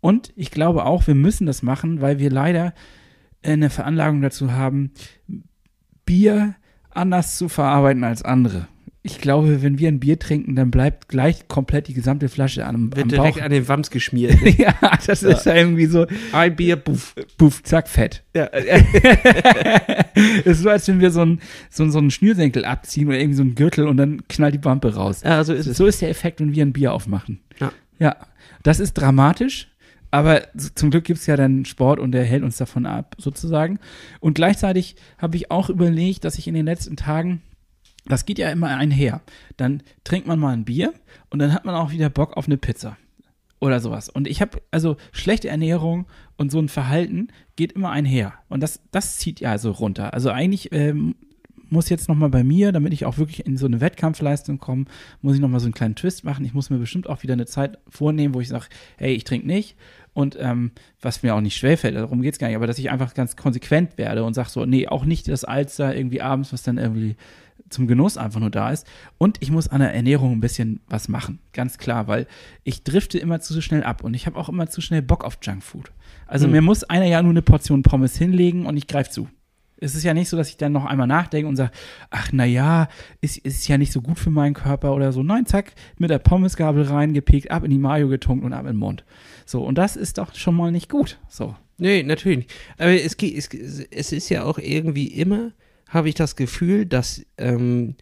und 0.02 0.34
ich 0.36 0.50
glaube 0.50 0.84
auch, 0.84 1.06
wir 1.06 1.14
müssen 1.14 1.46
das 1.46 1.62
machen, 1.62 2.02
weil 2.02 2.18
wir 2.18 2.28
leider 2.30 2.74
eine 3.42 3.70
Veranlagung 3.70 4.20
dazu 4.20 4.52
haben, 4.52 4.90
Bier 6.04 6.54
anders 6.90 7.38
zu 7.38 7.48
verarbeiten 7.48 8.04
als 8.04 8.22
andere. 8.22 8.68
Ich 9.04 9.18
glaube, 9.20 9.62
wenn 9.62 9.80
wir 9.80 9.88
ein 9.88 9.98
Bier 9.98 10.16
trinken, 10.20 10.54
dann 10.54 10.70
bleibt 10.70 11.08
gleich 11.08 11.48
komplett 11.48 11.88
die 11.88 11.94
gesamte 11.94 12.28
Flasche 12.28 12.64
an, 12.66 12.74
am 12.76 12.96
Wird 12.96 13.08
Bauch. 13.08 13.16
direkt 13.16 13.42
an 13.42 13.50
den 13.50 13.66
Wams 13.66 13.90
geschmiert. 13.90 14.40
ja, 14.58 14.74
das 15.04 15.24
ist 15.24 15.44
ja 15.44 15.54
irgendwie 15.56 15.86
so, 15.86 16.06
Ein 16.32 16.54
Bier, 16.54 16.76
puff. 16.76 17.14
puff, 17.36 17.64
zack, 17.64 17.88
fett. 17.88 18.22
Ja. 18.36 18.48
Es 20.14 20.46
ist 20.58 20.62
so, 20.62 20.68
als 20.70 20.86
wenn 20.88 21.00
wir 21.00 21.10
so 21.10 21.22
einen 21.22 21.40
so, 21.70 21.82
einen- 21.82 21.92
so 21.92 21.98
einen 21.98 22.10
Schnürsenkel 22.10 22.64
abziehen 22.64 23.08
oder 23.08 23.18
irgendwie 23.18 23.36
so 23.36 23.42
einen 23.42 23.54
Gürtel 23.54 23.88
und 23.88 23.96
dann 23.96 24.22
knallt 24.28 24.54
die 24.54 24.64
Wampe 24.64 24.94
raus. 24.94 25.22
ja, 25.24 25.42
so 25.42 25.52
ist 25.52 25.66
es. 25.66 25.76
So 25.76 25.86
ist 25.86 26.00
der 26.02 26.10
Effekt, 26.10 26.40
wenn 26.40 26.54
wir 26.54 26.64
ein 26.64 26.72
Bier 26.72 26.92
aufmachen. 26.92 27.40
Ja. 27.58 27.72
Ja, 27.98 28.16
das 28.62 28.78
ist 28.78 28.94
dramatisch, 28.94 29.71
aber 30.12 30.42
zum 30.74 30.90
Glück 30.90 31.04
gibt 31.04 31.20
es 31.20 31.26
ja 31.26 31.36
dann 31.36 31.64
Sport 31.64 31.98
und 31.98 32.12
der 32.12 32.24
hält 32.24 32.42
uns 32.42 32.58
davon 32.58 32.84
ab, 32.84 33.16
sozusagen. 33.18 33.80
Und 34.20 34.34
gleichzeitig 34.34 34.94
habe 35.16 35.36
ich 35.36 35.50
auch 35.50 35.70
überlegt, 35.70 36.24
dass 36.24 36.38
ich 36.38 36.46
in 36.46 36.54
den 36.54 36.66
letzten 36.66 36.96
Tagen, 36.96 37.40
das 38.04 38.26
geht 38.26 38.38
ja 38.38 38.50
immer 38.50 38.68
einher, 38.68 39.22
dann 39.56 39.82
trinkt 40.04 40.28
man 40.28 40.38
mal 40.38 40.52
ein 40.52 40.66
Bier 40.66 40.92
und 41.30 41.38
dann 41.38 41.54
hat 41.54 41.64
man 41.64 41.74
auch 41.74 41.92
wieder 41.92 42.10
Bock 42.10 42.36
auf 42.36 42.46
eine 42.46 42.58
Pizza 42.58 42.98
oder 43.58 43.80
sowas. 43.80 44.10
Und 44.10 44.28
ich 44.28 44.42
habe, 44.42 44.60
also 44.70 44.98
schlechte 45.12 45.48
Ernährung 45.48 46.04
und 46.36 46.52
so 46.52 46.58
ein 46.58 46.68
Verhalten 46.68 47.28
geht 47.56 47.72
immer 47.72 47.90
einher. 47.90 48.34
Und 48.50 48.62
das, 48.62 48.80
das 48.90 49.16
zieht 49.16 49.40
ja 49.40 49.56
so 49.56 49.70
runter. 49.70 50.12
Also 50.12 50.28
eigentlich 50.28 50.72
ähm, 50.72 51.14
muss 51.72 51.88
jetzt 51.88 52.08
nochmal 52.08 52.28
bei 52.28 52.44
mir, 52.44 52.70
damit 52.70 52.92
ich 52.92 53.04
auch 53.04 53.18
wirklich 53.18 53.44
in 53.46 53.56
so 53.56 53.66
eine 53.66 53.80
Wettkampfleistung 53.80 54.58
komme, 54.58 54.84
muss 55.20 55.34
ich 55.34 55.40
nochmal 55.40 55.60
so 55.60 55.66
einen 55.66 55.74
kleinen 55.74 55.96
Twist 55.96 56.24
machen. 56.24 56.44
Ich 56.44 56.54
muss 56.54 56.70
mir 56.70 56.78
bestimmt 56.78 57.08
auch 57.08 57.22
wieder 57.22 57.32
eine 57.32 57.46
Zeit 57.46 57.78
vornehmen, 57.88 58.34
wo 58.34 58.40
ich 58.40 58.48
sage, 58.48 58.66
hey, 58.96 59.14
ich 59.14 59.24
trinke 59.24 59.46
nicht. 59.46 59.76
Und 60.14 60.36
ähm, 60.38 60.72
was 61.00 61.22
mir 61.22 61.34
auch 61.34 61.40
nicht 61.40 61.56
schwerfällt, 61.56 61.96
darum 61.96 62.22
geht 62.22 62.34
es 62.34 62.38
gar 62.38 62.48
nicht, 62.48 62.56
aber 62.56 62.66
dass 62.66 62.78
ich 62.78 62.90
einfach 62.90 63.14
ganz 63.14 63.34
konsequent 63.34 63.96
werde 63.96 64.24
und 64.24 64.34
sage 64.34 64.50
so, 64.50 64.66
nee, 64.66 64.86
auch 64.86 65.04
nicht 65.06 65.26
das 65.28 65.44
Alster 65.44 65.96
irgendwie 65.96 66.20
abends, 66.20 66.52
was 66.52 66.62
dann 66.62 66.76
irgendwie 66.76 67.16
zum 67.70 67.86
Genuss 67.86 68.18
einfach 68.18 68.40
nur 68.40 68.50
da 68.50 68.70
ist. 68.70 68.86
Und 69.18 69.38
ich 69.40 69.50
muss 69.50 69.68
an 69.68 69.80
der 69.80 69.94
Ernährung 69.94 70.32
ein 70.32 70.40
bisschen 70.40 70.80
was 70.88 71.08
machen, 71.08 71.38
ganz 71.54 71.78
klar, 71.78 72.06
weil 72.06 72.26
ich 72.64 72.84
drifte 72.84 73.18
immer 73.18 73.40
zu 73.40 73.60
schnell 73.62 73.82
ab 73.82 74.04
und 74.04 74.14
ich 74.14 74.26
habe 74.26 74.38
auch 74.38 74.48
immer 74.50 74.68
zu 74.68 74.82
schnell 74.82 75.00
Bock 75.00 75.24
auf 75.24 75.38
Junkfood. 75.42 75.90
Also 76.26 76.44
Hm. 76.44 76.52
mir 76.52 76.62
muss 76.62 76.84
einer 76.84 77.06
ja 77.06 77.22
nur 77.22 77.30
eine 77.30 77.42
Portion 77.42 77.82
Pommes 77.82 78.16
hinlegen 78.16 78.66
und 78.66 78.76
ich 78.76 78.86
greife 78.86 79.10
zu. 79.10 79.28
Es 79.82 79.94
ist 79.94 80.04
ja 80.04 80.14
nicht 80.14 80.28
so, 80.28 80.36
dass 80.36 80.48
ich 80.48 80.56
dann 80.56 80.72
noch 80.72 80.84
einmal 80.84 81.06
nachdenke 81.06 81.48
und 81.48 81.56
sage, 81.56 81.72
ach 82.10 82.30
na 82.32 82.44
ja, 82.44 82.88
ist, 83.20 83.38
ist 83.38 83.66
ja 83.68 83.78
nicht 83.78 83.92
so 83.92 84.00
gut 84.00 84.18
für 84.18 84.30
meinen 84.30 84.54
Körper 84.54 84.94
oder 84.94 85.12
so. 85.12 85.22
Nein, 85.22 85.46
zack, 85.46 85.72
mit 85.98 86.10
der 86.10 86.18
Pommesgabel 86.18 86.84
reingepickt, 86.84 87.50
ab 87.50 87.64
in 87.64 87.70
die 87.70 87.78
Mayo 87.78 88.08
getunkt 88.08 88.44
und 88.44 88.52
ab 88.52 88.62
in 88.62 88.68
den 88.68 88.76
Mund. 88.76 89.04
So, 89.44 89.62
und 89.62 89.76
das 89.76 89.96
ist 89.96 90.18
doch 90.18 90.34
schon 90.34 90.54
mal 90.54 90.70
nicht 90.70 90.88
gut. 90.88 91.18
So. 91.28 91.56
Nee, 91.78 92.02
natürlich 92.02 92.38
nicht. 92.38 92.54
Aber 92.78 92.92
es, 92.92 93.14
es, 93.14 93.48
es 93.90 94.12
ist 94.12 94.28
ja 94.28 94.44
auch 94.44 94.58
irgendwie 94.58 95.08
immer, 95.08 95.52
habe 95.88 96.08
ich 96.08 96.14
das 96.14 96.36
Gefühl, 96.36 96.86
dass 96.86 97.26
ähm, 97.38 97.96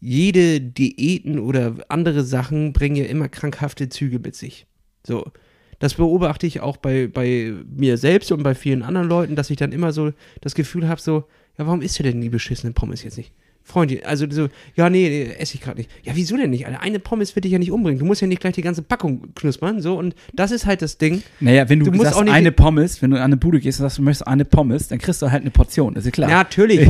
jede 0.00 0.60
Diäten 0.60 1.38
oder 1.38 1.74
andere 1.88 2.24
Sachen 2.24 2.72
bringen 2.72 2.96
ja 2.96 3.04
immer 3.04 3.28
krankhafte 3.28 3.88
Züge 3.88 4.18
mit 4.18 4.34
sich. 4.34 4.66
So. 5.06 5.30
Das 5.78 5.94
beobachte 5.94 6.46
ich 6.46 6.60
auch 6.60 6.76
bei, 6.76 7.06
bei 7.06 7.54
mir 7.70 7.98
selbst 7.98 8.32
und 8.32 8.42
bei 8.42 8.54
vielen 8.54 8.82
anderen 8.82 9.08
Leuten, 9.08 9.36
dass 9.36 9.50
ich 9.50 9.56
dann 9.56 9.72
immer 9.72 9.92
so 9.92 10.12
das 10.40 10.54
Gefühl 10.54 10.88
habe, 10.88 11.00
so, 11.00 11.24
ja, 11.56 11.66
warum 11.66 11.82
isst 11.82 11.98
du 11.98 12.02
denn 12.02 12.20
die 12.20 12.30
beschissenen 12.30 12.74
Pommes 12.74 13.02
jetzt 13.02 13.16
nicht? 13.16 13.32
Freundin, 13.68 14.00
also 14.04 14.24
so, 14.30 14.48
ja, 14.76 14.88
nee, 14.88 15.08
nee 15.08 15.34
esse 15.38 15.54
ich 15.54 15.60
gerade 15.60 15.76
nicht. 15.76 15.90
Ja, 16.02 16.12
wieso 16.14 16.36
denn 16.38 16.48
nicht? 16.48 16.66
Alter? 16.66 16.80
Eine 16.80 16.98
Pommes 16.98 17.36
wird 17.36 17.44
dich 17.44 17.52
ja 17.52 17.58
nicht 17.58 17.70
umbringen. 17.70 17.98
Du 17.98 18.06
musst 18.06 18.22
ja 18.22 18.26
nicht 18.26 18.40
gleich 18.40 18.54
die 18.54 18.62
ganze 18.62 18.80
Packung 18.82 19.34
knuspern, 19.34 19.82
so, 19.82 19.98
und 19.98 20.14
das 20.32 20.52
ist 20.52 20.64
halt 20.64 20.80
das 20.80 20.96
Ding. 20.96 21.22
Naja, 21.40 21.68
wenn 21.68 21.80
du, 21.80 21.84
Du 21.84 21.92
musst 21.92 22.14
sagst, 22.14 22.28
eine 22.28 22.50
Pommes, 22.50 23.02
wenn 23.02 23.10
du 23.10 23.18
an 23.18 23.24
eine 23.24 23.36
Bude 23.36 23.60
gehst 23.60 23.78
und 23.78 23.84
sagst, 23.84 23.98
du 23.98 24.02
möchtest 24.02 24.26
eine 24.26 24.46
Pommes, 24.46 24.88
dann 24.88 24.98
kriegst 24.98 25.20
du 25.20 25.30
halt 25.30 25.42
eine 25.42 25.50
Portion, 25.50 25.94
das 25.94 26.04
ist 26.04 26.06
ja 26.06 26.12
klar. 26.12 26.30
Ja, 26.30 26.36
natürlich. 26.38 26.88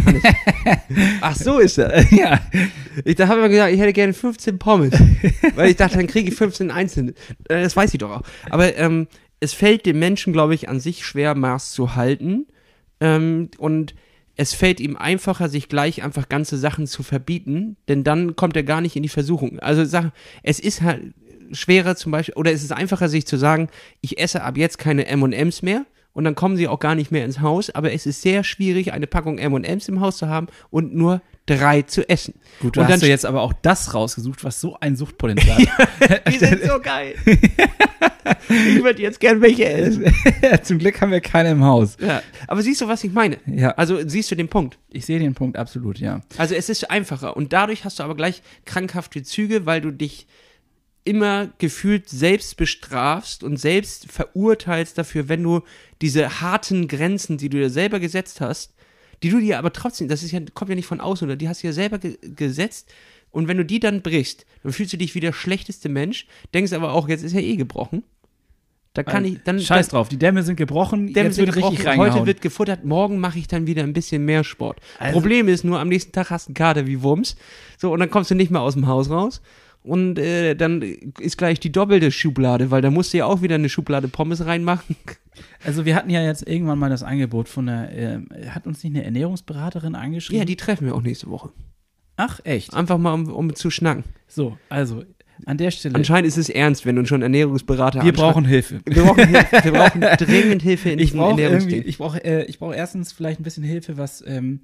Ach, 1.20 1.34
so 1.34 1.58
ist 1.58 1.78
das. 1.78 2.10
ja. 2.12 2.40
Ich 3.04 3.16
da 3.16 3.26
habe 3.26 3.42
ich 3.42 3.50
gesagt, 3.50 3.72
ich 3.72 3.80
hätte 3.80 3.92
gerne 3.92 4.12
15 4.12 4.58
Pommes. 4.58 4.92
weil 5.56 5.70
ich 5.70 5.76
dachte, 5.76 5.96
dann 5.96 6.06
kriege 6.06 6.28
ich 6.28 6.36
15 6.36 6.70
einzelne. 6.70 7.10
Äh, 7.48 7.62
Das 7.62 7.76
weiß 7.76 7.92
ich 7.92 7.98
doch 7.98 8.10
auch. 8.10 8.22
Aber 8.50 8.76
ähm, 8.76 9.08
es 9.40 9.52
fällt 9.52 9.86
dem 9.86 9.98
Menschen, 9.98 10.32
glaube 10.32 10.54
ich, 10.54 10.68
an 10.68 10.78
sich 10.78 11.04
schwer, 11.04 11.34
Maß 11.34 11.72
zu 11.72 11.96
halten. 11.96 12.46
Ähm, 13.00 13.50
und 13.58 13.94
es 14.38 14.54
fällt 14.54 14.78
ihm 14.78 14.96
einfacher, 14.96 15.48
sich 15.48 15.68
gleich 15.68 16.04
einfach 16.04 16.28
ganze 16.28 16.56
Sachen 16.56 16.86
zu 16.86 17.02
verbieten, 17.02 17.76
denn 17.88 18.04
dann 18.04 18.36
kommt 18.36 18.56
er 18.56 18.62
gar 18.62 18.80
nicht 18.80 18.94
in 18.94 19.02
die 19.02 19.08
Versuchung. 19.08 19.58
Also 19.58 19.84
sag, 19.84 20.12
es 20.44 20.60
ist 20.60 20.80
halt 20.80 21.12
schwerer 21.50 21.96
zum 21.96 22.12
Beispiel, 22.12 22.36
oder 22.36 22.52
es 22.52 22.62
ist 22.62 22.72
einfacher, 22.72 23.08
sich 23.08 23.26
zu 23.26 23.36
sagen, 23.36 23.68
ich 24.00 24.20
esse 24.20 24.44
ab 24.44 24.56
jetzt 24.56 24.78
keine 24.78 25.06
M&M's 25.06 25.62
mehr 25.62 25.86
und 26.12 26.22
dann 26.22 26.36
kommen 26.36 26.56
sie 26.56 26.68
auch 26.68 26.78
gar 26.78 26.94
nicht 26.94 27.10
mehr 27.10 27.24
ins 27.24 27.40
Haus, 27.40 27.70
aber 27.70 27.92
es 27.92 28.06
ist 28.06 28.22
sehr 28.22 28.44
schwierig, 28.44 28.92
eine 28.92 29.08
Packung 29.08 29.38
M&M's 29.38 29.88
im 29.88 30.00
Haus 30.00 30.18
zu 30.18 30.28
haben 30.28 30.46
und 30.70 30.94
nur 30.94 31.20
drei 31.48 31.82
zu 31.82 32.08
essen. 32.08 32.34
Gut, 32.60 32.76
du 32.76 32.80
und 32.80 32.88
hast 32.88 33.02
du 33.02 33.08
jetzt 33.08 33.24
aber 33.24 33.42
auch 33.42 33.52
das 33.52 33.94
rausgesucht, 33.94 34.44
was 34.44 34.60
so 34.60 34.76
ein 34.80 34.96
Suchtpotenzial 34.96 35.66
hat. 36.00 36.28
Die 36.32 36.38
sind 36.38 36.62
so 36.62 36.80
geil. 36.80 37.14
ich 37.26 38.82
würde 38.82 39.02
jetzt 39.02 39.20
gern 39.20 39.40
welche 39.40 39.66
essen. 39.68 40.12
Zum 40.62 40.78
Glück 40.78 41.00
haben 41.00 41.10
wir 41.10 41.20
keine 41.20 41.50
im 41.50 41.64
Haus. 41.64 41.96
Ja. 42.00 42.22
Aber 42.46 42.62
siehst 42.62 42.80
du, 42.80 42.88
was 42.88 43.02
ich 43.04 43.12
meine? 43.12 43.38
Ja. 43.46 43.70
Also 43.72 44.06
siehst 44.06 44.30
du 44.30 44.34
den 44.34 44.48
Punkt. 44.48 44.78
Ich 44.90 45.06
sehe 45.06 45.18
den 45.18 45.34
Punkt 45.34 45.56
absolut, 45.56 45.98
ja. 45.98 46.20
Also 46.36 46.54
es 46.54 46.68
ist 46.68 46.90
einfacher 46.90 47.36
und 47.36 47.52
dadurch 47.52 47.84
hast 47.84 47.98
du 47.98 48.02
aber 48.02 48.14
gleich 48.14 48.42
krankhafte 48.64 49.22
Züge, 49.22 49.66
weil 49.66 49.80
du 49.80 49.90
dich 49.90 50.26
immer 51.04 51.48
gefühlt 51.56 52.10
selbst 52.10 52.58
bestrafst 52.58 53.42
und 53.42 53.56
selbst 53.56 54.12
verurteilst 54.12 54.98
dafür, 54.98 55.28
wenn 55.28 55.42
du 55.42 55.62
diese 56.02 56.42
harten 56.42 56.86
Grenzen, 56.86 57.38
die 57.38 57.48
du 57.48 57.56
dir 57.56 57.70
selber 57.70 57.98
gesetzt 57.98 58.42
hast, 58.42 58.74
die 59.22 59.30
du 59.30 59.40
dir 59.40 59.58
aber 59.58 59.72
trotzdem, 59.72 60.08
das 60.08 60.22
ist 60.22 60.32
ja, 60.32 60.40
kommt 60.54 60.68
ja 60.68 60.74
nicht 60.74 60.86
von 60.86 61.00
außen, 61.00 61.26
oder 61.26 61.36
die 61.36 61.48
hast 61.48 61.62
du 61.62 61.66
ja 61.66 61.72
selber 61.72 61.98
ge 61.98 62.18
gesetzt 62.22 62.92
und 63.30 63.48
wenn 63.48 63.56
du 63.56 63.64
die 63.64 63.80
dann 63.80 64.02
brichst, 64.02 64.46
dann 64.62 64.72
fühlst 64.72 64.92
du 64.92 64.96
dich 64.96 65.14
wie 65.14 65.20
der 65.20 65.32
schlechteste 65.32 65.88
Mensch, 65.88 66.26
denkst 66.54 66.72
aber 66.72 66.92
auch, 66.92 67.08
jetzt 67.08 67.22
ist 67.22 67.32
ja 67.32 67.40
eh 67.40 67.56
gebrochen. 67.56 68.04
Da 68.94 69.02
kann 69.04 69.24
ich 69.24 69.38
dann 69.44 69.60
Scheiß 69.60 69.88
drauf, 69.88 70.08
die 70.08 70.16
Dämme 70.16 70.42
sind 70.42 70.56
gebrochen, 70.56 71.12
Dämme 71.12 71.28
jetzt 71.28 71.36
sind 71.36 71.46
wird 71.46 71.56
richtig 71.56 71.78
gebrochen, 71.78 71.88
reingehauen. 71.88 72.14
Heute 72.14 72.26
wird 72.26 72.40
gefuttert, 72.40 72.84
morgen 72.84 73.18
mache 73.18 73.38
ich 73.38 73.46
dann 73.46 73.66
wieder 73.66 73.84
ein 73.84 73.92
bisschen 73.92 74.24
mehr 74.24 74.42
Sport. 74.42 74.80
Also- 74.98 75.12
Problem 75.12 75.46
ist 75.46 75.62
nur, 75.64 75.78
am 75.78 75.88
nächsten 75.88 76.10
Tag 76.10 76.30
hast 76.30 76.46
du 76.46 76.50
einen 76.50 76.54
Kater 76.54 76.86
wie 76.86 77.02
Wumms. 77.02 77.36
So, 77.76 77.92
und 77.92 78.00
dann 78.00 78.10
kommst 78.10 78.30
du 78.30 78.34
nicht 78.34 78.50
mehr 78.50 78.60
aus 78.60 78.74
dem 78.74 78.86
Haus 78.88 79.08
raus. 79.10 79.40
Und 79.82 80.18
äh, 80.18 80.54
dann 80.54 80.82
ist 80.82 81.38
gleich 81.38 81.60
die 81.60 81.72
doppelte 81.72 82.10
Schublade, 82.10 82.70
weil 82.70 82.82
da 82.82 82.90
musst 82.90 83.12
du 83.12 83.18
ja 83.18 83.26
auch 83.26 83.42
wieder 83.42 83.54
eine 83.54 83.68
Schublade 83.68 84.08
Pommes 84.08 84.44
reinmachen. 84.44 84.96
Also 85.64 85.84
wir 85.84 85.94
hatten 85.94 86.10
ja 86.10 86.20
jetzt 86.20 86.48
irgendwann 86.48 86.80
mal 86.80 86.90
das 86.90 87.04
Angebot 87.04 87.48
von 87.48 87.68
einer, 87.68 87.92
ähm, 87.92 88.28
hat 88.48 88.66
uns 88.66 88.82
nicht 88.82 88.96
eine 88.96 89.04
Ernährungsberaterin 89.04 89.94
angeschrieben? 89.94 90.40
Ja, 90.40 90.44
die 90.44 90.56
treffen 90.56 90.84
wir 90.84 90.96
auch 90.96 91.02
nächste 91.02 91.28
Woche. 91.30 91.50
Ach, 92.16 92.40
echt? 92.42 92.74
Einfach 92.74 92.98
mal, 92.98 93.12
um, 93.12 93.32
um 93.32 93.54
zu 93.54 93.70
schnacken. 93.70 94.02
So, 94.26 94.58
also 94.68 95.04
an 95.46 95.56
der 95.56 95.70
Stelle, 95.70 95.94
Anscheinend 95.94 96.26
ist 96.26 96.36
es 96.36 96.48
ernst, 96.48 96.84
wenn 96.86 96.96
du 96.96 97.06
schon 97.06 97.22
Ernährungsberater 97.22 98.02
wir 98.02 98.12
brauchen 98.12 98.44
Hilfe. 98.44 98.80
wir 98.84 99.04
brauchen, 99.04 99.28
Hilfe. 99.28 99.46
wir 99.64 99.72
brauchen 99.72 100.00
dringend 100.00 100.62
Hilfe 100.62 100.90
in 100.90 100.98
Ich 100.98 101.12
diesem 101.12 101.20
Ernährungsding. 101.20 101.84
ich 101.86 101.98
brauche, 101.98 102.24
äh, 102.24 102.44
ich 102.46 102.58
brauche 102.58 102.74
erstens 102.74 103.12
vielleicht 103.12 103.38
ein 103.40 103.44
bisschen 103.44 103.62
Hilfe, 103.62 103.96
was, 103.96 104.24
ähm, 104.26 104.62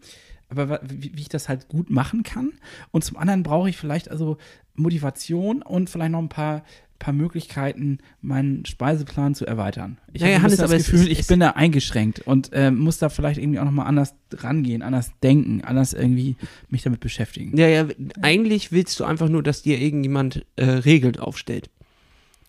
aber 0.48 0.81
wie, 0.83 1.12
wie 1.14 1.20
ich 1.20 1.29
das 1.29 1.48
halt 1.48 1.68
gut 1.68 1.90
machen 1.90 2.24
kann. 2.24 2.53
Und 2.90 3.05
zum 3.05 3.16
anderen 3.16 3.44
brauche 3.44 3.68
ich 3.68 3.77
vielleicht 3.77 4.11
also 4.11 4.38
Motivation 4.75 5.63
und 5.63 5.91
vielleicht 5.91 6.13
noch 6.13 6.19
ein 6.21 6.29
paar, 6.29 6.65
paar 6.99 7.15
Möglichkeiten, 7.15 7.99
meinen 8.21 8.65
Speiseplan 8.65 9.35
zu 9.35 9.47
erweitern. 9.47 9.99
Ich 10.13 10.23
Ja, 10.23 10.29
habe 10.29 10.43
Hannes, 10.43 10.57
das 10.57 10.71
Gefühl, 10.71 11.11
ich 11.11 11.27
bin 11.27 11.41
da 11.41 11.51
eingeschränkt 11.51 12.21
und 12.21 12.53
äh, 12.53 12.71
muss 12.71 12.99
da 12.99 13.09
vielleicht 13.09 13.39
irgendwie 13.39 13.59
auch 13.59 13.65
nochmal 13.65 13.87
anders 13.87 14.15
rangehen, 14.33 14.83
anders 14.83 15.13
denken, 15.23 15.63
anders 15.63 15.93
irgendwie 15.93 16.37
mich 16.69 16.83
damit 16.83 17.01
beschäftigen. 17.01 17.57
Ja, 17.57 17.69
ja, 17.69 17.87
eigentlich 18.23 18.73
willst 18.73 18.99
du 19.01 19.05
einfach 19.05 19.29
nur, 19.29 19.43
dass 19.43 19.63
dir 19.63 19.81
irgendjemand 19.81 20.45
äh, 20.57 20.65
Regeln 20.65 21.17
aufstellt. 21.17 21.71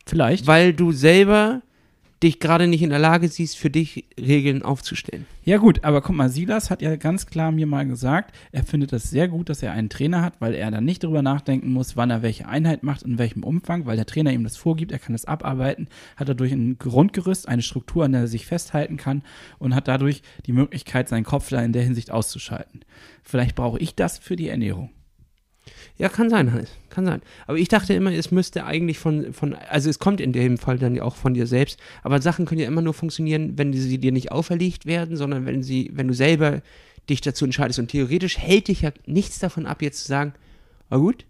Vielleicht. 0.06 0.46
Weil 0.48 0.74
du 0.74 0.92
selber 0.92 1.62
dich 2.26 2.40
gerade 2.40 2.68
nicht 2.68 2.82
in 2.82 2.90
der 2.90 3.00
Lage 3.00 3.28
siehst, 3.28 3.58
für 3.58 3.70
dich 3.70 4.06
Regeln 4.20 4.64
aufzustellen. 4.64 5.26
Ja 5.44 5.58
gut, 5.58 5.84
aber 5.84 6.02
guck 6.02 6.16
mal, 6.16 6.30
Silas 6.30 6.72
hat 6.72 6.82
ja 6.82 6.96
ganz 6.96 7.28
klar 7.28 7.52
mir 7.52 7.68
mal 7.68 7.86
gesagt, 7.86 8.36
er 8.52 8.64
findet 8.64 8.92
das 8.92 9.10
sehr 9.12 9.28
gut, 9.28 9.48
dass 9.48 9.62
er 9.62 9.72
einen 9.72 9.90
Trainer 9.90 10.24
hat, 10.24 10.42
weil 10.42 10.56
er 10.56 10.72
dann 10.72 10.86
nicht 10.86 11.04
darüber 11.04 11.22
nachdenken 11.22 11.72
muss, 11.72 11.96
wann 11.96 12.10
er 12.10 12.24
welche 12.24 12.48
Einheit 12.48 12.84
macht, 12.84 13.04
in 13.04 13.20
welchem 13.20 13.44
Umfang, 13.44 13.86
weil 13.86 13.96
der 13.96 14.08
Trainer 14.08 14.34
ihm 14.34 14.44
das 14.44 14.58
vorgibt, 14.58 14.92
er 14.92 15.00
kann 15.00 15.14
das 15.14 15.26
abarbeiten, 15.26 15.88
hat 16.18 16.28
dadurch 16.28 16.52
ein 16.52 16.80
Grundgerüst, 16.80 17.48
eine 17.48 17.62
Struktur, 17.62 18.06
an 18.06 18.12
der 18.12 18.22
er 18.22 18.28
sich 18.28 18.48
festhalten 18.48 18.98
kann 18.98 19.22
und 19.60 19.76
hat 19.76 19.88
dadurch 19.88 20.24
die 20.48 20.54
Möglichkeit, 20.54 21.08
seinen 21.08 21.26
Kopf 21.26 21.50
da 21.50 21.62
in 21.62 21.74
der 21.74 21.84
Hinsicht 21.84 22.10
auszuschalten. 22.10 22.82
Vielleicht 23.24 23.56
brauche 23.56 23.80
ich 23.80 23.96
das 23.96 24.18
für 24.18 24.36
die 24.36 24.50
Ernährung. 24.50 24.90
Ja, 25.98 26.10
kann 26.10 26.30
sein, 26.30 26.52
Hannes. 26.52 26.70
Kann 26.90 27.06
sein. 27.06 27.22
Aber 27.48 27.58
ich 27.58 27.70
dachte 27.70 27.94
immer, 27.94 28.12
es 28.12 28.32
müsste 28.32 28.66
eigentlich 28.66 29.00
von, 29.00 29.34
von, 29.34 29.54
also 29.54 29.90
es 29.90 30.00
kommt 30.00 30.20
in 30.20 30.34
dem 30.34 30.58
Fall 30.58 30.78
dann 30.78 30.96
ja 30.96 31.04
auch 31.04 31.16
von 31.16 31.34
dir 31.34 31.48
selbst, 31.48 31.80
aber 32.04 32.22
Sachen 32.22 32.46
können 32.46 32.62
ja 32.62 32.68
immer 32.68 32.82
nur 32.82 32.94
funktionieren, 32.94 33.58
wenn 33.58 33.72
sie 33.72 33.98
dir 33.98 34.12
nicht 34.12 34.32
auferlegt 34.32 34.86
werden, 34.86 35.16
sondern 35.16 35.46
wenn 35.46 35.64
sie, 35.64 35.92
wenn 35.94 36.08
du 36.08 36.14
selber 36.14 36.62
dich 37.10 37.22
dazu 37.22 37.46
entscheidest. 37.46 37.80
Und 37.80 37.92
theoretisch 37.92 38.38
hält 38.38 38.68
dich 38.68 38.82
ja 38.82 38.92
nichts 39.06 39.40
davon 39.40 39.66
ab, 39.66 39.82
jetzt 39.82 40.02
zu 40.02 40.08
sagen, 40.08 40.34
na 40.90 40.98
gut, 40.98 41.26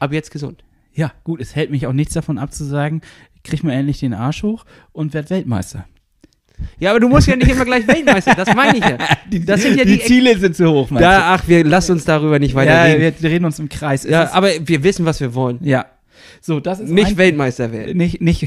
ab 0.00 0.12
jetzt 0.12 0.30
gesund. 0.30 0.64
Ja, 0.94 1.12
gut, 1.24 1.40
es 1.40 1.54
hält 1.54 1.70
mich 1.70 1.86
auch 1.86 1.92
nichts 1.92 2.14
davon 2.14 2.38
ab 2.38 2.52
zu 2.52 2.64
sagen, 2.64 3.02
krieg 3.44 3.62
mal 3.62 3.72
endlich 3.72 4.00
den 4.00 4.14
Arsch 4.14 4.42
hoch 4.42 4.64
und 4.92 5.14
werd 5.14 5.30
Weltmeister. 5.30 5.86
Ja, 6.78 6.90
aber 6.90 7.00
du 7.00 7.08
musst 7.08 7.26
ja 7.26 7.36
nicht 7.36 7.50
immer 7.50 7.64
gleich 7.64 7.86
Weltmeister, 7.86 8.34
das 8.34 8.54
meine 8.54 8.78
ich 8.78 8.84
ja. 8.84 8.98
Das 9.46 9.62
sind 9.62 9.76
ja 9.78 9.84
die, 9.84 10.00
Ziele 10.00 10.38
sind 10.38 10.56
zu 10.56 10.70
hoch, 10.70 10.88
Da, 10.90 11.34
ach, 11.34 11.48
wir 11.48 11.64
lassen 11.64 11.92
uns 11.92 12.04
darüber 12.04 12.38
nicht 12.38 12.54
weiter 12.54 12.72
Ja, 12.72 12.82
reden. 12.84 13.14
wir 13.20 13.30
reden 13.30 13.44
uns 13.44 13.58
im 13.58 13.68
Kreis. 13.68 14.04
Es 14.04 14.10
Ja, 14.10 14.32
aber 14.32 14.48
wir 14.64 14.82
wissen, 14.82 15.04
was 15.06 15.20
wir 15.20 15.34
wollen. 15.34 15.58
Ja. 15.62 15.86
So, 16.40 16.60
das 16.60 16.80
ist 16.80 16.90
Nicht 16.90 17.16
Weltmeister 17.16 17.72
werden. 17.72 17.96
nicht 17.96 18.20
nicht 18.20 18.46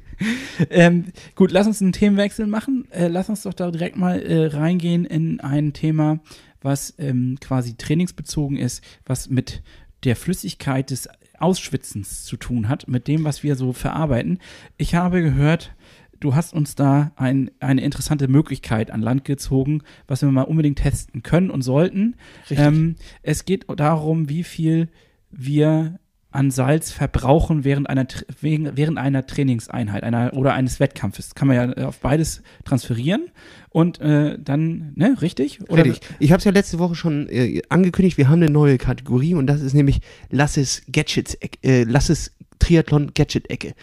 ähm, 0.70 1.06
gut, 1.34 1.50
lass 1.50 1.66
uns 1.66 1.80
einen 1.80 1.92
Themenwechsel 1.92 2.46
machen. 2.46 2.86
Äh, 2.90 3.08
lass 3.08 3.28
uns 3.28 3.42
doch 3.42 3.54
da 3.54 3.70
direkt 3.70 3.96
mal 3.96 4.20
äh, 4.20 4.46
reingehen 4.46 5.04
in 5.04 5.40
ein 5.40 5.72
Thema, 5.72 6.20
was 6.62 6.94
ähm, 6.98 7.38
quasi 7.40 7.76
trainingsbezogen 7.76 8.56
ist, 8.56 8.82
was 9.06 9.28
mit 9.30 9.62
der 10.04 10.16
Flüssigkeit 10.16 10.90
des 10.90 11.08
Ausschwitzens 11.38 12.24
zu 12.24 12.36
tun 12.36 12.68
hat, 12.68 12.86
mit 12.88 13.08
dem, 13.08 13.24
was 13.24 13.42
wir 13.42 13.56
so 13.56 13.72
verarbeiten. 13.72 14.38
Ich 14.76 14.94
habe 14.94 15.22
gehört, 15.22 15.72
du 16.20 16.34
hast 16.34 16.54
uns 16.54 16.74
da 16.74 17.12
ein, 17.16 17.50
eine 17.60 17.80
interessante 17.82 18.28
Möglichkeit 18.28 18.90
an 18.90 19.00
Land 19.02 19.24
gezogen, 19.24 19.82
was 20.06 20.22
wir 20.22 20.30
mal 20.30 20.42
unbedingt 20.42 20.78
testen 20.78 21.22
können 21.22 21.50
und 21.50 21.62
sollten. 21.62 22.16
Richtig. 22.42 22.58
Ähm, 22.58 22.96
es 23.22 23.44
geht 23.44 23.66
darum, 23.68 24.28
wie 24.28 24.44
viel 24.44 24.88
wir 25.30 25.98
an 26.32 26.50
Salz 26.50 26.92
verbrauchen 26.92 27.64
während 27.64 27.88
einer, 27.88 28.06
während 28.40 28.98
einer 28.98 29.26
Trainingseinheit 29.26 30.04
einer, 30.04 30.32
oder 30.34 30.54
eines 30.54 30.78
Wettkampfes. 30.78 31.34
Kann 31.34 31.48
man 31.48 31.56
ja 31.56 31.72
äh, 31.76 31.84
auf 31.84 31.98
beides 31.98 32.42
transferieren 32.64 33.30
und 33.70 34.00
äh, 34.00 34.38
dann, 34.38 34.92
ne, 34.94 35.16
richtig? 35.20 35.60
Oder 35.68 35.84
Richtig. 35.84 36.08
Ich 36.20 36.30
habe 36.30 36.38
es 36.38 36.44
ja 36.44 36.52
letzte 36.52 36.78
Woche 36.78 36.94
schon 36.94 37.28
äh, 37.28 37.62
angekündigt, 37.68 38.16
wir 38.16 38.28
haben 38.28 38.42
eine 38.42 38.50
neue 38.50 38.78
Kategorie 38.78 39.34
und 39.34 39.48
das 39.48 39.60
ist 39.60 39.74
nämlich 39.74 40.00
Lass 40.30 40.56
es 40.56 40.82
Gadgets, 40.90 41.36
äh, 41.62 41.82
Lass 41.82 42.10
es 42.10 42.32
Triathlon 42.60 43.12
Gadget 43.14 43.50
Ecke. 43.50 43.74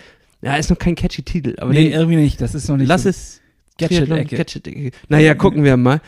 Ja, 0.41 0.55
ist 0.55 0.69
noch 0.69 0.77
kein 0.79 0.95
catchy 0.95 1.23
Titel, 1.23 1.55
aber 1.59 1.71
Nee, 1.73 1.85
den, 1.85 1.93
irgendwie 1.93 2.17
nicht. 2.17 2.39
Das 2.41 2.53
ist 2.55 2.67
noch 2.69 2.77
nicht 2.77 2.87
Lass 2.87 3.03
so. 3.03 3.09
es 3.09 3.41
Gadget-Ecke. 3.79 4.37
Gadget. 4.37 4.93
Naja, 5.09 5.33
gucken 5.35 5.63
wir 5.63 5.77
mal. 5.77 6.01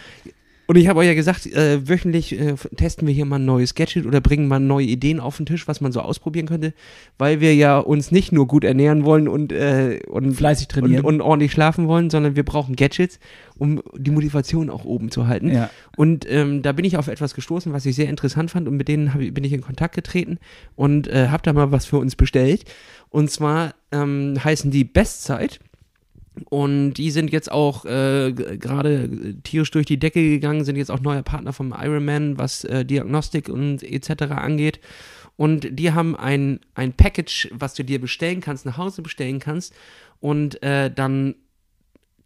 Und 0.68 0.76
ich 0.76 0.88
habe 0.88 1.00
euch 1.00 1.08
ja 1.08 1.16
gesagt, 1.16 1.48
äh, 1.48 1.90
wöchentlich 1.90 2.40
äh, 2.40 2.54
testen 2.76 3.08
wir 3.08 3.14
hier 3.14 3.26
mal 3.26 3.38
ein 3.40 3.46
neues 3.46 3.74
Gadget 3.74 4.06
oder 4.06 4.22
bringen 4.22 4.48
mal 4.48 4.60
neue 4.60 4.86
Ideen 4.86 5.20
auf 5.20 5.38
den 5.38 5.48
Tisch, 5.48 5.68
was 5.68 5.82
man 5.82 5.92
so 5.92 6.00
ausprobieren 6.02 6.46
könnte, 6.46 6.76
weil 7.18 7.42
wir 7.42 7.56
ja 7.56 7.80
uns 7.80 8.12
nicht 8.12 8.32
nur 8.32 8.46
gut 8.48 8.64
ernähren 8.64 9.04
wollen 9.04 9.28
und, 9.28 9.52
äh, 9.52 10.00
und 10.08 10.32
Fleißig 10.36 10.68
trainieren. 10.68 11.04
Und, 11.04 11.16
und 11.16 11.22
ordentlich 11.22 11.52
schlafen 11.52 11.88
wollen, 11.88 12.12
sondern 12.12 12.36
wir 12.36 12.44
brauchen 12.44 12.76
Gadgets, 12.76 13.20
um 13.58 13.82
die 13.98 14.12
Motivation 14.12 14.70
auch 14.70 14.86
oben 14.86 15.10
zu 15.10 15.26
halten. 15.26 15.52
Ja. 15.52 15.72
Und 15.98 16.28
ähm, 16.30 16.62
da 16.62 16.72
bin 16.72 16.86
ich 16.86 16.98
auf 16.98 17.08
etwas 17.08 17.34
gestoßen, 17.34 17.74
was 17.74 17.88
ich 17.88 17.96
sehr 17.96 18.08
interessant 18.08 18.52
fand 18.52 18.68
und 18.68 18.78
mit 18.78 18.88
denen 18.88 19.12
ich- 19.20 19.34
bin 19.34 19.44
ich 19.44 19.54
in 19.54 19.62
Kontakt 19.62 19.96
getreten 19.96 20.38
und 20.76 21.08
äh, 21.08 21.30
habe 21.30 21.42
da 21.42 21.52
mal 21.52 21.72
was 21.72 21.86
für 21.88 21.98
uns 21.98 22.16
bestellt. 22.16 22.66
Und 23.10 23.32
zwar 23.32 23.74
ähm, 23.92 24.36
heißen 24.44 24.72
die 24.72 24.84
Bestzeit. 24.84 25.60
Und 26.50 26.94
die 26.94 27.12
sind 27.12 27.32
jetzt 27.32 27.52
auch 27.52 27.86
äh, 27.86 28.32
gerade 28.32 29.36
tierisch 29.44 29.72
durch 29.72 29.86
die 29.86 30.00
Decke 30.00 30.22
gegangen, 30.22 30.64
sind 30.64 30.78
jetzt 30.78 30.92
auch 30.92 31.02
neuer 31.02 31.24
Partner 31.24 31.52
vom 31.52 31.76
Ironman, 31.78 32.38
was 32.38 32.64
äh, 32.64 32.86
Diagnostik 32.86 33.50
und 33.50 33.84
etc. 33.84 34.32
angeht. 34.32 34.80
Und 35.36 35.80
die 35.80 35.92
haben 35.92 36.16
ein, 36.16 36.60
ein 36.76 36.94
Package, 36.94 37.50
was 37.54 37.74
du 37.74 37.84
dir 37.84 38.00
bestellen 38.00 38.42
kannst, 38.42 38.66
nach 38.66 38.78
Hause 38.78 39.02
bestellen 39.02 39.40
kannst. 39.40 39.74
Und 40.20 40.62
äh, 40.64 40.92
dann 40.92 41.36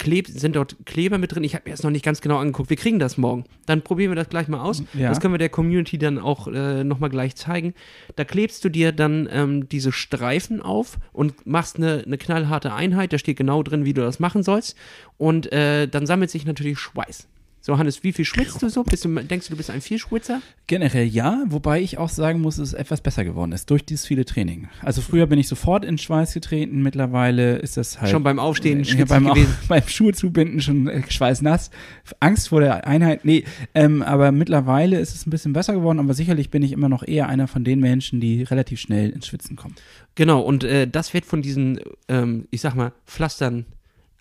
klebt, 0.03 0.27
sind 0.27 0.57
dort 0.57 0.75
Kleber 0.85 1.17
mit 1.17 1.33
drin. 1.33 1.45
Ich 1.45 1.55
habe 1.55 1.63
mir 1.65 1.71
das 1.71 1.81
noch 1.81 1.89
nicht 1.89 2.03
ganz 2.03 2.19
genau 2.19 2.37
angeguckt. 2.37 2.69
Wir 2.69 2.77
kriegen 2.77 2.99
das 2.99 3.17
morgen. 3.17 3.45
Dann 3.65 3.81
probieren 3.81 4.11
wir 4.11 4.15
das 4.15 4.27
gleich 4.27 4.49
mal 4.49 4.59
aus. 4.59 4.83
Ja. 4.93 5.07
Das 5.07 5.21
können 5.21 5.33
wir 5.33 5.37
der 5.37 5.47
Community 5.47 5.97
dann 5.97 6.19
auch 6.19 6.47
äh, 6.47 6.83
nochmal 6.83 7.09
gleich 7.09 7.35
zeigen. 7.35 7.73
Da 8.17 8.25
klebst 8.25 8.65
du 8.65 8.69
dir 8.69 8.91
dann 8.91 9.29
ähm, 9.31 9.69
diese 9.69 9.93
Streifen 9.93 10.61
auf 10.61 10.99
und 11.13 11.47
machst 11.47 11.77
eine, 11.77 12.03
eine 12.05 12.17
knallharte 12.17 12.73
Einheit. 12.73 13.13
Da 13.13 13.17
steht 13.17 13.37
genau 13.37 13.63
drin, 13.63 13.85
wie 13.85 13.93
du 13.93 14.01
das 14.01 14.19
machen 14.19 14.43
sollst. 14.43 14.77
Und 15.17 15.51
äh, 15.53 15.87
dann 15.87 16.05
sammelt 16.05 16.29
sich 16.29 16.45
natürlich 16.45 16.79
Schweiß. 16.79 17.27
So, 17.65 17.77
Hannes, 17.77 18.03
wie 18.03 18.11
viel 18.11 18.25
schwitzt 18.25 18.61
du 18.61 18.67
so? 18.67 18.83
Bist 18.83 19.05
du, 19.05 19.15
denkst 19.15 19.47
du, 19.47 19.53
du 19.53 19.57
bist 19.57 19.69
ein 19.69 19.79
Vielschwitzer? 19.79 20.41
Generell 20.67 21.05
ja, 21.05 21.45
wobei 21.47 21.79
ich 21.79 21.97
auch 21.97 22.09
sagen 22.09 22.41
muss, 22.41 22.57
dass 22.57 22.67
es 22.67 22.73
etwas 22.73 22.99
besser 22.99 23.23
geworden 23.23 23.53
ist 23.53 23.69
durch 23.69 23.85
dieses 23.85 24.05
viele 24.05 24.25
Training. 24.25 24.67
Also 24.81 25.01
früher 25.01 25.27
bin 25.27 25.39
ich 25.39 25.47
sofort 25.47 25.85
in 25.85 25.97
Schweiß 25.97 26.33
getreten, 26.33 26.83
mittlerweile 26.83 27.55
ist 27.55 27.77
das 27.77 28.01
halt. 28.01 28.11
Schon 28.11 28.21
beim 28.21 28.37
Aufstehen 28.37 28.83
schwitzig 28.83 29.07
beim, 29.07 29.27
gewesen. 29.27 29.55
beim 29.69 29.87
Schuhe 29.87 30.11
zubinden 30.11 30.59
schon 30.59 30.89
äh, 30.89 31.09
schweißnass. 31.09 31.71
Angst 32.19 32.49
vor 32.49 32.59
der 32.59 32.85
Einheit, 32.85 33.23
nee. 33.23 33.45
Ähm, 33.73 34.01
aber 34.01 34.33
mittlerweile 34.33 34.99
ist 34.99 35.15
es 35.15 35.25
ein 35.25 35.29
bisschen 35.29 35.53
besser 35.53 35.71
geworden, 35.71 35.99
aber 35.99 36.13
sicherlich 36.13 36.49
bin 36.49 36.63
ich 36.63 36.73
immer 36.73 36.89
noch 36.89 37.07
eher 37.07 37.29
einer 37.29 37.47
von 37.47 37.63
den 37.63 37.79
Menschen, 37.79 38.19
die 38.19 38.43
relativ 38.43 38.81
schnell 38.81 39.09
ins 39.09 39.27
Schwitzen 39.27 39.55
kommen. 39.55 39.75
Genau, 40.15 40.41
und 40.41 40.65
äh, 40.65 40.85
das 40.85 41.13
wird 41.13 41.23
von 41.23 41.41
diesen, 41.41 41.79
ähm, 42.09 42.45
ich 42.51 42.59
sag 42.59 42.75
mal, 42.75 42.91
Pflastern 43.07 43.67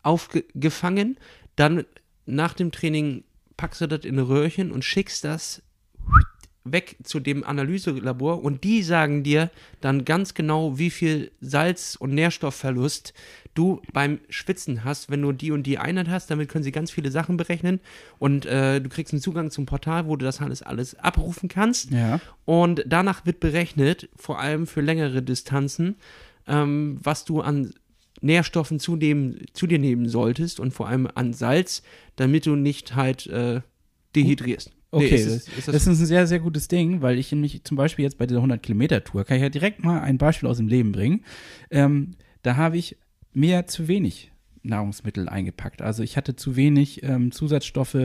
aufgefangen. 0.05 1.16
Dann 1.57 1.82
nach 2.24 2.55
dem 2.55 2.70
Training 2.70 3.24
packst 3.62 3.80
du 3.80 3.86
das 3.86 4.04
in 4.04 4.18
ein 4.18 4.24
Röhrchen 4.24 4.72
und 4.72 4.84
schickst 4.84 5.22
das 5.22 5.62
weg 6.64 6.96
zu 7.04 7.20
dem 7.20 7.44
Analyselabor 7.44 8.42
und 8.42 8.64
die 8.64 8.82
sagen 8.82 9.22
dir 9.22 9.50
dann 9.80 10.04
ganz 10.04 10.34
genau, 10.34 10.80
wie 10.80 10.90
viel 10.90 11.30
Salz- 11.40 11.94
und 11.94 12.12
Nährstoffverlust 12.12 13.14
du 13.54 13.80
beim 13.92 14.18
Schwitzen 14.28 14.82
hast, 14.82 15.12
wenn 15.12 15.22
du 15.22 15.30
die 15.30 15.52
und 15.52 15.62
die 15.62 15.78
Einheit 15.78 16.08
hast. 16.08 16.28
Damit 16.28 16.48
können 16.48 16.64
sie 16.64 16.72
ganz 16.72 16.90
viele 16.90 17.12
Sachen 17.12 17.36
berechnen 17.36 17.78
und 18.18 18.46
äh, 18.46 18.80
du 18.80 18.88
kriegst 18.88 19.14
einen 19.14 19.22
Zugang 19.22 19.52
zum 19.52 19.64
Portal, 19.64 20.08
wo 20.08 20.16
du 20.16 20.24
das 20.24 20.40
alles, 20.40 20.62
alles 20.62 20.96
abrufen 20.96 21.48
kannst. 21.48 21.92
Ja. 21.92 22.18
Und 22.44 22.82
danach 22.84 23.24
wird 23.26 23.38
berechnet, 23.38 24.08
vor 24.16 24.40
allem 24.40 24.66
für 24.66 24.80
längere 24.80 25.22
Distanzen, 25.22 25.94
ähm, 26.48 26.98
was 27.00 27.24
du 27.24 27.42
an 27.42 27.72
Nährstoffen 28.22 28.78
zu, 28.78 28.96
dem, 28.96 29.36
zu 29.52 29.66
dir 29.66 29.78
nehmen 29.78 30.08
solltest 30.08 30.60
und 30.60 30.72
vor 30.72 30.88
allem 30.88 31.08
an 31.14 31.32
Salz, 31.32 31.82
damit 32.16 32.46
du 32.46 32.56
nicht 32.56 32.94
halt 32.94 33.26
äh, 33.26 33.60
dehydrierst. 34.16 34.70
Nee, 34.70 34.76
Okay, 34.94 35.14
ist 35.14 35.26
das, 35.26 35.34
ist 35.48 35.56
das 35.56 35.64
das- 35.66 35.74
ist 35.76 35.86
ein 35.88 35.94
sehr, 36.06 36.26
sehr 36.26 36.38
gutes 36.40 36.68
Ding, 36.68 37.00
weil 37.00 37.18
ich 37.18 37.32
nämlich 37.32 37.64
zum 37.64 37.76
Beispiel 37.78 38.02
jetzt 38.04 38.18
bei 38.18 38.26
dieser 38.26 38.40
100-Kilometer-Tour, 38.42 39.24
kann 39.24 39.38
ich 39.38 39.42
ja 39.42 39.48
direkt 39.48 39.82
mal 39.82 40.00
ein 40.00 40.18
Beispiel 40.18 40.48
aus 40.48 40.58
dem 40.58 40.68
Leben 40.68 40.92
bringen. 40.92 41.24
Ähm, 41.70 42.10
da 42.42 42.56
habe 42.56 42.76
ich 42.76 42.96
mir 43.32 43.66
zu 43.66 43.88
wenig 43.88 44.30
Nahrungsmittel 44.64 45.28
eingepackt. 45.30 45.80
Also 45.82 46.02
ich 46.02 46.16
hatte 46.18 46.36
zu 46.36 46.56
wenig 46.56 47.02
ähm, 47.02 47.32
Zusatzstoffe, 47.32 47.96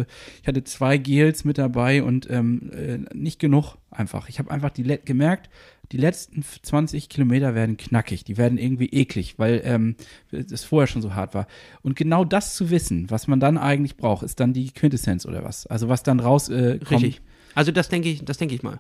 ich 0.42 0.48
hatte 0.48 0.64
zwei 0.64 0.98
Gels 0.98 1.44
mit 1.44 1.58
dabei 1.58 2.02
und 2.04 2.30
ähm, 2.32 2.72
äh, 2.72 3.00
nicht 3.14 3.40
genug 3.40 3.76
einfach. 3.92 4.30
Ich 4.30 4.40
habe 4.40 4.50
einfach 4.50 4.70
die 4.72 4.84
gemerkt, 5.04 5.50
die 5.92 5.98
letzten 5.98 6.44
20 6.44 7.10
Kilometer 7.10 7.56
werden 7.56 7.78
knackig, 7.78 8.24
die 8.24 8.38
werden 8.38 8.58
irgendwie 8.58 8.88
eklig, 8.88 9.36
weil 9.38 9.62
ähm, 9.64 9.96
es 10.32 10.64
vorher 10.64 10.88
schon 10.88 11.02
so 11.02 11.16
hart 11.16 11.34
war. 11.34 11.48
Und 11.82 11.96
genau 11.96 12.26
das 12.26 12.56
zu 12.56 12.70
wissen, 12.70 13.10
was 13.10 13.28
man 13.28 13.40
dann 13.40 13.58
eigentlich 13.58 13.96
braucht, 13.96 14.24
ist 14.24 14.40
dann 14.40 14.54
die 14.54 14.72
Quintessenz 14.72 15.26
oder 15.26 15.44
was. 15.44 15.68
Also 15.68 15.88
was 15.90 16.04
dann 16.04 16.20
raus 16.20 16.50
äh, 16.50 16.80
kommt. 16.80 17.04
Richtig. 17.04 17.22
Also 17.56 17.72
das 17.72 17.90
denke 17.90 18.10
ich, 18.10 18.24
das 18.24 18.38
denke 18.38 18.54
ich 18.54 18.64
mal. 18.64 18.80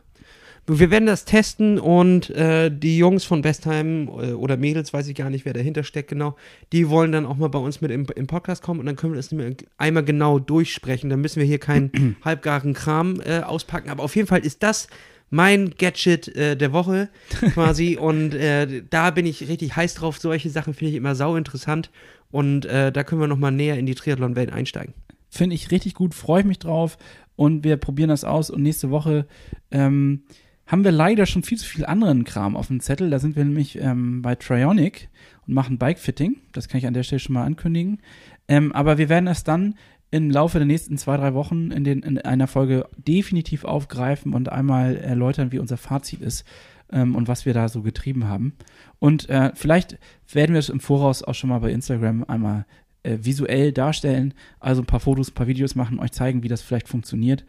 Wir 0.69 0.91
werden 0.91 1.05
das 1.05 1.23
testen 1.23 1.79
und 1.79 2.29
äh, 2.31 2.69
die 2.69 2.97
Jungs 2.97 3.23
von 3.23 3.41
Bestheim 3.41 4.09
äh, 4.09 4.33
oder 4.33 4.57
Mädels, 4.57 4.91
weiß 4.91 5.07
ich 5.07 5.15
gar 5.15 5.29
nicht, 5.29 5.45
wer 5.45 5.53
dahinter 5.53 5.83
steckt 5.85 6.09
genau, 6.09 6.35
die 6.73 6.89
wollen 6.89 7.13
dann 7.13 7.25
auch 7.25 7.37
mal 7.37 7.47
bei 7.47 7.59
uns 7.59 7.79
mit 7.79 7.89
im, 7.89 8.05
im 8.13 8.27
Podcast 8.27 8.61
kommen 8.61 8.81
und 8.81 8.85
dann 8.85 8.97
können 8.97 9.13
wir 9.13 9.17
das 9.17 9.33
einmal 9.77 10.03
genau 10.03 10.39
durchsprechen. 10.39 11.09
Dann 11.09 11.21
müssen 11.21 11.39
wir 11.39 11.47
hier 11.47 11.59
keinen 11.59 12.17
halbgaren 12.25 12.73
Kram 12.73 13.21
äh, 13.21 13.39
auspacken. 13.39 13.89
Aber 13.89 14.03
auf 14.03 14.13
jeden 14.17 14.27
Fall 14.27 14.41
ist 14.41 14.61
das 14.61 14.89
mein 15.29 15.71
Gadget 15.77 16.27
äh, 16.35 16.55
der 16.55 16.73
Woche 16.73 17.09
quasi. 17.53 17.97
und 17.97 18.33
äh, 18.33 18.83
da 18.89 19.11
bin 19.11 19.25
ich 19.25 19.47
richtig 19.47 19.75
heiß 19.75 19.95
drauf. 19.95 20.19
Solche 20.19 20.49
Sachen 20.49 20.73
finde 20.73 20.91
ich 20.91 20.97
immer 20.97 21.15
sau 21.15 21.35
interessant. 21.35 21.89
Und 22.29 22.65
äh, 22.65 22.91
da 22.91 23.03
können 23.03 23.21
wir 23.21 23.27
nochmal 23.27 23.51
näher 23.51 23.77
in 23.77 23.85
die 23.85 23.95
Triathlon-Welt 23.95 24.51
einsteigen. 24.51 24.93
Finde 25.29 25.55
ich 25.55 25.71
richtig 25.71 25.93
gut, 25.93 26.13
freue 26.13 26.41
ich 26.41 26.47
mich 26.47 26.59
drauf. 26.59 26.97
Und 27.35 27.63
wir 27.63 27.77
probieren 27.77 28.09
das 28.09 28.23
aus. 28.23 28.49
Und 28.49 28.63
nächste 28.63 28.89
Woche 28.89 29.27
ähm, 29.71 30.23
haben 30.65 30.83
wir 30.83 30.91
leider 30.91 31.25
schon 31.25 31.43
viel 31.43 31.57
zu 31.57 31.65
viel 31.65 31.85
anderen 31.85 32.23
Kram 32.23 32.55
auf 32.55 32.67
dem 32.67 32.79
Zettel. 32.79 33.09
Da 33.09 33.19
sind 33.19 33.35
wir 33.35 33.45
nämlich 33.45 33.77
ähm, 33.79 34.21
bei 34.21 34.35
Trionic 34.35 35.09
und 35.47 35.53
machen 35.53 35.77
Bikefitting. 35.77 36.37
Das 36.51 36.67
kann 36.67 36.79
ich 36.79 36.87
an 36.87 36.93
der 36.93 37.03
Stelle 37.03 37.19
schon 37.19 37.33
mal 37.33 37.45
ankündigen. 37.45 37.99
Ähm, 38.47 38.71
aber 38.71 38.97
wir 38.97 39.09
werden 39.09 39.25
das 39.25 39.43
dann 39.43 39.75
im 40.11 40.31
Laufe 40.31 40.57
der 40.57 40.65
nächsten 40.65 40.97
zwei, 40.97 41.17
drei 41.17 41.33
Wochen 41.33 41.71
in, 41.71 41.83
den, 41.83 42.01
in 42.01 42.17
einer 42.19 42.47
Folge 42.47 42.87
definitiv 42.97 43.65
aufgreifen 43.65 44.33
und 44.33 44.49
einmal 44.49 44.95
erläutern, 44.95 45.51
wie 45.51 45.59
unser 45.59 45.77
Fazit 45.77 46.21
ist 46.21 46.45
ähm, 46.91 47.15
und 47.15 47.27
was 47.27 47.45
wir 47.45 47.53
da 47.53 47.67
so 47.67 47.81
getrieben 47.81 48.25
haben. 48.27 48.53
Und 48.99 49.29
äh, 49.29 49.51
vielleicht 49.53 49.97
werden 50.31 50.53
wir 50.53 50.59
es 50.59 50.69
im 50.69 50.79
Voraus 50.79 51.23
auch 51.23 51.35
schon 51.35 51.49
mal 51.49 51.59
bei 51.59 51.71
Instagram 51.71 52.23
einmal 52.25 52.65
äh, 53.03 53.17
visuell 53.21 53.71
darstellen, 53.73 54.33
also 54.59 54.81
ein 54.81 54.87
paar 54.87 54.99
Fotos, 54.99 55.31
ein 55.31 55.33
paar 55.33 55.47
Videos 55.47 55.75
machen, 55.75 55.99
euch 55.99 56.11
zeigen, 56.11 56.43
wie 56.43 56.47
das 56.47 56.61
vielleicht 56.61 56.87
funktioniert. 56.87 57.45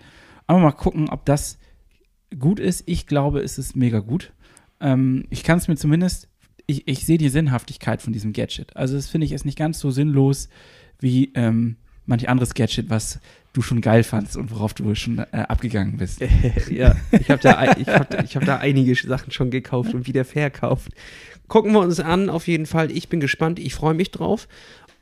Aber 0.47 0.59
mal 0.59 0.73
gucken, 0.73 1.09
ob 1.11 1.25
das 1.25 1.59
gut 2.39 2.59
ist. 2.59 2.83
Ich 2.87 3.07
glaube, 3.07 3.41
es 3.41 3.59
ist 3.59 3.77
mega 3.77 4.01
gut. 4.01 4.33
Ähm, 4.81 5.27
ich 5.31 5.45
kann 5.45 5.59
es 5.59 5.69
mir 5.69 5.77
zumindest, 5.77 6.29
ich, 6.67 6.89
ich 6.89 7.07
sehe 7.07 7.19
die 7.19 7.29
Sinnhaftigkeit 7.29 8.03
von 8.03 8.13
diesem 8.13 8.33
Gadget. 8.33 8.77
Also 8.77 8.97
das 8.97 9.09
finde 9.09 9.27
ich 9.27 9.33
ist 9.33 9.45
nicht 9.45 9.59
ganz 9.59 9.79
so 9.79 9.91
sinnlos 9.91 10.49
wie 11.01 11.33
ähm, 11.35 11.77
manch 12.09 12.29
anderes 12.29 12.55
Gadget, 12.55 12.91
was 12.91 13.21
du 13.53 13.63
schon 13.63 13.81
geil 13.81 14.03
fandst 14.03 14.37
und 14.37 14.51
worauf 14.51 14.75
du 14.75 14.95
schon 14.95 15.19
äh, 15.19 15.27
abgegangen 15.33 15.97
bist. 15.97 16.21
ja, 16.71 16.97
ich 17.13 17.31
habe 17.31 17.43
da, 17.43 17.77
ich 17.77 17.89
hab, 17.89 18.23
ich 18.23 18.37
hab 18.37 18.45
da 18.45 18.57
einige 18.57 18.95
Sachen 18.95 19.33
schon 19.33 19.51
gekauft 19.51 19.95
und 19.95 20.07
wieder 20.07 20.25
verkauft. 20.25 20.93
Gucken 21.49 21.73
wir 21.73 21.81
uns 21.81 22.01
an, 22.01 22.29
auf 22.29 22.47
jeden 22.47 22.67
Fall. 22.67 22.91
Ich 22.91 23.09
bin 23.09 23.21
gespannt, 23.21 23.59
ich 23.59 23.75
freue 23.75 23.95
mich 23.95 24.11
drauf. 24.11 24.49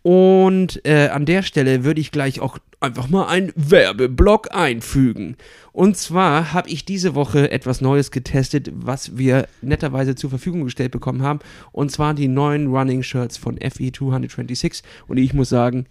Und 0.03 0.87
äh, 0.87 1.09
an 1.09 1.27
der 1.27 1.43
Stelle 1.43 1.83
würde 1.83 2.01
ich 2.01 2.13
gleich 2.13 2.39
auch 2.39 2.59
einfach 2.79 3.09
mal 3.09 3.27
einen 3.27 3.53
Werbeblock 3.57 4.55
einfügen. 4.55 5.37
Und 5.73 5.97
zwar 5.97 6.53
habe 6.53 6.71
ich 6.71 6.85
diese 6.85 7.17
Woche 7.17 7.51
etwas 7.51 7.81
Neues 7.81 8.13
getestet, 8.13 8.71
was 8.73 9.17
wir 9.19 9.49
netterweise 9.63 10.15
zur 10.15 10.31
Verfügung 10.31 10.63
gestellt 10.63 10.93
bekommen 10.93 11.23
haben. 11.23 11.41
Und 11.73 11.91
zwar 11.91 12.15
die 12.15 12.29
neuen 12.29 12.69
Running 12.69 13.03
Shirts 13.03 13.37
von 13.37 13.59
FE226. 13.59 14.85
Und 15.09 15.17
ich 15.17 15.35
muss 15.35 15.49
sagen, 15.49 15.87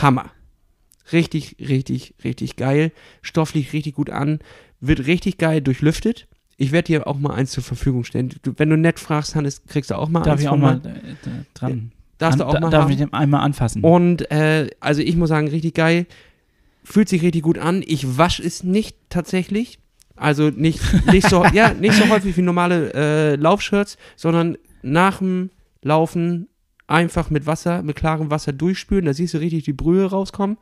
Hammer. 0.00 0.30
Richtig, 1.12 1.56
richtig, 1.60 2.14
richtig 2.24 2.56
geil. 2.56 2.92
Stofflich 3.22 3.72
richtig 3.72 3.94
gut 3.94 4.10
an. 4.10 4.38
Wird 4.80 5.06
richtig 5.06 5.38
geil 5.38 5.60
durchlüftet. 5.60 6.26
Ich 6.56 6.70
werde 6.72 6.86
dir 6.86 7.06
auch 7.06 7.18
mal 7.18 7.34
eins 7.34 7.50
zur 7.50 7.62
Verfügung 7.62 8.04
stellen. 8.04 8.30
Du, 8.42 8.52
wenn 8.56 8.70
du 8.70 8.76
nett 8.76 9.00
fragst, 9.00 9.34
Hannes, 9.34 9.62
kriegst 9.66 9.90
du 9.90 9.96
auch 9.96 10.08
mal 10.08 10.20
Darf 10.20 10.32
eins 10.34 10.42
ich 10.42 10.48
auch 10.48 10.52
von 10.52 10.60
mal 10.60 10.76
mir. 10.80 10.90
äh, 10.90 11.14
dran? 11.54 11.92
Darfst 12.18 12.38
du 12.40 12.44
auch 12.44 12.54
An- 12.54 12.62
mal 12.62 12.70
Darf 12.70 12.84
haben. 12.84 12.92
ich 12.92 12.98
den 12.98 13.12
einmal 13.12 13.40
anfassen? 13.40 13.82
Und 13.82 14.30
äh, 14.30 14.70
also 14.80 15.02
ich 15.02 15.16
muss 15.16 15.28
sagen, 15.28 15.48
richtig 15.48 15.74
geil. 15.74 16.06
Fühlt 16.84 17.08
sich 17.08 17.22
richtig 17.22 17.42
gut 17.42 17.58
an. 17.58 17.82
Ich 17.86 18.16
wasche 18.18 18.42
es 18.42 18.62
nicht 18.64 18.96
tatsächlich. 19.08 19.78
Also 20.14 20.50
nicht, 20.50 20.80
nicht, 21.10 21.28
so, 21.28 21.44
ja, 21.52 21.74
nicht 21.74 21.94
so 21.94 22.08
häufig 22.08 22.36
wie 22.36 22.42
normale 22.42 22.92
äh, 22.94 23.36
Laufshirts, 23.36 23.96
sondern 24.16 24.56
nach 24.82 25.18
dem 25.18 25.50
Laufen 25.82 26.48
einfach 26.92 27.30
mit 27.30 27.46
Wasser, 27.46 27.82
mit 27.82 27.96
klarem 27.96 28.30
Wasser 28.30 28.52
durchspülen. 28.52 29.06
Da 29.06 29.14
siehst 29.14 29.34
du 29.34 29.38
richtig 29.38 29.64
die 29.64 29.72
Brühe 29.72 30.06
rauskommen 30.06 30.58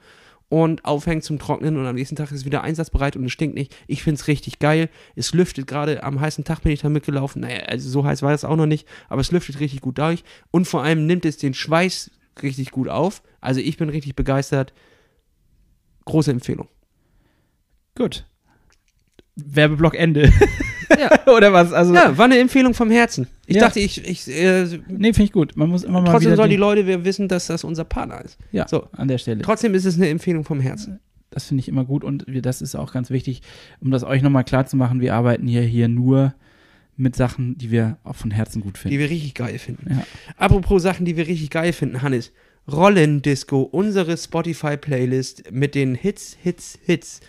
und 0.48 0.84
aufhängen 0.84 1.22
zum 1.22 1.38
Trocknen 1.38 1.76
und 1.76 1.86
am 1.86 1.94
nächsten 1.94 2.16
Tag 2.16 2.30
ist 2.30 2.38
es 2.40 2.44
wieder 2.44 2.62
einsatzbereit 2.62 3.16
und 3.16 3.24
es 3.24 3.32
stinkt 3.32 3.56
nicht. 3.56 3.76
Ich 3.86 4.02
finde 4.02 4.20
es 4.20 4.28
richtig 4.28 4.58
geil. 4.60 4.88
Es 5.16 5.34
lüftet 5.34 5.66
gerade 5.66 6.02
am 6.02 6.20
heißen 6.20 6.44
Tag 6.44 6.62
bin 6.62 6.72
ich 6.72 6.80
da 6.80 6.88
mitgelaufen. 6.88 7.42
Naja, 7.42 7.64
also 7.64 7.88
so 7.88 8.04
heiß 8.04 8.22
war 8.22 8.32
es 8.32 8.44
auch 8.44 8.56
noch 8.56 8.66
nicht, 8.66 8.86
aber 9.08 9.20
es 9.20 9.32
lüftet 9.32 9.60
richtig 9.60 9.80
gut 9.80 9.98
durch 9.98 10.24
und 10.50 10.66
vor 10.66 10.82
allem 10.82 11.06
nimmt 11.06 11.24
es 11.24 11.36
den 11.36 11.54
Schweiß 11.54 12.10
richtig 12.42 12.70
gut 12.70 12.88
auf. 12.88 13.22
Also 13.40 13.60
ich 13.60 13.76
bin 13.76 13.88
richtig 13.88 14.14
begeistert. 14.14 14.72
Große 16.04 16.30
Empfehlung. 16.30 16.68
Gut. 17.96 18.24
Werbeblock 19.36 19.94
Ende. 19.94 20.32
Ja. 20.98 21.10
Oder 21.36 21.52
was? 21.52 21.72
Also, 21.72 21.94
Ja, 21.94 22.16
war 22.18 22.24
eine 22.26 22.38
Empfehlung 22.38 22.74
vom 22.74 22.90
Herzen. 22.90 23.26
Ich 23.46 23.56
Ja. 23.56 23.62
dachte, 23.62 23.80
ich, 23.80 24.06
ich 24.08 24.28
äh, 24.28 24.64
nee, 24.88 25.12
finde 25.12 25.22
ich 25.24 25.32
gut. 25.32 25.56
Man 25.56 25.68
muss 25.68 25.84
immer 25.84 26.00
mal 26.00 26.10
trotzdem 26.10 26.36
sollen 26.36 26.50
die 26.50 26.56
Leute 26.56 26.86
wir 26.86 27.04
wissen, 27.04 27.28
dass 27.28 27.46
das 27.46 27.64
unser 27.64 27.84
Partner 27.84 28.22
ist. 28.24 28.38
ja, 28.52 28.66
so. 28.68 28.86
an 28.92 29.08
der 29.08 29.18
Stelle. 29.18 29.42
Trotzdem 29.42 29.74
ist 29.74 29.84
es 29.84 29.96
eine 29.96 30.08
Empfehlung 30.08 30.44
vom 30.44 30.60
Herzen. 30.60 31.00
Das 31.30 31.44
finde 31.44 31.60
ich 31.60 31.68
immer 31.68 31.84
gut 31.84 32.02
und 32.02 32.24
wir, 32.26 32.42
das 32.42 32.60
ist 32.60 32.74
auch 32.74 32.92
ganz 32.92 33.10
wichtig, 33.10 33.42
um 33.80 33.90
das 33.92 34.02
euch 34.02 34.20
nochmal 34.22 34.42
klar 34.44 34.66
zu 34.66 34.76
machen. 34.76 35.00
Wir 35.00 35.14
arbeiten 35.14 35.46
hier, 35.46 35.62
hier 35.62 35.86
nur 35.88 36.34
mit 36.96 37.14
Sachen, 37.16 37.56
die 37.56 37.70
wir 37.70 37.98
auch 38.04 38.16
von 38.16 38.30
Herzen 38.32 38.60
gut 38.60 38.74
Die 38.76 38.80
finden. 38.80 38.98
wir 38.98 39.08
richtig 39.10 39.34
geil 39.34 39.58
finden. 39.58 39.86
Ja. 39.90 40.02
Apropos 40.36 40.82
Sachen, 40.82 41.06
die 41.06 41.16
wir 41.16 41.26
richtig 41.28 41.50
geil 41.50 41.72
finden, 41.72 42.02
Hannes. 42.02 42.32
Rollendisco, 42.70 43.62
unsere 43.62 44.16
Spotify-Playlist 44.16 45.50
mit 45.52 45.74
den 45.74 45.94
Hits, 45.94 46.36
Hits, 46.42 46.78
Hits. 46.84 47.20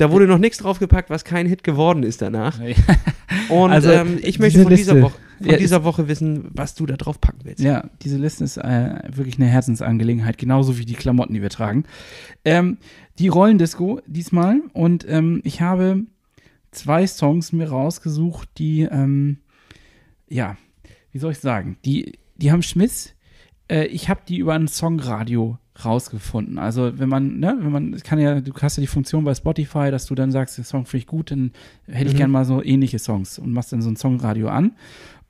Da 0.00 0.10
wurde 0.10 0.26
noch 0.26 0.38
nichts 0.38 0.58
draufgepackt, 0.58 1.10
was 1.10 1.24
kein 1.24 1.46
Hit 1.46 1.62
geworden 1.62 2.02
ist 2.02 2.22
danach. 2.22 2.58
Und 3.50 3.70
Also, 3.70 3.90
ähm, 3.90 4.18
ich 4.22 4.38
möchte 4.38 4.58
diese 4.58 4.62
von 4.64 4.74
dieser, 4.74 4.94
Liste- 4.94 5.02
Woche, 5.02 5.18
von 5.38 5.46
Ja, 5.50 5.56
dieser 5.58 5.84
Woche 5.84 6.08
wissen, 6.08 6.48
was 6.54 6.74
du 6.74 6.86
da 6.86 6.96
drauf 6.96 7.20
packen 7.20 7.40
willst. 7.44 7.60
Ja, 7.62 7.88
diese 8.02 8.16
Liste 8.16 8.44
ist 8.44 8.56
äh, 8.56 8.94
wirklich 9.12 9.36
eine 9.36 9.46
Herzensangelegenheit, 9.46 10.38
genauso 10.38 10.78
wie 10.78 10.84
die 10.86 10.94
Klamotten, 10.94 11.34
die 11.34 11.42
wir 11.42 11.50
tragen. 11.50 11.84
Ähm, 12.44 12.78
die 13.18 13.28
Rollendisco 13.28 14.00
diesmal 14.06 14.60
und 14.72 15.06
ähm, 15.08 15.42
ich 15.44 15.60
habe 15.60 16.04
zwei 16.70 17.06
Songs 17.06 17.52
mir 17.52 17.68
rausgesucht, 17.68 18.48
die, 18.56 18.82
ähm, 18.82 19.38
ja, 20.28 20.56
wie 21.12 21.18
soll 21.18 21.32
ich 21.32 21.40
sagen, 21.40 21.76
die, 21.84 22.18
die 22.36 22.50
haben 22.52 22.62
Schmiss. 22.62 23.12
Äh, 23.68 23.84
ich 23.86 24.08
habe 24.08 24.20
die 24.26 24.38
über 24.38 24.54
ein 24.54 24.66
Songradio 24.66 25.58
rausgefunden. 25.84 26.58
Also 26.58 26.98
wenn 26.98 27.08
man, 27.08 27.38
ne, 27.40 27.56
wenn 27.60 27.72
man, 27.72 27.96
kann 27.98 28.18
ja, 28.18 28.40
du 28.40 28.52
hast 28.60 28.76
ja 28.76 28.80
die 28.80 28.86
Funktion 28.86 29.24
bei 29.24 29.34
Spotify, 29.34 29.90
dass 29.90 30.06
du 30.06 30.14
dann 30.14 30.30
sagst, 30.32 30.58
der 30.58 30.64
Song 30.64 30.86
finde 30.86 31.02
ich 31.02 31.06
gut, 31.06 31.30
dann 31.30 31.52
hätte 31.86 32.08
ich 32.08 32.14
Mhm. 32.14 32.18
gern 32.18 32.30
mal 32.30 32.44
so 32.44 32.62
ähnliche 32.62 32.98
Songs 32.98 33.38
und 33.38 33.52
machst 33.52 33.72
dann 33.72 33.82
so 33.82 33.90
ein 33.90 33.96
Songradio 33.96 34.48
an. 34.48 34.72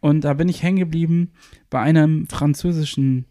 Und 0.01 0.25
da 0.25 0.35
bin 0.35 0.49
ich 0.49 0.63
hängen 0.63 0.79
geblieben 0.79 1.31
bei 1.69 1.81
einem 1.81 2.27
französischen, 2.27 3.27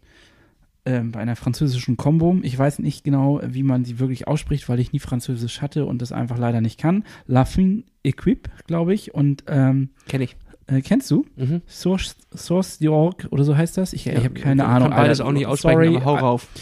ähm, 0.86 1.12
bei 1.12 1.20
einer 1.20 1.36
französischen 1.36 1.96
Combo. 1.96 2.38
Ich 2.42 2.56
weiß 2.58 2.78
nicht 2.78 3.04
genau, 3.04 3.40
wie 3.44 3.62
man 3.62 3.84
sie 3.84 3.98
wirklich 3.98 4.26
ausspricht, 4.28 4.68
weil 4.68 4.80
ich 4.80 4.92
nie 4.92 4.98
Französisch 5.00 5.60
hatte 5.62 5.84
und 5.86 6.00
das 6.00 6.12
einfach 6.12 6.38
leider 6.38 6.60
nicht 6.60 6.78
kann. 6.78 7.04
La 7.26 7.44
Fin 7.44 7.84
Equipe, 8.02 8.50
glaube 8.66 8.94
ich. 8.94 9.12
Und 9.14 9.44
ähm, 9.48 9.90
Kenn 10.08 10.22
ich. 10.22 10.36
äh, 10.68 10.80
kennst 10.80 11.10
du? 11.10 11.26
Mhm. 11.36 11.60
Source, 11.68 12.16
Source 12.34 12.80
d'Org 12.80 13.28
oder 13.30 13.44
so 13.44 13.56
heißt 13.56 13.76
das? 13.76 13.92
Ich, 13.92 14.06
ich 14.06 14.16
habe 14.16 14.30
keine 14.30 14.62
ich 14.62 14.68
Ahnung. 14.68 14.88
Kann 14.90 14.96
beides 14.96 15.20
Alter. 15.20 15.28
auch 15.28 15.34
nicht 15.34 15.46
aussprechen, 15.46 15.74
Sorry, 15.76 15.96
aber 15.96 16.04
hau 16.04 16.14
rauf. 16.14 16.48
Äh, 16.54 16.58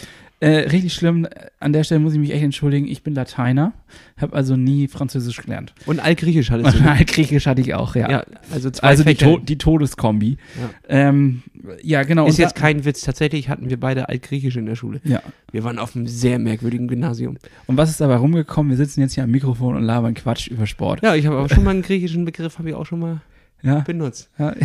richtig 0.47 0.93
schlimm. 0.93 1.27
An 1.59 1.73
der 1.73 1.83
Stelle 1.83 1.99
muss 1.99 2.13
ich 2.13 2.19
mich 2.19 2.31
echt 2.31 2.43
entschuldigen. 2.43 2.87
Ich 2.87 3.03
bin 3.03 3.13
Lateiner, 3.13 3.73
habe 4.17 4.35
also 4.35 4.55
nie 4.55 4.87
Französisch 4.87 5.37
gelernt. 5.37 5.73
Und 5.85 5.99
Altgriechisch 5.99 6.51
hattest 6.51 6.79
du. 6.79 6.89
Und 6.89 7.07
Griechisch 7.07 7.45
hatte 7.45 7.61
ich 7.61 7.73
auch, 7.73 7.95
ja. 7.95 8.09
ja, 8.09 8.23
also 8.51 8.69
zwei 8.71 8.87
also 8.87 9.03
die, 9.03 9.15
to 9.15 9.37
die 9.37 9.57
Todeskombi. 9.57 10.37
Ja. 10.59 10.69
Ähm, 11.09 11.43
ja, 11.83 12.03
genau. 12.03 12.27
Ist 12.27 12.37
jetzt 12.37 12.55
kein 12.55 12.85
Witz. 12.85 13.01
Tatsächlich 13.01 13.49
hatten 13.49 13.69
wir 13.69 13.79
beide 13.79 14.07
Altgriechisch 14.07 14.55
in 14.55 14.65
der 14.65 14.75
Schule. 14.75 15.01
ja. 15.03 15.21
Wir 15.51 15.63
waren 15.63 15.79
auf 15.79 15.95
einem 15.95 16.05
sehr 16.05 16.37
merkwürdigen 16.37 16.87
Gymnasium. 16.87 17.37
Und 17.65 17.75
was 17.75 17.89
ist 17.89 17.99
dabei 18.01 18.17
rumgekommen? 18.17 18.69
Wir 18.69 18.77
sitzen 18.77 19.01
jetzt 19.01 19.15
hier 19.15 19.23
am 19.23 19.31
Mikrofon 19.31 19.75
und 19.75 19.83
labern 19.83 20.13
Quatsch 20.13 20.47
über 20.47 20.67
Sport. 20.67 21.01
Ja, 21.01 21.15
ich 21.15 21.25
habe 21.25 21.39
auch 21.39 21.49
schon 21.49 21.63
mal 21.63 21.71
einen 21.71 21.81
griechischen 21.81 22.23
Begriff, 22.23 22.59
habe 22.59 22.69
ich 22.69 22.75
auch 22.75 22.85
schon 22.85 22.99
mal 22.99 23.21
Ja. 23.61 23.79
benutzt. 23.81 24.29
ja. 24.37 24.55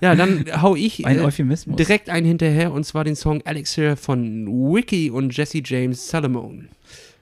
Ja, 0.00 0.14
dann 0.14 0.44
hau 0.60 0.74
ich 0.74 1.06
Ein 1.06 1.18
äh, 1.18 1.76
direkt 1.76 2.10
einen 2.10 2.26
hinterher 2.26 2.72
und 2.72 2.84
zwar 2.84 3.04
den 3.04 3.16
Song 3.16 3.40
Elixir 3.42 3.96
von 3.96 4.46
Wiki 4.46 5.10
und 5.10 5.36
Jesse 5.36 5.62
James 5.64 6.08
Salomon. 6.08 6.68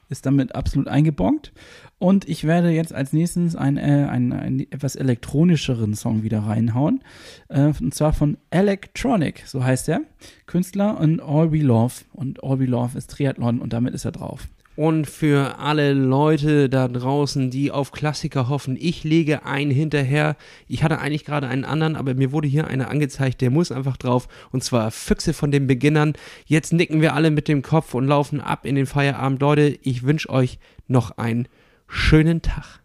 ist 0.09 0.27
damit 0.27 0.55
absolut 0.55 0.89
eingebongt. 0.89 1.53
Und 1.99 2.29
ich 2.29 2.43
werde 2.43 2.71
jetzt 2.71 2.93
als 2.93 3.13
nächstes 3.13 3.55
einen, 3.55 3.77
äh, 3.77 4.09
einen, 4.11 4.33
einen 4.33 4.61
etwas 4.73 4.97
elektronischeren 4.97 5.95
Song 5.95 6.25
wieder 6.25 6.41
reinhauen. 6.41 7.01
Äh, 7.49 7.73
und 7.81 7.95
zwar 7.95 8.13
von 8.13 8.39
Electronic, 8.51 9.45
so 9.47 9.63
heißt 9.63 9.89
er. 9.89 10.01
Künstler 10.47 10.99
und 10.99 11.21
All 11.21 11.53
We 11.53 11.59
Love. 11.59 11.95
Und 12.13 12.43
All 12.43 12.59
We 12.59 12.65
Love 12.65 12.99
ist 12.99 13.13
Triathlon 13.13 13.61
und 13.61 13.73
damit 13.73 13.95
ist 13.95 14.05
er 14.05 14.11
drauf. 14.11 14.49
Und 14.75 15.07
für 15.07 15.59
alle 15.59 15.93
Leute 15.93 16.71
da 16.71 16.89
draußen, 16.89 17.51
die 17.51 17.71
auf 17.71 17.93
Klassiker 17.93 18.49
hoffen, 18.49 18.77
ich 18.81 19.05
lege 19.05 19.45
einen 19.45 19.71
hinterher. 19.71 20.37
Ich 20.67 20.83
hatte 20.83 20.99
eigentlich 20.99 21.27
gerade 21.27 21.47
einen 21.47 21.65
anderen, 21.67 21.95
aber 21.95 22.15
mir 22.15 22.33
wurde 22.33 22.49
hier 22.49 22.67
einer 22.67 22.89
angezeigt, 22.91 23.43
der 23.43 23.51
muss 23.51 23.71
einfach 23.71 23.99
drauf. 23.99 24.29
Und 24.51 24.65
zwar 24.65 24.91
Füchse 24.91 25.35
von 25.35 25.51
den 25.51 25.67
Beginnern. 25.67 26.15
Jetzt 26.47 26.73
nicken 26.73 27.03
wir 27.03 27.15
alle 27.15 27.31
mit 27.31 27.49
dem 27.49 27.61
Kopf 27.61 27.93
und 27.93 28.07
laufen 28.07 28.41
ab 28.41 28.65
in 28.65 28.75
den 28.75 28.87
Feierabend. 28.87 29.43
Leute, 29.43 29.79
ich 29.83 30.05
wünsche 30.05 30.31
euch 30.31 30.59
noch 30.89 31.19
einen 31.19 31.49
schönen 31.87 32.41
Tag. 32.41 32.81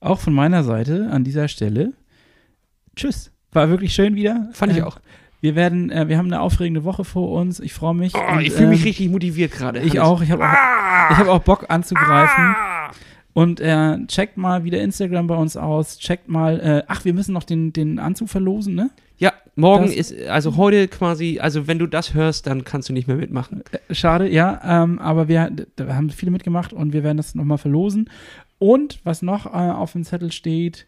Auch 0.00 0.18
von 0.18 0.32
meiner 0.32 0.64
Seite 0.64 1.08
an 1.12 1.22
dieser 1.22 1.46
Stelle. 1.46 1.92
Tschüss. 2.96 3.30
War 3.52 3.68
wirklich 3.68 3.94
schön 3.94 4.16
wieder. 4.16 4.48
Fand 4.52 4.72
ich 4.72 4.78
Äh, 4.78 4.82
auch. 4.82 4.98
Wir 5.42 5.56
werden, 5.56 5.90
äh, 5.90 6.08
wir 6.08 6.16
haben 6.18 6.26
eine 6.26 6.40
aufregende 6.40 6.84
Woche 6.84 7.04
vor 7.04 7.32
uns. 7.32 7.58
Ich 7.60 7.74
freue 7.74 7.94
mich. 7.94 8.14
Oh, 8.14 8.20
Und, 8.32 8.40
ich 8.42 8.52
fühle 8.52 8.68
mich 8.68 8.80
ähm, 8.80 8.84
richtig 8.86 9.10
motiviert 9.10 9.50
gerade. 9.52 9.80
Ich 9.80 9.90
Hannes. 9.98 10.04
auch. 10.04 10.22
Ich 10.22 10.30
habe 10.30 10.44
auch, 10.44 11.10
ich 11.10 11.16
hab 11.18 11.26
auch 11.28 11.40
Bock 11.40 11.66
anzugreifen. 11.68 12.54
Und 13.34 13.60
äh, 13.60 13.98
checkt 14.06 14.36
mal 14.36 14.62
wieder 14.64 14.80
Instagram 14.80 15.26
bei 15.26 15.34
uns 15.34 15.56
aus. 15.56 15.98
Checkt 15.98 16.28
mal, 16.28 16.60
äh, 16.60 16.82
ach, 16.86 17.04
wir 17.04 17.12
müssen 17.12 17.32
noch 17.32 17.42
den, 17.44 17.72
den 17.72 17.98
Anzug 17.98 18.28
verlosen, 18.28 18.74
ne? 18.74 18.90
Ja, 19.18 19.32
morgen 19.56 19.86
Das- 19.86 19.94
ist, 19.96 20.14
also 20.28 20.56
heute 20.56 20.86
quasi, 20.86 21.38
also 21.40 21.66
wenn 21.66 21.78
du 21.78 21.86
das 21.86 22.14
hörst, 22.14 22.46
dann 22.46 22.62
kannst 22.64 22.88
du 22.88 22.92
nicht 22.92 23.08
mehr 23.08 23.16
mitmachen. 23.16 23.62
Äh, 23.88 23.94
Schade, 23.94 24.28
ja, 24.30 24.60
ähm, 24.84 24.98
aber 25.00 25.26
wir 25.28 25.50
da 25.76 25.94
haben 25.94 26.10
viele 26.10 26.30
mitgemacht 26.30 26.72
und 26.72 26.92
wir 26.92 27.02
werden 27.02 27.16
das 27.16 27.34
nochmal 27.34 27.58
verlosen. 27.58 28.08
Und 28.58 29.00
was 29.02 29.22
noch 29.22 29.46
äh, 29.46 29.48
auf 29.48 29.92
dem 29.92 30.04
Zettel 30.04 30.30
steht, 30.30 30.86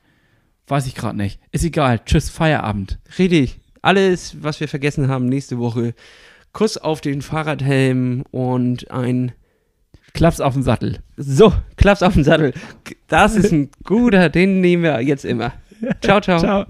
weiß 0.68 0.86
ich 0.86 0.94
gerade 0.94 1.16
nicht. 1.16 1.40
Ist 1.50 1.64
egal. 1.64 2.00
Tschüss, 2.04 2.30
Feierabend. 2.30 2.98
Richtig. 3.18 3.58
Alles, 3.84 4.42
was 4.42 4.60
wir 4.60 4.68
vergessen 4.68 5.08
haben, 5.08 5.26
nächste 5.26 5.58
Woche. 5.58 5.92
Kuss 6.54 6.78
auf 6.78 7.02
den 7.02 7.20
Fahrradhelm 7.20 8.24
und 8.30 8.90
ein 8.90 9.32
Klaps 10.14 10.40
auf 10.40 10.54
den 10.54 10.62
Sattel. 10.62 11.00
So, 11.18 11.52
Klaps 11.76 12.02
auf 12.02 12.14
den 12.14 12.24
Sattel. 12.24 12.54
Das 13.08 13.36
ist 13.36 13.52
ein 13.52 13.70
guter, 13.84 14.30
den 14.30 14.62
nehmen 14.62 14.84
wir 14.84 15.02
jetzt 15.02 15.26
immer. 15.26 15.52
Ciao, 16.00 16.20
ciao. 16.22 16.38
Ciao. 16.38 16.66